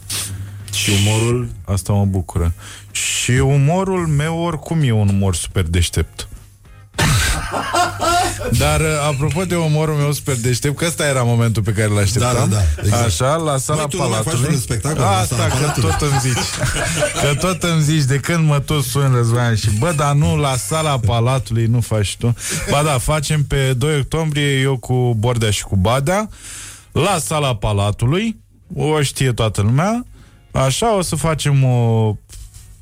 [0.73, 1.49] Și umorul?
[1.65, 2.53] Asta mă bucură.
[2.91, 6.27] Și umorul meu oricum e un umor super deștept.
[8.57, 12.33] Dar uh, apropo de umorul meu super deștept, că ăsta era momentul pe care l-așteptam.
[12.33, 13.05] Da, da, da, exact.
[13.05, 14.53] Așa, la sala Măi, tu nu mai faci Palatului.
[14.53, 15.89] un spectacol la Asta, sala că Palatului.
[15.99, 16.43] tot îmi zici.
[17.21, 20.55] Că tot îmi zici, de când mă tot suni Răzvan și bă, dar nu, la
[20.55, 22.35] sala Palatului nu faci tu.
[22.69, 26.29] Ba da, facem pe 2 octombrie eu cu Bordea și cu Badea
[26.91, 28.37] la sala Palatului,
[28.75, 30.05] o știe toată lumea,
[30.51, 32.13] așa o să facem o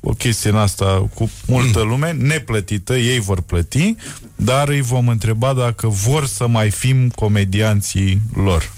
[0.00, 3.94] o chestie în asta cu multă lume, neplătită, ei vor plăti,
[4.36, 8.72] dar îi vom întreba dacă vor să mai fim comedianții lor.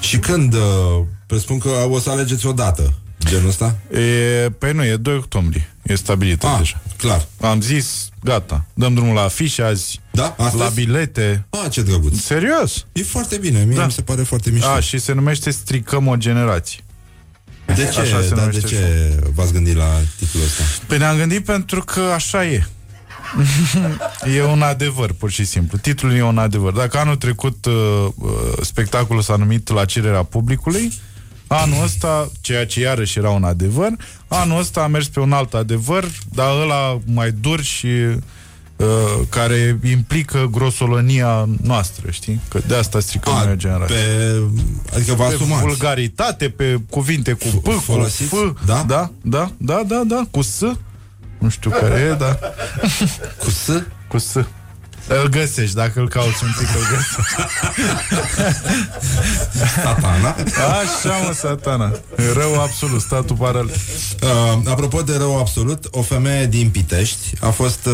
[0.00, 0.60] Și când, uh,
[1.26, 2.94] presupun că o să alegeți o dată,
[3.24, 3.76] genul ăsta?
[3.92, 5.74] E, păi nu, e 2 octombrie.
[5.82, 6.80] E stabilită Ah, deja.
[6.96, 7.26] clar.
[7.40, 8.64] Am zis, gata.
[8.74, 10.00] Dăm drumul la afișe azi.
[10.10, 10.34] Da?
[10.38, 10.62] Astăzi?
[10.62, 11.46] La bilete.
[11.50, 12.18] Ah, ce drăguț.
[12.18, 12.86] Serios?
[12.92, 13.84] E foarte bine, mie Da.
[13.86, 14.68] mi se pare foarte mișto.
[14.68, 16.78] A, și se numește Stricăm o generație.
[17.74, 20.62] De ce, Așa se da, de numește ce v-ați gândit la titlul ăsta?
[20.86, 22.66] Păi ne-am gândit pentru că așa e.
[24.36, 25.78] e un adevăr, pur și simplu.
[25.78, 26.72] Titlul e un adevăr.
[26.72, 28.30] Dacă anul trecut uh, uh,
[28.62, 30.92] spectacolul s-a numit La cererea publicului,
[31.46, 33.90] anul ăsta, ceea ce iarăși era un adevăr,
[34.28, 37.88] anul ăsta a mers pe un alt adevăr, dar ăla mai dur și
[38.76, 38.86] uh,
[39.28, 42.40] care implică grosolănia noastră, știi?
[42.48, 43.96] Că de asta stricăm A, noi o generație.
[43.96, 44.42] pe,
[44.94, 45.60] adică vă pe asumați.
[45.62, 48.34] vulgaritate, pe cuvinte cu P, cu folosiți?
[48.34, 48.36] F,
[48.66, 48.84] Da?
[48.86, 50.60] da, da, da, da, da, cu S,
[51.38, 52.38] nu știu care e, dar
[53.38, 53.68] Cu S?
[54.08, 54.34] cu S.
[55.08, 57.34] Îl găsești, dacă îl cauți un pic, îl găsești.
[59.82, 60.28] Satana.
[60.28, 61.92] Așa, mă, satana.
[62.34, 63.74] Rău absolut, statul paralel.
[64.22, 67.92] Uh, apropo de rău absolut, o femeie din Pitești a fost uh,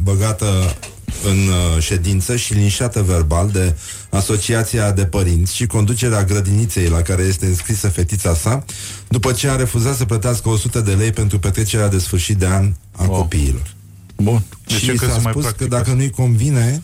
[0.00, 0.76] băgată
[1.24, 3.74] în uh, ședință și linșată verbal de
[4.10, 8.64] Asociația de Părinți și conducerea grădiniței la care este înscrisă fetița sa,
[9.08, 12.72] după ce a refuzat să plătească 100 de lei pentru petrecerea de sfârșit de an
[12.96, 13.16] a Wow.
[13.20, 13.74] copiilor.
[14.16, 14.44] Bun.
[14.66, 16.82] De și ce i că s-a se mai spus că practică dacă nu-i convine,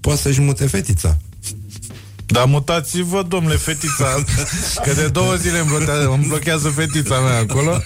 [0.00, 1.16] poate să-și mute fetița.
[2.30, 4.24] Dar mutați-vă, domnule, fetița
[4.84, 7.82] Că de două zile îmi blochează, îmi blochează fetița mea acolo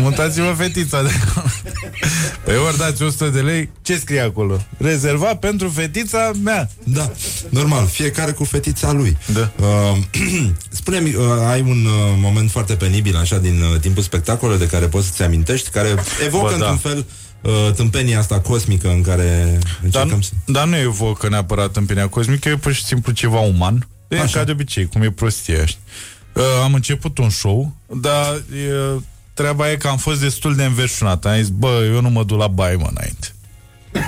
[0.00, 1.46] Mutați-vă fetița de acolo
[2.44, 4.66] Păi ori dați 100 de lei Ce scrie acolo?
[4.76, 7.12] Rezervat pentru fetița mea Da,
[7.48, 9.16] normal, fiecare cu fetița lui.
[9.32, 9.52] Da.
[9.60, 9.98] Uh,
[10.78, 14.86] spune-mi, uh, ai un uh, moment foarte penibil așa din uh, timpul spectacolului de care
[14.86, 15.88] poți să-ți amintești, care
[16.24, 16.70] evocă Bă, da.
[16.70, 17.04] într-un fel uh,
[17.74, 20.30] tâmpenia asta cosmică în care dar, încercăm să...
[20.44, 24.38] dar nu evocă neapărat împinia cosmică E pur și simplu ceva uman E Așa.
[24.38, 25.80] ca de obicei, cum e prostia știi?
[26.32, 29.00] Uh, Am început un show Dar e,
[29.34, 32.38] treaba e că am fost destul de înverșunat Am zis, bă, eu nu mă duc
[32.38, 33.28] la baie, mă, înainte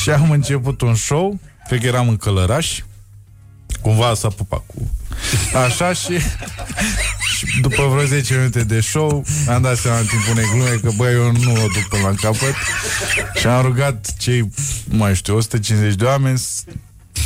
[0.00, 1.38] Și am început un show
[1.68, 2.80] Pe că eram în Călăraș
[3.80, 4.90] Cumva s-a pupat cu
[5.64, 6.12] Așa și,
[7.46, 10.90] și După vreo 10 minute de show Am dat seama în timpul unei glume Că
[10.96, 12.54] băi, eu nu o duc până la capăt.
[13.40, 14.40] Și am rugat cei
[14.84, 16.64] nu Mai știu, 150 de oameni s-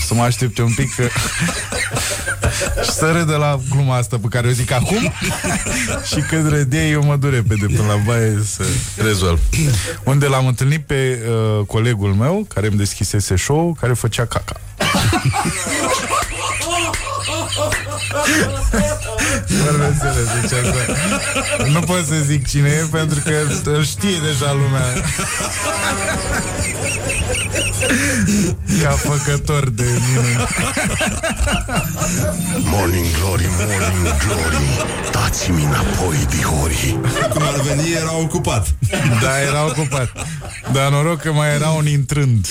[0.06, 1.02] Să mă aștepte un pic că
[2.84, 5.12] Și să râdă la gluma asta Pe care o zic acum.
[6.14, 8.64] Și când râde eu mă duc repede Până la baie să
[9.02, 9.40] rezolv.
[10.04, 14.60] Unde l-am întâlnit pe uh, colegul meu Care îmi deschisese show Care făcea caca
[19.64, 24.52] Fără înțeles, deci asta Nu pot să zic cine e Pentru că îl știe deja
[24.52, 24.86] lumea.
[28.82, 30.46] Ca făcător de minuni
[32.64, 34.86] Morning Glory, Morning Glory.
[35.12, 36.98] Dați-mi înapoi, dihori.
[37.30, 38.66] Cum ar veni, era ocupat.
[39.22, 40.12] Da, era ocupat.
[40.72, 42.46] Dar noroc că mai era un intrând.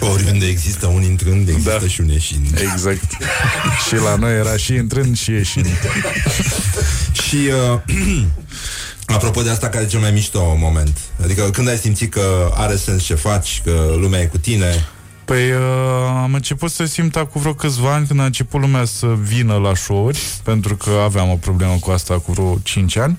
[0.00, 1.86] Oriunde există un intrând, există Da.
[1.86, 2.70] și un ieșind.
[2.72, 3.16] Exact
[3.86, 5.66] Și la noi era și intrând și ieșind
[7.22, 8.24] Și uh,
[9.16, 10.98] apropo de asta, care e cel mai mișto moment?
[11.22, 14.86] Adică când ai simțit că are sens ce faci, că lumea e cu tine?
[15.24, 15.58] Păi uh,
[16.22, 19.74] am început să simt acum vreo câțiva ani când a început lumea să vină la
[19.74, 23.18] show-uri Pentru că aveam o problemă cu asta cu vreo 5 ani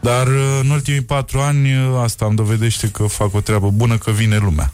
[0.00, 3.98] Dar uh, în ultimii 4 ani uh, asta îmi dovedește că fac o treabă bună,
[3.98, 4.72] că vine lumea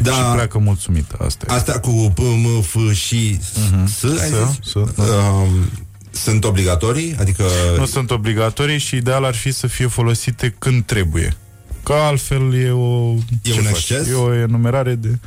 [0.00, 0.12] Da.
[0.12, 4.70] Și pleacă mulțumită, asta e Astea cu P, M, F și S, ai Să, zis?
[4.72, 5.70] să, Um,
[6.10, 7.16] sunt obligatorii?
[7.20, 7.44] Adică
[7.78, 11.36] Nu sunt obligatorii și ideal ar fi să fie folosite când trebuie.
[11.82, 13.14] Că altfel e o...
[13.42, 13.70] E ce un faci?
[13.90, 14.08] exces?
[14.08, 15.18] E o enumerare de...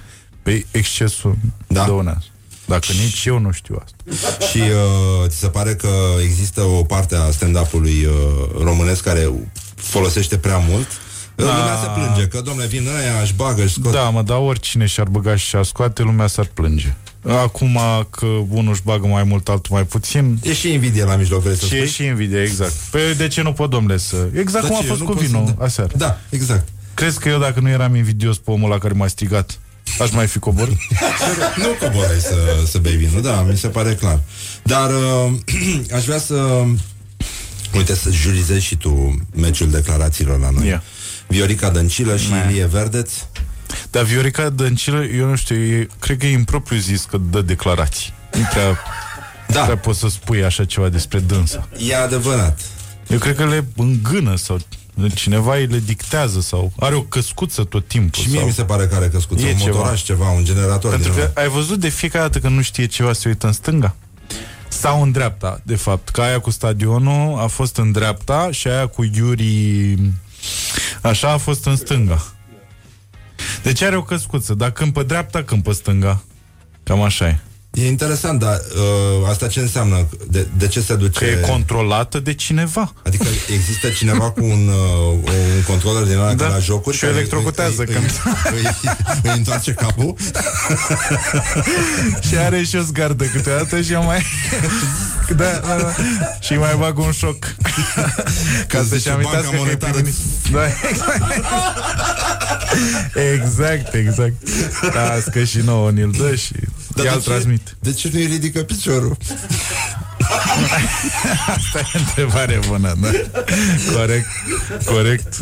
[0.44, 1.38] Pe excesul
[1.68, 1.86] Da.
[1.86, 2.24] dăunează.
[2.66, 4.46] Dacă nici eu nu știu asta.
[4.52, 5.90] Și uh, ți se pare că
[6.24, 8.14] există o parte a stand-up-ului uh,
[8.64, 9.30] românesc care
[9.76, 10.88] folosește prea mult?
[11.46, 11.58] Da.
[11.58, 13.92] Lumea se plânge că, domnule, vin ăia, își bagă, își scot.
[13.92, 16.94] Da, mă, dar oricine și-ar băga și și-ar scoate, lumea s-ar plânge.
[17.28, 17.80] Acum
[18.10, 20.40] că unul își bagă mai mult, altul mai puțin...
[20.44, 21.90] E și invidie la mijloc, vrei să Și e spui?
[21.90, 22.72] și invidie, exact.
[22.92, 24.16] Păi de ce nu pot, domnule, să...
[24.40, 25.92] Exact Dar cum a ce, fost nu cu poți vinul să- aseară.
[25.98, 26.68] Da, exact.
[26.94, 29.60] Crezi că eu, dacă nu eram invidios pe omul la care m-a strigat,
[30.00, 30.78] aș mai fi coborât?
[31.64, 32.36] nu coborai să,
[32.68, 34.20] să bei vinul, da, mi se pare clar.
[34.64, 35.32] Dar uh,
[35.98, 36.64] aș vrea să...
[37.76, 40.68] Uite, să jurizezi și tu meciul declarațiilor la noi.
[40.68, 40.84] Ia.
[41.30, 42.46] Viorica Dăncilă și Meh.
[42.50, 43.12] Ilie Verdeț.
[43.92, 48.14] Dar Viorica Dăncilă, eu nu știu, e, cred că e impropriu zis că dă declarații.
[48.34, 48.78] Nu prea,
[49.48, 49.62] Da.
[49.64, 51.68] prea poți să spui așa ceva despre dânsa.
[51.88, 52.60] E adevărat.
[53.08, 54.58] Eu cred că le îngână sau
[55.14, 58.22] cineva îi le dictează sau are o căscuță tot timpul.
[58.22, 58.48] Și mie sau...
[58.48, 59.78] mi se pare că are căscuță, E un ceva.
[59.78, 61.42] motoraș ceva, un generator Pentru din că ăla.
[61.42, 63.96] ai văzut de fiecare dată când nu știe ceva se uită în stânga?
[64.68, 66.10] Sau în dreapta, de fapt.
[66.10, 69.96] Că aia cu stadionul a fost în dreapta și aia cu Yuri
[71.02, 72.26] așa a fost în stânga.
[73.64, 76.24] Deci are o căscuță, dar când pe dreapta, când pe stânga.
[76.84, 77.40] Cam așa e.
[77.74, 78.62] E interesant, dar
[79.22, 80.08] uh, asta ce înseamnă?
[80.30, 81.20] De, de ce se duce...
[81.20, 82.94] Că e controlată de cineva.
[83.06, 85.12] Adică există cineva cu un, uh,
[85.56, 86.44] un controller din ăla Da.
[86.46, 86.48] da.
[86.54, 88.22] la jocuri Și o care electrocutează îi, când-
[88.52, 90.16] îi, îi, îi, îi întoarce capul
[92.28, 94.26] și are și o zgardă câteodată și eu mai...
[95.36, 95.94] da, da, da.
[96.40, 97.38] Și mai bag un șoc.
[98.68, 99.94] Ca să-și zice amintească Banca că e Monetară.
[99.94, 100.16] primit.
[100.52, 100.60] Da,
[103.34, 104.34] exact, exact.
[104.94, 106.54] Da, că și nouă ni-l dă și
[106.96, 107.76] Dar ea de îl ce- transmit.
[107.80, 109.18] De ce nu-i ridică piciorul?
[111.56, 113.10] Asta e întrebare bună, da.
[113.96, 114.28] Corect,
[114.86, 115.40] corect.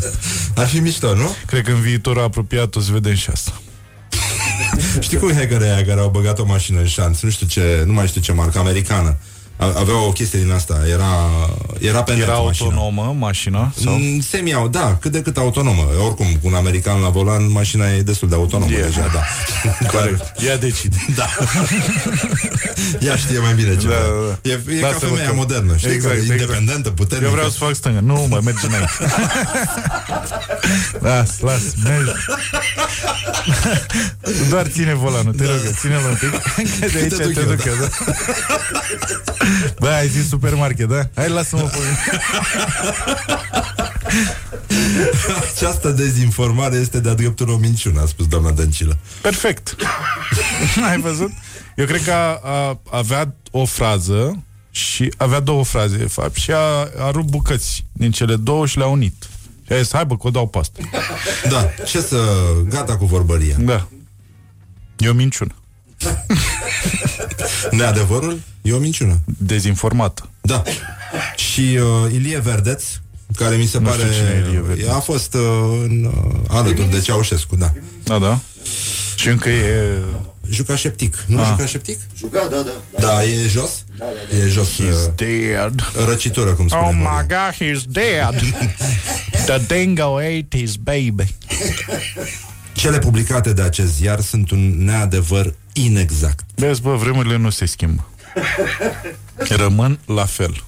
[0.54, 1.34] Ar fi mișto, nu?
[1.46, 3.60] Cred că în viitorul apropiat o să vedem și asta.
[5.00, 7.20] Știi cum hackerii aia care au băgat o mașină în șanț?
[7.20, 9.16] Nu știu ce, nu mai știu ce marcă americană.
[9.58, 11.28] A- Avea o chestie din asta, era,
[11.78, 12.68] era pe net Era mașina.
[12.68, 13.72] autonomă mașina?
[13.84, 13.92] Sau?
[13.92, 15.82] Mm, Semi-au, da, cât de cât autonomă.
[16.04, 18.80] Oricum, cu un american la volan, mașina e destul de autonomă E.
[18.82, 19.22] deja, da.
[19.98, 20.34] Corect.
[20.46, 20.96] Ea decide.
[21.16, 21.26] Da.
[23.00, 23.94] Ea știe mai bine ceva.
[23.94, 24.50] Da, da, da.
[24.50, 25.90] E, e ca Lasă-mă femeia că- modernă, știi?
[25.90, 26.40] Exact, Care e exact.
[26.40, 27.28] independentă, puternică.
[27.30, 28.00] Eu vreau să fac stângă.
[28.00, 28.90] Nu, mă, merge înainte.
[31.08, 32.10] las, las, mergi.
[34.50, 36.30] Doar ține volanul, te rog, ține-l un pic.
[36.80, 37.88] Că de aici Te te duc duc, eu, duc eu, da.
[39.78, 41.08] Bă, ai zis supermarket, da?
[41.14, 42.20] Hai, lasă-mă pe mine.
[45.52, 48.98] Această dezinformare este de-a dreptul o minciună, a spus doamna Dăncilă.
[49.22, 49.76] Perfect.
[50.90, 51.30] Ai văzut?
[51.76, 56.50] Eu cred că a, a, avea o frază și avea două fraze, de fapt, și
[56.50, 59.26] a, a rupt bucăți din cele două și le-a unit.
[59.66, 60.78] Și a zis, hai bă, că o dau pe asta.
[61.48, 62.16] Da, ce să...
[62.68, 63.56] Gata cu vorbăria.
[63.58, 63.88] Da.
[64.96, 65.54] E o minciună.
[67.70, 69.18] Neadevărul e o minciună.
[69.24, 70.28] Dezinformată.
[70.40, 70.62] Da.
[71.36, 72.84] Și uh, Ilie Verdeț,
[73.36, 74.02] care mi se Nu pare...
[74.02, 74.88] știu cine e Ilie Verdeț.
[74.88, 75.40] A fost uh,
[75.84, 77.72] în, uh, alături de Ceaușescu, da.
[78.04, 78.38] Da, da.
[79.16, 79.98] Și încă e...
[80.50, 81.24] Juca șeptic.
[81.26, 81.46] Nu Ah.
[81.48, 81.98] juca șeptic?
[82.18, 83.00] Juca, da, da.
[83.00, 83.70] Da, e jos?
[84.44, 84.68] E jos.
[84.68, 85.92] He's uh, dead.
[86.08, 86.82] Răcitură, cum spune.
[86.86, 87.26] Oh my Horia.
[87.28, 88.42] god, he's dead.
[89.46, 91.34] The dingo ate his baby.
[92.72, 95.54] Cele publicate de acest ziar sunt un neadevăr
[95.84, 96.44] inexact.
[96.54, 98.08] Vezi, bă, vremurile nu se schimbă.
[99.48, 100.62] Rămân la fel.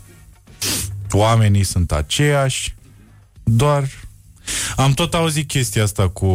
[1.10, 2.74] Oamenii sunt aceiași,
[3.42, 3.88] doar...
[4.76, 6.26] Am tot auzit chestia asta cu...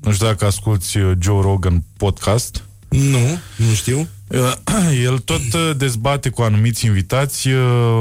[0.00, 2.64] Nu știu dacă asculti uh, Joe Rogan podcast.
[2.88, 4.08] Nu, nu știu.
[4.28, 4.52] Uh,
[5.06, 8.00] El tot uh, dezbate cu anumiți invitați uh,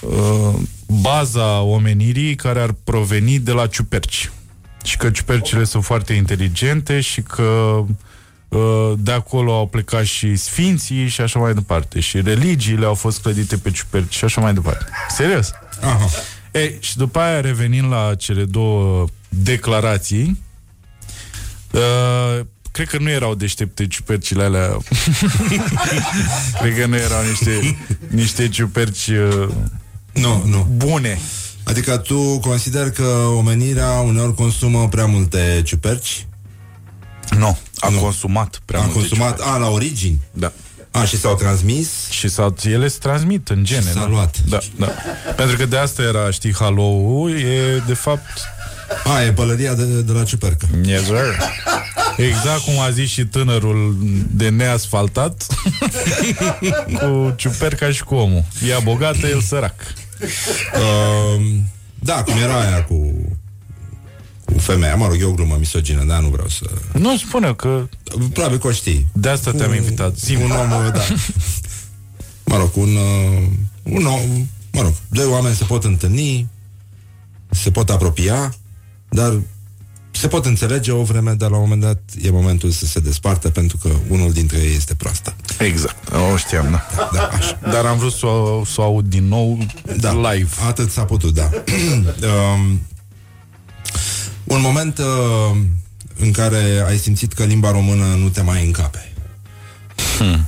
[0.00, 0.54] uh,
[0.86, 4.30] baza omenirii care ar proveni de la ciuperci.
[4.84, 7.86] Și că ciupercile sunt foarte inteligente și că uh,
[8.98, 12.00] de acolo au plecat și sfinții și așa mai departe.
[12.00, 14.84] Și religiile au fost clădite pe ciuperci și așa mai departe.
[15.08, 15.50] Serios.
[15.80, 16.08] Aha.
[16.52, 20.42] Ei, și după aia revenind la cele două declarații,
[21.70, 22.40] uh,
[22.72, 24.76] cred că nu erau deștepte ciupercile alea.
[26.60, 27.76] cred că nu erau niște,
[28.08, 29.48] niște ciuperci uh,
[30.12, 30.66] Nu, nu.
[30.76, 31.18] bune.
[31.64, 33.04] Adică tu consider că
[33.36, 36.26] omenirea uneori consumă prea multe ciuperci?
[37.38, 37.98] Nu, a Nu.
[37.98, 39.54] consumat prea A multe consumat, ciuperci.
[39.54, 40.20] a, la origini.
[40.32, 40.52] Da.
[40.90, 41.88] A, și s-au transmis?
[42.10, 43.80] Și s-au, ele se transmit în gene.
[43.90, 44.06] s-a da?
[44.06, 44.36] luat.
[44.48, 44.86] Da, da.
[45.36, 48.40] Pentru că de asta era, știi, halou e de fapt
[49.04, 50.66] A, e pălăria de, de la ciupercă.
[50.84, 51.16] Yes, sir.
[52.16, 53.96] Exact cum a zis și tânărul
[54.30, 55.46] de neasfaltat
[56.98, 58.44] cu ciuperca și cu omul.
[58.68, 59.74] Ea bogată, el sărac.
[60.74, 61.44] Uh,
[61.98, 63.18] da, cum era aia cu cu
[64.56, 66.70] femeia, mă rog, e o glumă misogină, dar nu vreau să...
[66.92, 67.88] Nu spune că
[68.32, 69.06] Probabil că o știi.
[69.12, 70.16] de asta te-am invitat.
[70.18, 71.02] Zi Un om, da.
[72.44, 73.42] Mă rog, un, uh,
[73.82, 76.48] un om, mă rog, doi oameni se pot întâlni,
[77.50, 78.54] se pot apropia,
[79.08, 79.40] dar
[80.10, 83.50] se pot înțelege o vreme, dar la un moment dat e momentul să se despartă
[83.50, 85.34] pentru că unul dintre ei este proastă.
[85.58, 87.08] Exact, o știam, da.
[87.12, 87.58] Da, așa.
[87.62, 89.58] Dar am vrut să o, să o aud din nou
[90.00, 90.50] Da, live.
[90.66, 91.50] Atât s-a putut, da.
[92.54, 92.80] um,
[94.48, 95.56] un moment uh,
[96.18, 99.12] în care ai simțit că limba română nu te mai încape.
[100.18, 100.46] Hmm.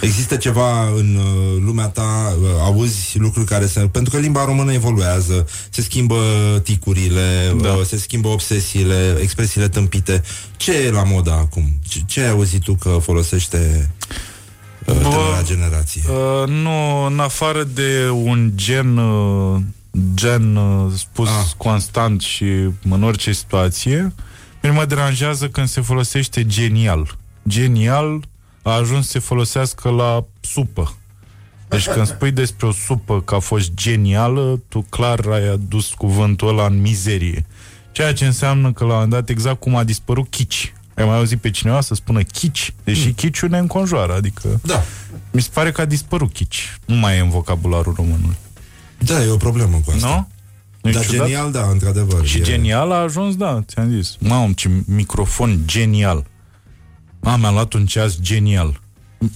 [0.00, 3.80] Există ceva în uh, lumea ta, uh, auzi lucruri care se...
[3.80, 6.16] Pentru că limba română evoluează, se schimbă
[6.62, 7.72] ticurile, Da.
[7.72, 10.22] uh, se schimbă obsesiile, expresiile tâmpite.
[10.56, 11.72] Ce e la moda acum?
[11.88, 13.90] Ce, ce ai auzit tu că folosește
[14.84, 16.02] tânăra generație.
[16.08, 19.60] Uh, nu, în afară de un gen uh,
[20.14, 21.52] gen uh, spus ah.
[21.56, 22.44] constant și
[22.90, 24.14] în orice situație,
[24.62, 27.16] mi mă deranjează când se folosește genial.
[27.48, 28.24] Genial
[28.62, 30.96] a ajuns să se folosească la supă.
[31.68, 36.48] Deci când spui despre o supă că a fost genială, tu clar ai adus cuvântul
[36.48, 37.46] ăla în mizerie.
[37.92, 40.72] Ceea ce înseamnă că la un moment dat exact cum a dispărut chici.
[40.94, 42.74] Ai mai auzit pe cineva să spună chici?
[42.84, 43.12] Deși mm.
[43.12, 44.60] chiciul ne înconjoară, adică...
[44.62, 44.82] Da.
[45.30, 46.78] Mi se pare că a dispărut chici.
[46.84, 48.36] Nu mai e în vocabularul românului.
[49.04, 50.06] Da, e o problemă cu asta.
[50.06, 50.28] Nu?
[50.82, 51.26] Nu-i Dar ciudat?
[51.26, 52.26] genial, da, într-adevăr.
[52.26, 52.42] Și e...
[52.42, 54.16] genial a ajuns, da, ți-am zis.
[54.18, 56.26] Mamă, ce microfon genial.
[57.20, 58.80] Mamă, mi-am luat un ceas genial.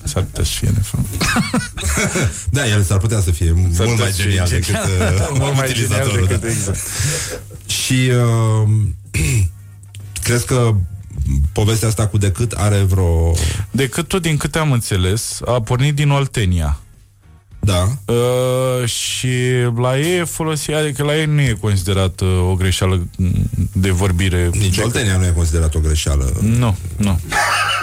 [0.05, 1.07] S-ar putea să fie nefapt.
[2.51, 4.87] Da, el s-ar putea să fie mult putea mai să fie genial genial.
[4.87, 6.27] decât uh, Mult mai genial utilizatorul.
[6.27, 6.49] decât, da.
[6.49, 6.79] exact.
[7.67, 8.11] Și
[8.63, 8.69] uh,
[10.27, 10.75] crezi că
[11.53, 13.35] povestea asta cu decât are vreo...
[13.71, 16.81] Decât tot din câte am înțeles, a pornit din Oltenia.
[17.67, 18.13] Da.
[18.13, 19.29] Uh, și
[19.77, 23.91] la ei e folosit, adică la ei nu e considerat uh, o greșeală mm, de
[23.91, 24.51] vorbire.
[24.53, 26.33] Nici Decât- Oltenia nu e considerat o greșeală.
[26.41, 27.21] Nu, nu.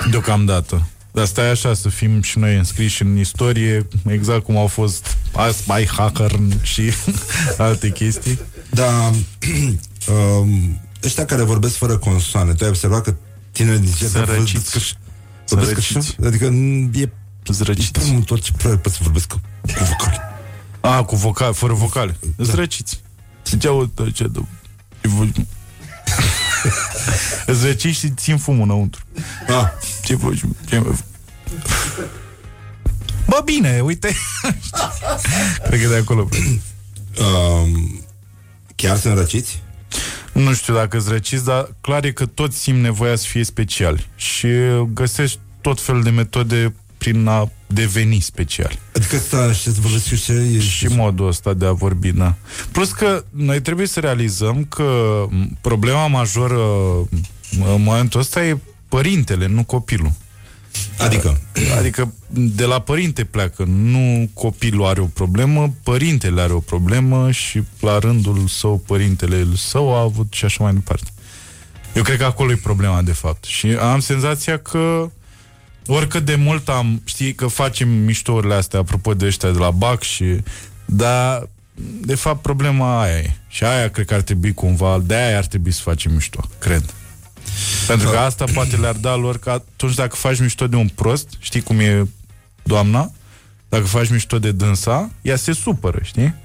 [0.09, 0.87] Deocamdată.
[1.11, 5.17] Dar stai așa să fim și noi înscriși în istorie, exact cum au fost
[5.53, 6.31] Spy Hacker
[6.61, 6.81] și
[7.57, 8.39] alte chestii.
[8.69, 8.89] Da,
[10.39, 13.13] um, ăștia care vorbesc fără consoane, tu ai observat că
[13.51, 14.53] tinerii din ce Sărăciți.
[14.53, 14.95] vorbesc așa?
[15.47, 15.99] Vorbesc așa?
[15.99, 16.25] Sărăciți.
[16.25, 17.09] Adică n- e
[17.47, 17.91] Zrăciți.
[17.91, 19.33] prea mult tot ce prea pot să vorbesc
[19.67, 20.21] cu cu vocale.
[20.81, 22.17] A, cu vocale, fără vocale.
[22.35, 22.43] Da.
[22.43, 23.01] Zrăciți.
[23.59, 24.39] Ce uite ce de...
[27.45, 29.01] Îți răciți și țin fumul înăuntru.
[29.47, 29.67] Ah.
[30.03, 30.41] Ce faci?
[30.65, 30.83] Ce...
[33.27, 34.15] Bă, bine, uite.
[35.67, 36.29] Cred că de acolo.
[37.19, 38.03] Um,
[38.75, 39.61] chiar sunt răciți?
[40.31, 44.07] Nu știu dacă îți răciți, dar clar e că toți simt nevoia să fie speciali
[44.15, 44.47] și
[44.93, 46.73] găsești tot felul de metode
[47.03, 48.79] prin a deveni speciali.
[48.95, 50.59] Adică asta, știți, vorbesc și ce e...
[50.59, 52.35] Și modul ăsta de a vorbi, da.
[52.71, 56.59] Plus că noi trebuie să realizăm că m, problema majoră
[57.75, 58.57] în momentul ăsta e
[58.87, 60.11] părintele, nu copilul.
[60.97, 61.41] Adică?
[61.77, 67.63] Adică de la părinte pleacă, nu copilul are o problemă, părintele are o problemă și
[67.79, 71.07] la rândul său părintele său a avut și așa mai departe.
[71.95, 73.43] Eu cred că acolo e problema de fapt.
[73.43, 75.09] Și am senzația că
[75.87, 80.01] oricât de mult am, știi că facem miștourile astea apropo de ăștia de la BAC
[80.01, 80.37] și
[80.85, 81.49] dar
[82.01, 83.35] de fapt problema aia e.
[83.47, 86.93] Și aia cred că ar trebui cumva, de aia ar trebui să facem mișto, cred.
[87.87, 91.27] Pentru că asta poate le-ar da lor că atunci dacă faci mișto de un prost,
[91.39, 92.07] știi cum e
[92.63, 93.11] doamna,
[93.69, 96.35] dacă faci mișto de dânsa, ea se supără, știi?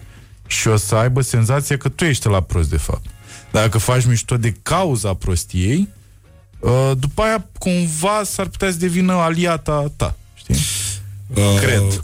[0.47, 3.07] Și o să aibă senzația că tu ești la prost, de fapt.
[3.53, 5.89] Dacă faci mișto de cauza prostiei,
[6.59, 10.57] uh, după aia cumva s-ar putea să devină aliata ta, știi?
[11.35, 12.03] Uh, Cred.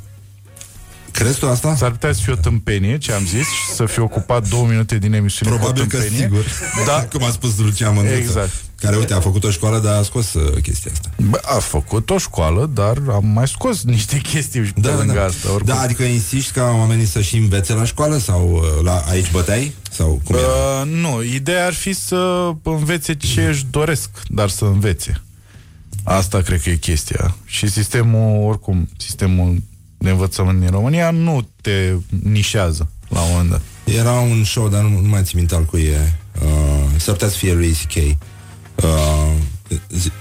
[1.10, 1.76] Crezi tu asta?
[1.76, 4.98] S-ar putea să fie o tâmpenie, ce am zis, și să fie ocupat două minute
[4.98, 6.24] din emisiune Probabil cu o că tâmpenie.
[6.24, 6.44] sigur.
[6.86, 7.02] Da.
[7.12, 8.18] Cum a spus Lucian Mândruță.
[8.20, 8.52] Exact.
[8.85, 11.11] Care, uite, a făcut o școală, dar a scos uh, chestia asta.
[11.28, 15.24] Bă, a făcut o școală, dar am mai scos niște chestii pe Da, lângă da.
[15.24, 15.48] asta.
[15.52, 15.74] Oricum.
[15.74, 19.74] da, adică insiști ca oamenii să-și învețe la școală sau uh, la aici băteai?
[19.90, 20.39] Sau cum e?
[20.39, 25.23] Uh, nu, ideea ar fi să învețe ce își doresc, dar să învețe.
[26.02, 27.36] Asta cred că e chestia.
[27.44, 29.62] Și sistemul, oricum, sistemul
[29.98, 31.93] de învățământ din România nu te
[32.23, 33.61] nișează la un moment dat.
[33.85, 36.12] Era un show, dar nu, nu mai țin minte al cui e.
[36.43, 36.48] Uh,
[36.97, 38.16] s-ar putea să fie lui C.K.
[38.74, 39.32] Uh,
[39.88, 40.12] zi-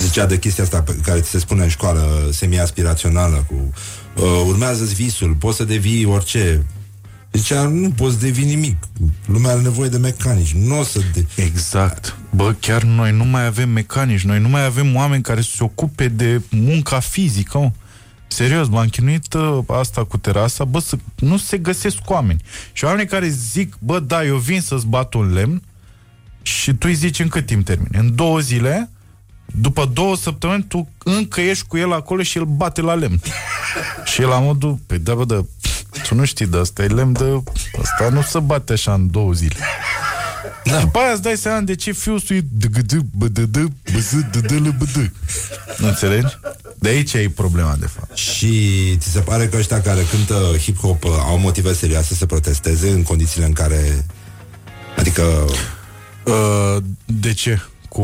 [0.00, 3.72] zicea de chestia asta pe care ți se spune în școală, semi-aspirațională, cu
[4.16, 6.66] uh, urmează-ți visul, poți să devii orice.
[7.32, 8.76] Zicea, nu poți devii nimic.
[9.26, 10.52] Lumea are nevoie de mecanici.
[10.54, 11.00] Nu o să...
[11.12, 11.26] De...
[11.34, 12.16] Exact.
[12.30, 15.64] Bă, chiar noi nu mai avem mecanici, noi nu mai avem oameni care să se
[15.64, 17.70] ocupe de munca fizică, mă.
[18.26, 22.42] Serios, m-am chinuit uh, asta cu terasa, bă, să, nu se găsesc oameni.
[22.72, 25.62] Și oamenii care zic, bă, da, eu vin să-ți bat un lemn
[26.46, 27.98] și tu îi zici în cât timp termini?
[27.98, 28.90] În două zile,
[29.46, 33.20] după două săptămâni, tu încă ești cu el acolo și el bate la lemn.
[34.12, 35.44] și el la modul, păi da, bă, da,
[36.08, 37.42] tu nu știi de asta, e lemn de...
[37.82, 39.56] Asta nu se bate așa în două zile.
[40.64, 40.80] Da.
[40.80, 45.12] După aia îți dai seama de ce fiul e dgd, bdd, bz, dd, bd.
[45.78, 46.38] Nu înțelegi?
[46.78, 48.16] De aici e problema, de fapt.
[48.16, 52.90] Și ți se pare că ăștia care cântă hip-hop uh, au motive serioase să protesteze
[52.90, 54.06] în condițiile în care...
[54.96, 55.44] Adică...
[56.24, 57.60] Uh, de ce?
[57.88, 58.02] Cu...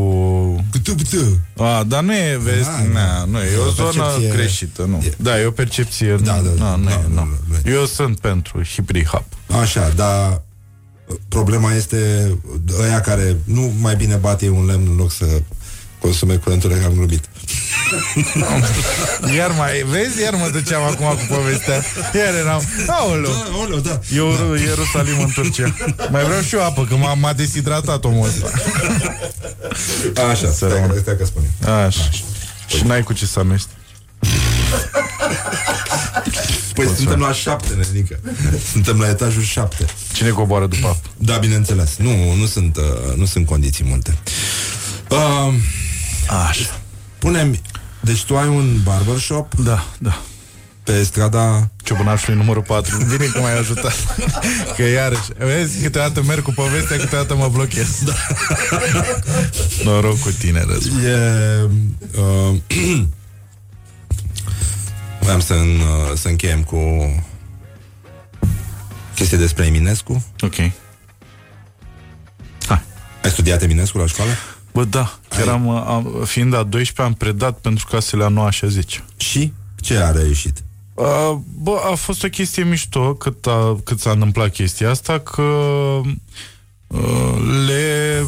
[1.57, 4.29] A, dar nu e, vezi, Da, na, nu e, e E o o zonă percepție-
[4.35, 5.03] greșită, nu.
[5.17, 7.29] Da, e o percepție, Da, da, na, nu, da, e, da,
[7.65, 7.71] nu.
[7.73, 9.25] Eu sunt pentru hip-hop.
[9.61, 10.43] Așa, dar
[11.29, 12.31] problema este
[12.81, 15.43] ăia care nu mai bine bate un lemn în loc să
[16.01, 17.25] consume curentul am glumit.
[19.37, 20.21] Iar mai, vezi?
[20.23, 21.75] Iar mă duceam acum cu povestea.
[22.15, 23.31] Iar eram, aoleu.
[23.31, 24.01] Da, aoleu, da.
[24.15, 25.75] Eu Ierusalim în Turcia.
[26.11, 28.51] Mai vreau și eu apă, că m-a, m-a deshidratat omul ăsta.
[30.31, 31.51] Așa, stai, că, stai că spune.
[31.63, 31.77] Așa.
[31.85, 32.11] Așa.
[32.67, 33.69] Și n-ai cu ce să amesti.
[36.75, 38.21] Păi Poți suntem să- la șapte, Nenică.
[38.73, 39.85] Suntem la etajul șapte.
[40.13, 41.09] Cine coboară după apă?
[41.17, 41.97] Da, bineînțeles.
[41.97, 44.19] Nu, nu sunt, uh, nu sunt condiții multe.
[45.09, 45.55] Uh,
[46.31, 46.81] Așa.
[47.19, 47.59] Punem...
[48.01, 49.55] Deci tu ai un barbershop?
[49.55, 50.21] Da, da.
[50.83, 51.71] Pe strada...
[51.83, 52.97] Ciobănașului numărul 4.
[52.97, 53.95] Bine că m-ai ajutat.
[54.77, 58.03] Că iarăși, vezi, câteodată merg cu povestea, câteodată mă blochez.
[58.05, 58.13] Da.
[59.85, 61.05] Noroc cu tine, Răzvan.
[61.05, 61.69] E...
[62.19, 62.57] Uh,
[65.21, 66.79] Vreau să, în, uh, să încheiem cu
[69.15, 70.25] chestii despre Eminescu.
[70.41, 70.59] Ok.
[73.23, 74.31] Ai studiat Eminescu la școală?
[74.73, 75.19] Bă, da.
[75.29, 79.05] Chiar am, am, fiind a 12 am predat pentru casele a 9 și a 10.
[79.17, 79.53] Și?
[79.81, 80.63] Ce a reieșit?
[80.95, 85.43] Uh, bă, a fost o chestie mișto cât, a, cât s-a întâmplat chestia asta, că
[86.87, 88.23] uh, le,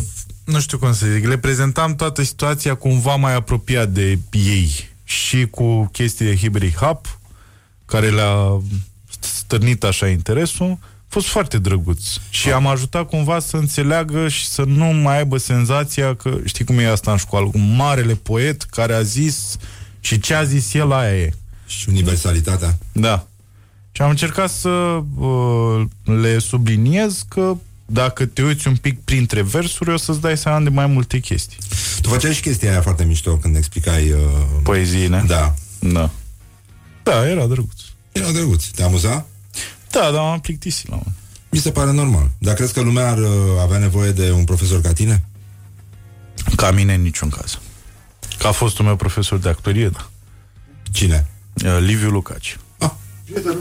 [0.45, 5.47] nu știu cum să zic, le prezentam toată situația cumva mai apropiat de ei și
[5.47, 7.01] cu chestii de Hibri Hub,
[7.87, 8.61] care le-a
[9.21, 10.79] stârnit așa interesul, a
[11.13, 12.05] fost foarte drăguț.
[12.31, 16.79] Și am ajutat cumva să înțeleagă și să nu mai aibă senzația că, știi cum
[16.79, 19.57] e asta în școală, un marele poet care a zis
[20.01, 21.33] și ce a zis el aia e.
[21.67, 22.79] Și universalitatea.
[22.93, 23.27] Da.
[23.93, 27.57] Și am încercat să uh, le subliniez că
[27.87, 31.59] dacă te uiți un pic printre versuri, o să-ți dai seama de mai multe chestii.
[32.01, 34.11] Tu făceai și chestia aia foarte mișto când explicai...
[34.11, 34.19] Uh...
[34.63, 35.25] Poeziile?
[35.27, 35.55] Da.
[35.79, 36.11] Da.
[37.03, 37.81] Da, era drăguț.
[38.13, 38.65] Era drăguț.
[38.65, 39.27] Te amuza?
[39.93, 41.13] Da, dar m-am plictisit la un
[41.51, 42.31] Mi se pare normal.
[42.39, 43.29] Dar crezi că lumea ar uh,
[43.61, 45.25] avea nevoie de un profesor ca tine?
[46.57, 47.59] Ca mine în niciun caz.
[48.39, 50.09] Ca a fostul meu profesor de actorie, da.
[50.91, 51.27] Cine?
[51.65, 52.59] Uh, Liviu Lucaci.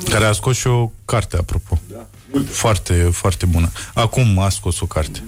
[0.09, 1.79] Care a scos și o carte, apropo.
[1.91, 2.07] Da.
[2.49, 3.71] Foarte, foarte bună.
[3.93, 5.23] Acum a scos o carte.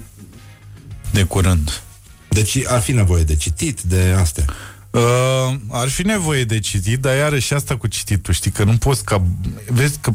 [1.11, 1.81] De curând.
[2.30, 4.45] Deci ar fi nevoie de citit, de astea.
[4.89, 9.03] Uh, ar fi nevoie de citit, dar iarăși asta cu cititul, știi, că nu poți
[9.03, 9.21] ca...
[9.67, 10.13] Vezi că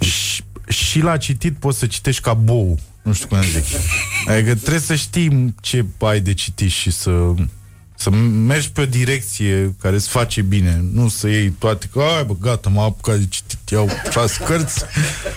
[0.00, 2.78] și, și la citit poți să citești ca bou.
[3.02, 3.64] Nu știu cum să zic.
[4.26, 7.34] Adică trebuie să știi ce ai de citit și să
[8.00, 12.24] să mergi pe o direcție care îți face bine, nu să iei toate, că ai
[12.24, 14.84] bă, gata, m-am apucat de citit, iau șase cărți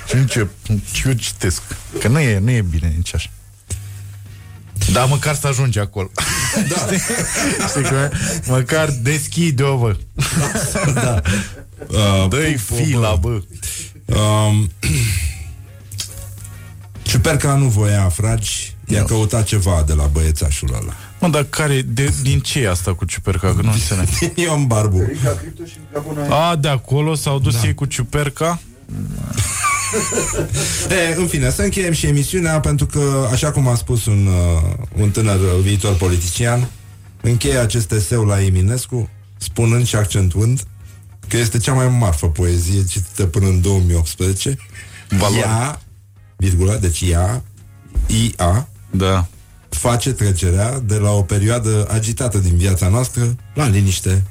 [0.08, 0.50] și încep,
[0.92, 1.62] și eu citesc.
[2.00, 3.30] Că nu e, nu e bine nici așa.
[4.92, 6.12] Dar măcar să ajungi acolo.
[6.68, 6.88] Da.
[7.70, 8.10] Știi că,
[8.46, 9.96] măcar deschide-o, bă.
[10.94, 11.22] da.
[11.88, 13.42] Uh, Dă-i fila, bă.
[14.16, 14.70] Um,
[17.02, 20.94] Ciuperca nu voia fragi, i-a căutat ceva de la băiețașul ăla.
[21.20, 23.54] Mă, dar care, de, din ce e asta cu ciuperca?
[23.56, 24.08] Că nu înțeleg.
[24.46, 25.12] Ion Barbu.
[26.30, 27.68] A, de acolo s-au dus Da.
[27.68, 28.60] ei cu ciuperca?
[30.90, 34.74] E, în fine, să încheiem și emisiunea pentru că, așa cum a spus un, uh,
[35.02, 36.68] un tânăr viitor politician,
[37.22, 40.64] încheie acest eseu la Eminescu, spunând și accentuând
[41.32, 44.58] că este cea mai marfă poezie citită până în 2018.
[45.10, 45.38] Valoare.
[45.38, 45.82] Ea,
[46.38, 47.44] virgulă, deci ea,
[48.08, 49.28] IA, da.
[49.70, 54.24] face trecerea de la o perioadă agitată din viața noastră la liniște,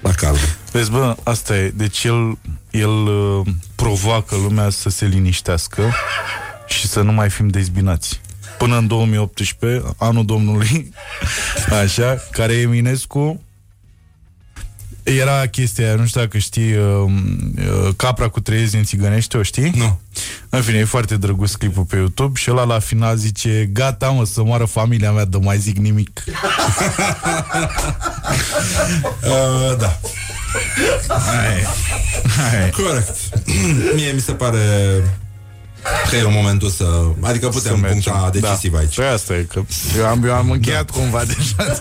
[0.00, 0.36] la calm.
[0.72, 1.72] Vezi, bă, asta e.
[1.76, 2.38] Deci el,
[2.70, 5.92] el uh, provoacă lumea să se liniștească
[6.66, 8.20] și să nu mai fim dezbinați.
[8.58, 10.92] Până în 2018, anul domnului,
[11.82, 13.40] așa, care Eminescu
[15.04, 19.42] era chestia aia, nu știu dacă știi, uh, uh, capra cu trei din țigănește, o
[19.42, 19.72] știi?
[19.76, 20.00] Nu.
[20.48, 24.24] În fine, e foarte drăguț clipul pe YouTube și ăla la final zice, gata mă,
[24.24, 26.24] să moară familia mea, de mai zic nimic.
[29.24, 30.00] Uh, da.
[31.08, 31.66] Hai.
[32.36, 32.70] Hai.
[32.70, 33.16] Corect.
[33.94, 34.58] Mie mi se pare
[36.10, 36.84] că e momentul să...
[37.20, 38.40] Adică putem Să puncta mergem.
[38.40, 38.78] decisiv da.
[38.78, 38.94] aici.
[38.94, 39.60] Păi asta e, că
[39.98, 41.76] eu am, eu am încheiat cumva deja.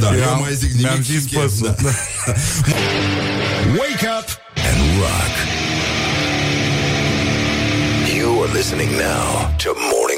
[0.00, 0.82] Da, eu, Eu eu am- mai zic nimic.
[0.82, 1.74] mi-am zis și încheiem, păsul.
[1.82, 1.90] da.
[3.80, 4.28] Wake up
[4.68, 5.34] and rock.
[8.18, 9.26] You are listening now
[9.62, 10.09] to more